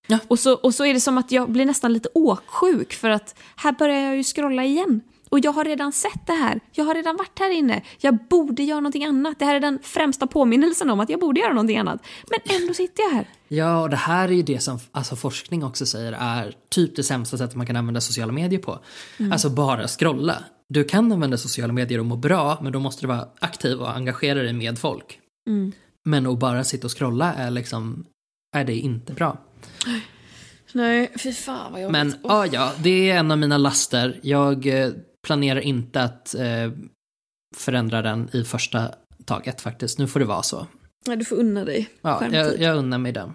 Ja. 0.07 0.19
Och, 0.29 0.39
så, 0.39 0.55
och 0.55 0.75
så 0.75 0.85
är 0.85 0.95
det 0.95 1.01
som 1.01 1.19
att 1.19 1.33
jag 1.33 1.51
blir 1.51 1.67
nästan 1.67 1.93
lite 1.93 2.09
åksjuk 2.15 2.93
för 2.93 3.11
att 3.11 3.35
här 3.57 3.73
börjar 3.73 4.01
jag 4.01 4.17
ju 4.17 4.25
scrolla 4.25 4.65
igen. 4.65 5.01
Och 5.29 5.41
jag 5.41 5.53
har 5.53 5.65
redan 5.65 5.93
sett 5.93 6.27
det 6.27 6.33
här. 6.33 6.61
Jag 6.73 6.85
har 6.85 6.95
redan 6.95 7.17
varit 7.17 7.39
här 7.39 7.51
inne. 7.51 7.83
Jag 7.99 8.19
borde 8.29 8.63
göra 8.63 8.81
någonting 8.81 9.05
annat. 9.05 9.39
Det 9.39 9.45
här 9.45 9.55
är 9.55 9.61
den 9.61 9.79
främsta 9.83 10.27
påminnelsen 10.27 10.91
om 10.91 11.01
att 11.01 11.11
jag 11.11 11.21
borde 11.21 11.41
göra 11.41 11.53
någonting 11.53 11.79
annat. 11.79 12.07
Men 12.31 12.61
ändå 12.61 12.75
sitter 12.75 13.03
jag 13.03 13.11
här. 13.11 13.29
Ja, 13.49 13.83
och 13.83 13.91
det 13.91 13.97
här 13.97 14.29
är 14.29 14.33
ju 14.33 14.43
det 14.43 14.63
som 14.63 14.79
alltså, 14.93 15.17
forskning 15.17 15.65
också 15.65 15.87
säger 15.87 16.13
är 16.13 16.55
typ 16.69 16.97
det 16.97 17.03
sämsta 17.03 17.39
sättet 17.39 17.57
man 17.57 17.67
kan 17.67 17.77
använda 17.77 18.01
sociala 18.01 18.33
medier 18.33 18.61
på. 18.61 18.79
Mm. 19.19 19.33
Alltså 19.33 19.51
bara 19.51 19.89
scrolla. 19.89 20.45
Du 20.69 20.85
kan 20.85 21.13
använda 21.13 21.39
sociala 21.39 21.73
medier 21.73 21.99
och 21.99 22.07
må 22.07 22.17
bra, 22.17 22.59
men 22.63 22.73
då 22.73 22.81
måste 22.81 23.03
du 23.03 23.09
vara 23.09 23.29
aktiv 23.39 23.81
och 23.81 23.97
engagera 23.97 24.43
dig 24.43 24.53
med 24.53 24.79
folk. 24.79 25.21
Mm. 25.49 25.73
Men 26.05 26.27
att 26.27 26.39
bara 26.39 26.65
sitta 26.65 26.87
och 26.87 26.99
scrolla 26.99 27.35
är 27.35 27.51
liksom, 27.51 28.05
är 28.57 28.65
det 28.65 28.75
inte 28.75 29.13
bra. 29.13 29.39
Nej, 30.73 31.13
fy 31.19 31.33
fan 31.33 31.73
vad 31.73 31.83
jobbigt. 31.83 31.93
Men 31.93 32.15
ja, 32.23 32.47
ja, 32.47 32.73
det 32.83 33.11
är 33.11 33.19
en 33.19 33.31
av 33.31 33.39
mina 33.39 33.59
laster. 33.59 34.21
Jag 34.23 34.67
eh, 34.67 34.91
planerar 35.27 35.61
inte 35.61 36.03
att 36.03 36.35
eh, 36.35 36.73
förändra 37.57 38.03
den 38.03 38.31
i 38.33 38.45
första 38.45 38.95
taget 39.25 39.61
faktiskt. 39.61 39.99
Nu 39.99 40.07
får 40.07 40.21
det 40.21 40.27
vara 40.27 40.43
så. 40.43 40.67
Nej, 41.07 41.17
du 41.17 41.25
får 41.25 41.37
unna 41.37 41.65
dig 41.65 41.89
Ja, 42.01 42.27
jag, 42.33 42.61
jag 42.61 42.77
unnar 42.77 42.99
mig 42.99 43.13
den. 43.13 43.33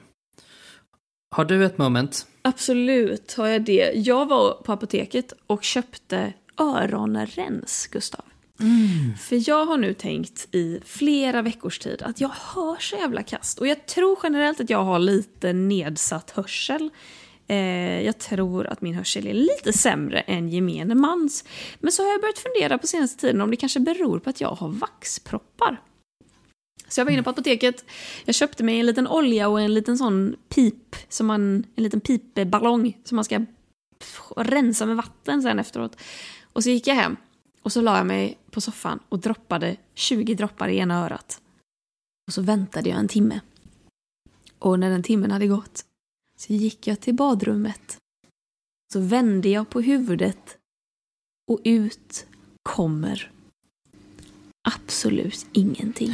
Har 1.35 1.45
du 1.45 1.65
ett 1.65 1.77
moment? 1.77 2.27
Absolut 2.41 3.33
har 3.33 3.47
jag 3.47 3.61
det. 3.61 3.91
Jag 3.95 4.25
var 4.25 4.53
på 4.53 4.71
apoteket 4.71 5.33
och 5.47 5.63
köpte 5.63 6.33
öronrens, 6.57 7.87
Gustav. 7.91 8.25
Mm. 8.61 9.17
För 9.17 9.49
jag 9.49 9.65
har 9.65 9.77
nu 9.77 9.93
tänkt 9.93 10.55
i 10.55 10.79
flera 10.85 11.41
veckors 11.41 11.79
tid 11.79 12.01
att 12.01 12.21
jag 12.21 12.31
hör 12.55 12.79
så 12.79 12.95
jävla 12.95 13.23
kast. 13.23 13.59
Och 13.59 13.67
jag 13.67 13.85
tror 13.85 14.19
generellt 14.23 14.59
att 14.59 14.69
jag 14.69 14.83
har 14.83 14.99
lite 14.99 15.53
nedsatt 15.53 16.31
hörsel. 16.31 16.89
Eh, 17.47 18.01
jag 18.01 18.17
tror 18.17 18.67
att 18.67 18.81
min 18.81 18.95
hörsel 18.95 19.27
är 19.27 19.33
lite 19.33 19.73
sämre 19.73 20.19
än 20.19 20.49
gemene 20.49 20.95
mans. 20.95 21.43
Men 21.79 21.91
så 21.91 22.03
har 22.03 22.11
jag 22.11 22.21
börjat 22.21 22.39
fundera 22.39 22.77
på 22.77 22.87
senaste 22.87 23.21
tiden 23.21 23.41
om 23.41 23.51
det 23.51 23.57
kanske 23.57 23.79
beror 23.79 24.19
på 24.19 24.29
att 24.29 24.41
jag 24.41 24.51
har 24.51 24.69
vaxproppar. 24.69 25.81
Så 26.87 26.99
jag 26.99 27.05
var 27.05 27.11
inne 27.11 27.23
på 27.23 27.29
apoteket, 27.29 27.85
jag 28.25 28.35
köpte 28.35 28.63
mig 28.63 28.79
en 28.79 28.85
liten 28.85 29.07
olja 29.07 29.47
och 29.47 29.61
en 29.61 29.73
liten 29.73 29.97
sån 29.97 30.35
pip, 30.49 30.95
som 31.09 31.27
man, 31.27 31.65
en 31.75 31.83
liten 31.83 32.01
pipballong 32.01 32.97
som 33.03 33.15
man 33.15 33.25
ska 33.25 33.45
rensa 34.37 34.85
med 34.85 34.95
vatten 34.95 35.41
sen 35.41 35.59
efteråt. 35.59 35.97
Och 36.53 36.63
så 36.63 36.69
gick 36.69 36.87
jag 36.87 36.95
hem 36.95 37.17
och 37.61 37.71
så 37.71 37.81
la 37.81 37.97
jag 37.97 38.07
mig 38.07 38.37
på 38.51 38.61
soffan 38.61 38.99
och 39.09 39.19
droppade 39.19 39.77
20 39.93 40.35
droppar 40.35 40.67
i 40.67 40.77
ena 40.77 41.05
örat. 41.05 41.41
Och 42.27 42.33
så 42.33 42.41
väntade 42.41 42.89
jag 42.89 42.99
en 42.99 43.07
timme. 43.07 43.39
Och 44.59 44.79
när 44.79 44.89
den 44.89 45.03
timmen 45.03 45.31
hade 45.31 45.47
gått 45.47 45.85
så 46.37 46.53
gick 46.53 46.87
jag 46.87 46.99
till 46.99 47.15
badrummet. 47.15 47.97
Så 48.93 48.99
vände 48.99 49.49
jag 49.49 49.69
på 49.69 49.81
huvudet 49.81 50.57
och 51.51 51.59
ut 51.63 52.25
kommer 52.63 53.31
absolut 54.67 55.45
ingenting. 55.51 56.13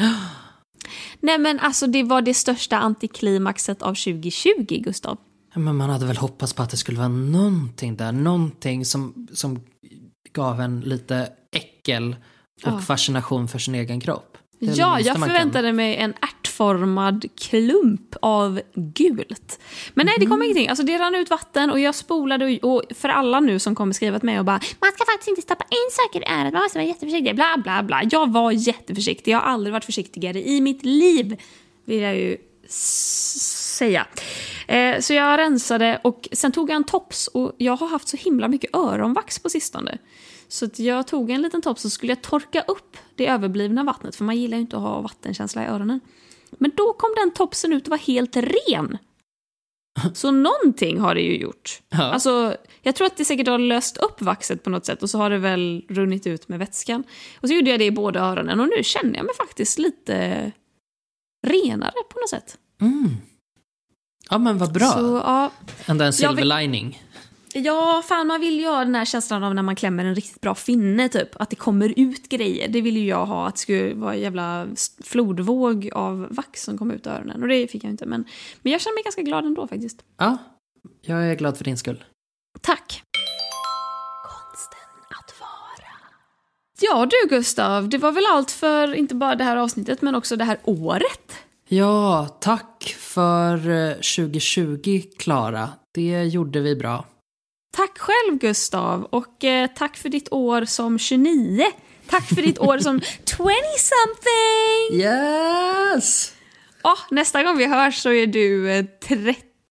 Nej 1.20 1.38
men 1.38 1.60
alltså 1.60 1.88
det 1.88 2.04
var 2.04 2.22
det 2.22 2.34
största 2.34 2.78
antiklimaxet 2.78 3.82
av 3.82 3.94
2020, 3.94 4.82
Gustav. 4.84 5.18
Ja, 5.54 5.60
Men 5.60 5.76
man 5.76 5.90
hade 5.90 6.06
väl 6.06 6.18
hoppats 6.18 6.54
på 6.54 6.64
att 6.64 6.70
det 6.70 6.78
skulle 6.78 6.98
vara 6.98 7.08
någonting 7.08 7.96
där, 7.96 8.12
någonting 8.12 8.86
som, 8.86 9.28
som 9.32 9.62
gav 10.38 10.62
en 10.62 10.80
lite 10.80 11.30
äckel 11.52 12.16
och 12.64 12.72
Ja. 12.72 12.80
fascination 12.80 13.48
för 13.48 13.60
sin 13.60 13.76
egen 13.76 14.00
kropp. 14.02 14.38
Ja, 14.60 15.00
jag 15.00 15.20
förväntade 15.20 15.74
mig 15.74 15.96
en 15.96 16.14
ärtformad 16.22 17.26
klump 17.40 18.16
av 18.22 18.62
gult. 18.76 19.60
Men 19.94 20.06
nej, 20.06 20.16
det 20.20 20.26
kom 20.26 20.44
ingenting. 20.44 20.70
Alltså 20.70 20.86
det 20.86 20.98
rann 20.98 21.16
ut 21.16 21.30
vatten 21.30 21.72
och 21.72 21.80
jag 21.80 21.96
spolade 21.96 22.46
och, 22.62 22.74
och 22.76 22.84
för 22.96 23.10
alla 23.10 23.40
nu 23.40 23.60
som 23.60 23.76
kommer 23.76 23.94
skriva 23.94 24.20
till 24.20 24.26
mig 24.26 24.40
och 24.40 24.46
bara 24.46 24.60
Man 24.80 24.92
ska 24.92 25.06
faktiskt 25.06 25.28
inte 25.28 25.42
stoppa 25.42 25.64
in 25.64 25.90
saker 25.92 26.20
i 26.22 26.42
örat, 26.42 26.54
man 26.54 26.62
måste 26.62 26.78
vara 26.78 26.88
jätteförsiktig, 26.88 27.36
bla 27.36 27.58
bla 27.64 27.84
bla. 27.84 28.02
Jag 28.12 28.32
var 28.32 28.52
jätteförsiktig, 28.52 29.32
jag 29.32 29.40
har 29.40 29.46
aldrig 29.52 29.74
varit 29.74 29.86
försiktigare 29.86 30.48
i 30.48 30.62
mitt 30.62 30.86
liv, 30.86 31.42
vill 31.86 32.02
jag 32.02 32.16
ju 32.16 32.38
säga. 32.70 34.08
Eh, 34.68 35.00
så 35.00 35.14
jag 35.14 35.38
rensade 35.38 36.00
och 36.04 36.28
sen 36.32 36.52
tog 36.52 36.70
jag 36.70 36.76
en 36.76 36.84
tops 36.84 37.28
och 37.28 37.52
jag 37.58 37.76
har 37.76 37.88
haft 37.88 38.08
så 38.08 38.18
himla 38.18 38.48
mycket 38.48 38.76
öronvax 38.76 39.40
på 39.40 39.50
sistone. 39.50 39.98
Så 40.48 40.70
jag 40.76 41.08
tog 41.08 41.32
en 41.32 41.42
liten 41.42 41.62
tops 41.62 41.86
och 41.86 41.92
skulle 41.92 42.12
jag 42.12 42.22
torka 42.22 42.62
upp 42.68 42.98
det 43.16 43.28
överblivna 43.28 43.84
vattnet 43.84 44.16
för 44.16 44.24
man 44.26 44.38
gillar 44.38 44.58
ju 44.58 44.62
inte 44.62 44.76
att 44.76 44.82
ha 44.82 45.02
vattenkänsla 45.02 45.64
i 45.64 45.68
öronen. 45.68 46.00
Men 46.52 46.72
då 46.76 46.94
kom 46.94 47.10
den 47.18 47.32
topsen 47.34 47.74
ut 47.74 47.84
och 47.84 47.90
var 47.92 47.98
helt 47.98 48.38
ren. 48.38 48.98
Så 50.14 50.32
någonting 50.32 51.00
har 51.00 51.16
det 51.16 51.22
ju 51.22 51.38
gjort. 51.38 51.82
Ja. 51.90 52.04
Alltså, 52.04 52.58
jag 52.82 52.96
tror 52.96 53.08
att 53.08 53.18
det 53.18 53.26
säkert 53.26 53.48
har 53.48 53.58
löst 53.60 53.98
upp 53.98 54.22
vaxet 54.22 54.64
på 54.64 54.70
något 54.70 54.86
sätt 54.86 55.04
och 55.04 55.10
så 55.10 55.18
har 55.18 55.30
det 55.30 55.38
väl 55.38 55.86
runnit 55.90 56.28
ut 56.28 56.48
med 56.48 56.60
vätskan. 56.60 57.04
Och 57.42 57.48
så 57.48 57.54
gjorde 57.54 57.70
jag 57.70 57.80
det 57.80 57.86
i 57.86 57.92
båda 57.92 58.20
öronen 58.20 58.60
och 58.60 58.68
nu 58.78 58.84
känner 58.84 59.16
jag 59.16 59.26
mig 59.26 59.36
faktiskt 59.36 59.80
lite 59.80 60.52
renare 61.48 61.92
på 62.14 62.20
något 62.20 62.30
sätt. 62.30 62.58
Mm. 62.82 63.10
Ja 64.30 64.38
men 64.38 64.58
vad 64.58 64.74
bra. 64.74 64.88
Så, 64.92 65.22
ja, 65.26 65.52
Ändå 65.86 66.04
en 66.06 66.12
Jag 66.22 66.30
vill- 66.34 66.38
silver 66.44 66.60
lining. 66.62 67.04
Ja, 67.54 68.04
fan 68.08 68.28
man 68.28 68.42
vill 68.42 68.60
ju 68.60 68.68
ha 68.68 68.80
den 68.80 68.96
här 68.96 69.06
känslan 69.06 69.44
av 69.44 69.56
när 69.56 69.64
man 69.64 69.76
klämmer 69.76 70.06
en 70.06 70.16
riktigt 70.16 70.42
bra 70.42 70.56
finne 70.56 71.10
typ. 71.10 71.30
Att 71.42 71.50
det 71.50 71.56
kommer 71.56 71.94
ut 72.00 72.30
grejer. 72.30 72.68
Det 72.68 72.82
vill 72.82 72.98
ju 72.98 73.06
jag 73.06 73.26
ha. 73.26 73.48
Att 73.48 73.56
det 73.56 73.60
skulle 73.62 73.94
vara 73.94 74.14
en 74.14 74.20
jävla 74.20 74.68
flodvåg 75.04 75.90
av 75.94 76.28
vax 76.30 76.64
som 76.64 76.78
kom 76.78 76.92
ut 76.92 77.08
ur 77.08 77.12
öronen. 77.12 77.42
Och 77.42 77.48
det 77.48 77.68
fick 77.68 77.84
jag 77.84 77.92
inte. 77.92 78.06
Men, 78.06 78.26
men 78.62 78.72
jag 78.72 78.82
känner 78.82 78.96
mig 78.96 79.04
ganska 79.04 79.22
glad 79.22 79.46
ändå 79.46 79.68
faktiskt. 79.68 80.04
Ja, 80.18 80.38
jag 81.02 81.32
är 81.32 81.36
glad 81.36 81.58
för 81.58 81.64
din 81.64 81.78
skull. 81.78 82.04
Tack! 82.62 83.04
Konsten 84.24 84.80
att 85.10 85.40
vara. 85.40 85.90
Ja 86.82 87.06
du 87.06 87.30
Gustav, 87.30 87.90
det 87.90 87.98
var 87.98 88.12
väl 88.12 88.26
allt 88.32 88.52
för 88.52 88.94
inte 88.96 89.16
bara 89.16 89.36
det 89.36 89.44
här 89.44 89.58
avsnittet 89.58 90.02
men 90.02 90.16
också 90.16 90.36
det 90.36 90.44
här 90.44 90.58
året. 90.64 91.34
Ja, 91.70 92.28
tack 92.42 92.96
för 92.98 93.70
eh, 93.70 93.94
2020 93.94 95.02
Klara. 95.18 95.70
Det 95.94 96.24
gjorde 96.24 96.60
vi 96.60 96.76
bra. 96.76 97.06
Tack 97.78 97.98
själv 97.98 98.40
Gustav 98.40 99.04
och 99.04 99.44
eh, 99.44 99.70
tack 99.76 99.98
för 99.98 100.10
ditt 100.10 100.32
år 100.32 100.66
som 100.66 101.00
29. 101.00 101.64
Tack 102.10 102.24
för 102.24 102.42
ditt 102.42 102.60
år 102.60 102.80
som 102.80 103.00
20-something! 103.00 104.92
Yes! 104.92 106.34
Ja, 106.84 106.96
nästa 107.12 107.44
gång 107.44 107.58
vi 107.58 107.66
hörs 107.66 108.02
så 108.02 108.12
är 108.12 108.28
du 108.28 108.72
eh, 108.72 108.86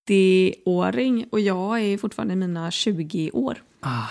30-åring 0.08 1.28
och 1.32 1.40
jag 1.40 1.80
är 1.80 1.98
fortfarande 1.98 2.34
i 2.34 2.36
mina 2.36 2.70
20 2.70 3.30
år. 3.30 3.62
Ah, 3.80 4.08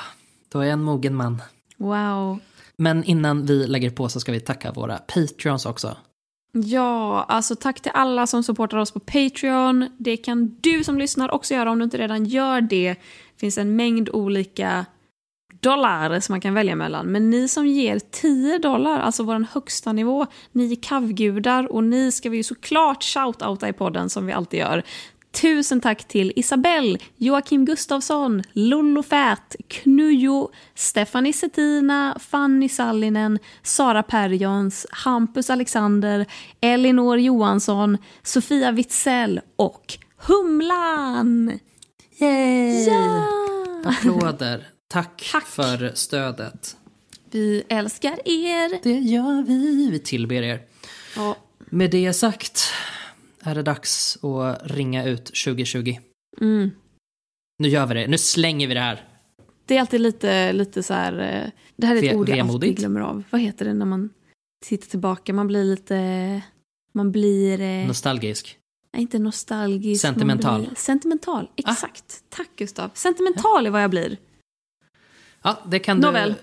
då 0.51 0.59
är 0.59 0.63
jag 0.63 0.73
en 0.73 0.83
mogen 0.83 1.15
man. 1.15 1.41
Wow. 1.77 2.39
Men 2.77 3.03
innan 3.03 3.45
vi 3.45 3.67
lägger 3.67 3.89
på 3.89 4.09
så 4.09 4.19
ska 4.19 4.31
vi 4.31 4.39
tacka 4.39 4.71
våra 4.71 4.97
patreons 4.97 5.65
också. 5.65 5.97
Ja, 6.63 7.25
alltså 7.27 7.55
tack 7.55 7.81
till 7.81 7.91
alla 7.93 8.27
som 8.27 8.43
supportar 8.43 8.77
oss 8.77 8.91
på 8.91 8.99
Patreon. 8.99 9.89
Det 9.97 10.17
kan 10.17 10.57
du 10.61 10.83
som 10.83 10.97
lyssnar 10.97 11.31
också 11.31 11.53
göra 11.53 11.71
om 11.71 11.79
du 11.79 11.83
inte 11.83 11.97
redan 11.97 12.25
gör 12.25 12.61
det. 12.61 12.89
Det 12.89 13.39
finns 13.39 13.57
en 13.57 13.75
mängd 13.75 14.09
olika 14.09 14.85
dollar 15.59 16.19
som 16.19 16.33
man 16.33 16.41
kan 16.41 16.53
välja 16.53 16.75
mellan. 16.75 17.05
Men 17.05 17.29
ni 17.29 17.47
som 17.47 17.67
ger 17.67 17.99
10 17.99 18.57
dollar, 18.57 18.99
alltså 18.99 19.23
vår 19.23 19.45
högsta 19.53 19.93
nivå, 19.93 20.25
ni 20.51 20.71
är 20.71 20.83
kavgudar 20.83 21.71
och 21.71 21.83
ni 21.83 22.11
ska 22.11 22.29
vi 22.29 22.37
ju 22.37 22.43
såklart 22.43 23.03
shoutouta 23.03 23.69
i 23.69 23.73
podden 23.73 24.09
som 24.09 24.25
vi 24.25 24.33
alltid 24.33 24.59
gör. 24.59 24.83
Tusen 25.35 25.81
tack 25.81 26.07
till 26.07 26.33
Isabelle, 26.35 26.97
Joakim 27.17 27.65
Gustafsson, 27.65 28.43
Lollo 28.53 29.03
Fät, 29.03 29.55
Knujo, 29.67 30.49
Stephanie 30.75 31.33
Settina, 31.33 32.17
Fanny 32.19 32.69
Sallinen, 32.69 33.39
Sara 33.63 34.03
Perjons, 34.03 34.87
Hampus 34.91 35.49
Alexander, 35.49 36.25
Elinor 36.61 37.19
Johansson, 37.19 37.97
Sofia 38.23 38.71
Witzell 38.71 39.41
och 39.55 39.97
Humlan! 40.17 41.59
Yay! 42.19 42.85
Ja! 42.85 43.27
Applåder. 43.85 44.67
Tack, 44.87 45.29
Tack. 45.31 45.45
för 45.45 45.91
stödet. 45.95 46.77
Vi 47.31 47.63
älskar 47.69 48.19
er! 48.25 48.83
Det 48.83 48.99
gör 48.99 49.43
vi. 49.43 49.89
Vi 49.91 49.99
tillber 49.99 50.41
er. 50.41 50.61
Ja. 51.15 51.37
Med 51.69 51.91
det 51.91 52.13
sagt 52.13 52.63
är 53.45 53.55
det 53.55 53.63
dags 53.63 54.17
att 54.23 54.71
ringa 54.71 55.05
ut 55.05 55.25
2020. 55.25 55.97
Mm. 56.41 56.71
Nu 57.59 57.67
gör 57.67 57.85
vi 57.85 57.93
det. 57.93 58.07
Nu 58.07 58.17
slänger 58.17 58.67
vi 58.67 58.73
det 58.73 58.79
här. 58.79 59.07
Det 59.65 59.75
är 59.77 59.79
alltid 59.81 60.01
lite, 60.01 60.53
lite 60.53 60.83
så 60.83 60.93
här... 60.93 61.13
eh, 61.13 61.49
Det 61.75 61.87
här 61.87 61.95
är 61.95 62.03
ett 62.09 62.15
ord 62.15 62.29
jag 62.29 62.39
alltid 62.49 62.77
glömmer 62.77 62.99
av. 63.01 63.23
Vad 63.29 63.41
heter 63.41 63.65
det 63.65 63.73
när 63.73 63.85
man 63.85 64.09
tittar 64.65 64.87
tillbaka? 64.87 65.33
Man 65.33 65.47
blir 65.47 65.63
lite... 65.63 66.41
Man 66.93 67.11
blir... 67.11 67.61
eh, 67.61 67.87
Nostalgisk. 67.87 68.57
Nej, 68.93 69.01
inte 69.01 69.19
nostalgisk. 69.19 70.01
Sentimental. 70.01 70.61
Blir, 70.61 70.75
sentimental, 70.75 71.49
exakt. 71.55 72.23
Tack 72.29 72.49
Gustav. 72.55 72.89
Sentimental 72.93 73.65
är 73.65 73.69
vad 73.69 73.83
jag 73.83 73.89
blir. 73.89 74.17
Ja, 75.41 75.59
det 75.67 75.79
kan 75.79 75.97
Nåväl. 75.97 76.35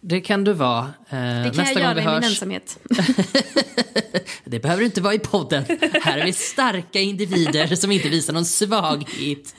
Du... 0.00 0.08
Det 0.16 0.20
kan 0.20 0.44
du 0.44 0.52
vara. 0.52 0.80
Eh, 1.08 1.42
Det 1.44 1.52
kan 1.56 1.64
jag 1.64 1.74
göra 1.82 2.00
i 2.02 2.04
min 2.20 2.24
ensamhet. 2.30 2.78
Det 4.44 4.60
behöver 4.60 4.82
inte 4.84 5.00
vara 5.00 5.14
i 5.14 5.18
podden. 5.18 5.64
Här 6.02 6.18
är 6.18 6.24
vi 6.24 6.32
starka 6.32 7.00
individer 7.00 7.76
som 7.76 7.92
inte 7.92 8.08
visar 8.08 8.32
någon 8.32 8.44
svaghet. 8.44 9.54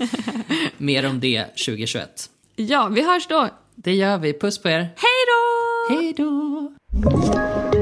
Mer 0.77 1.05
om 1.05 1.19
det 1.19 1.43
2021. 1.45 2.09
Ja, 2.55 2.87
vi 2.87 3.01
hörs 3.05 3.27
då. 3.27 3.49
Det 3.75 3.93
gör 3.93 4.17
vi. 4.17 4.33
Puss 4.39 4.57
på 4.61 4.69
er. 4.69 4.79
Hej 4.79 5.21
då! 5.27 5.95
Hej 5.95 6.13
då! 6.17 7.80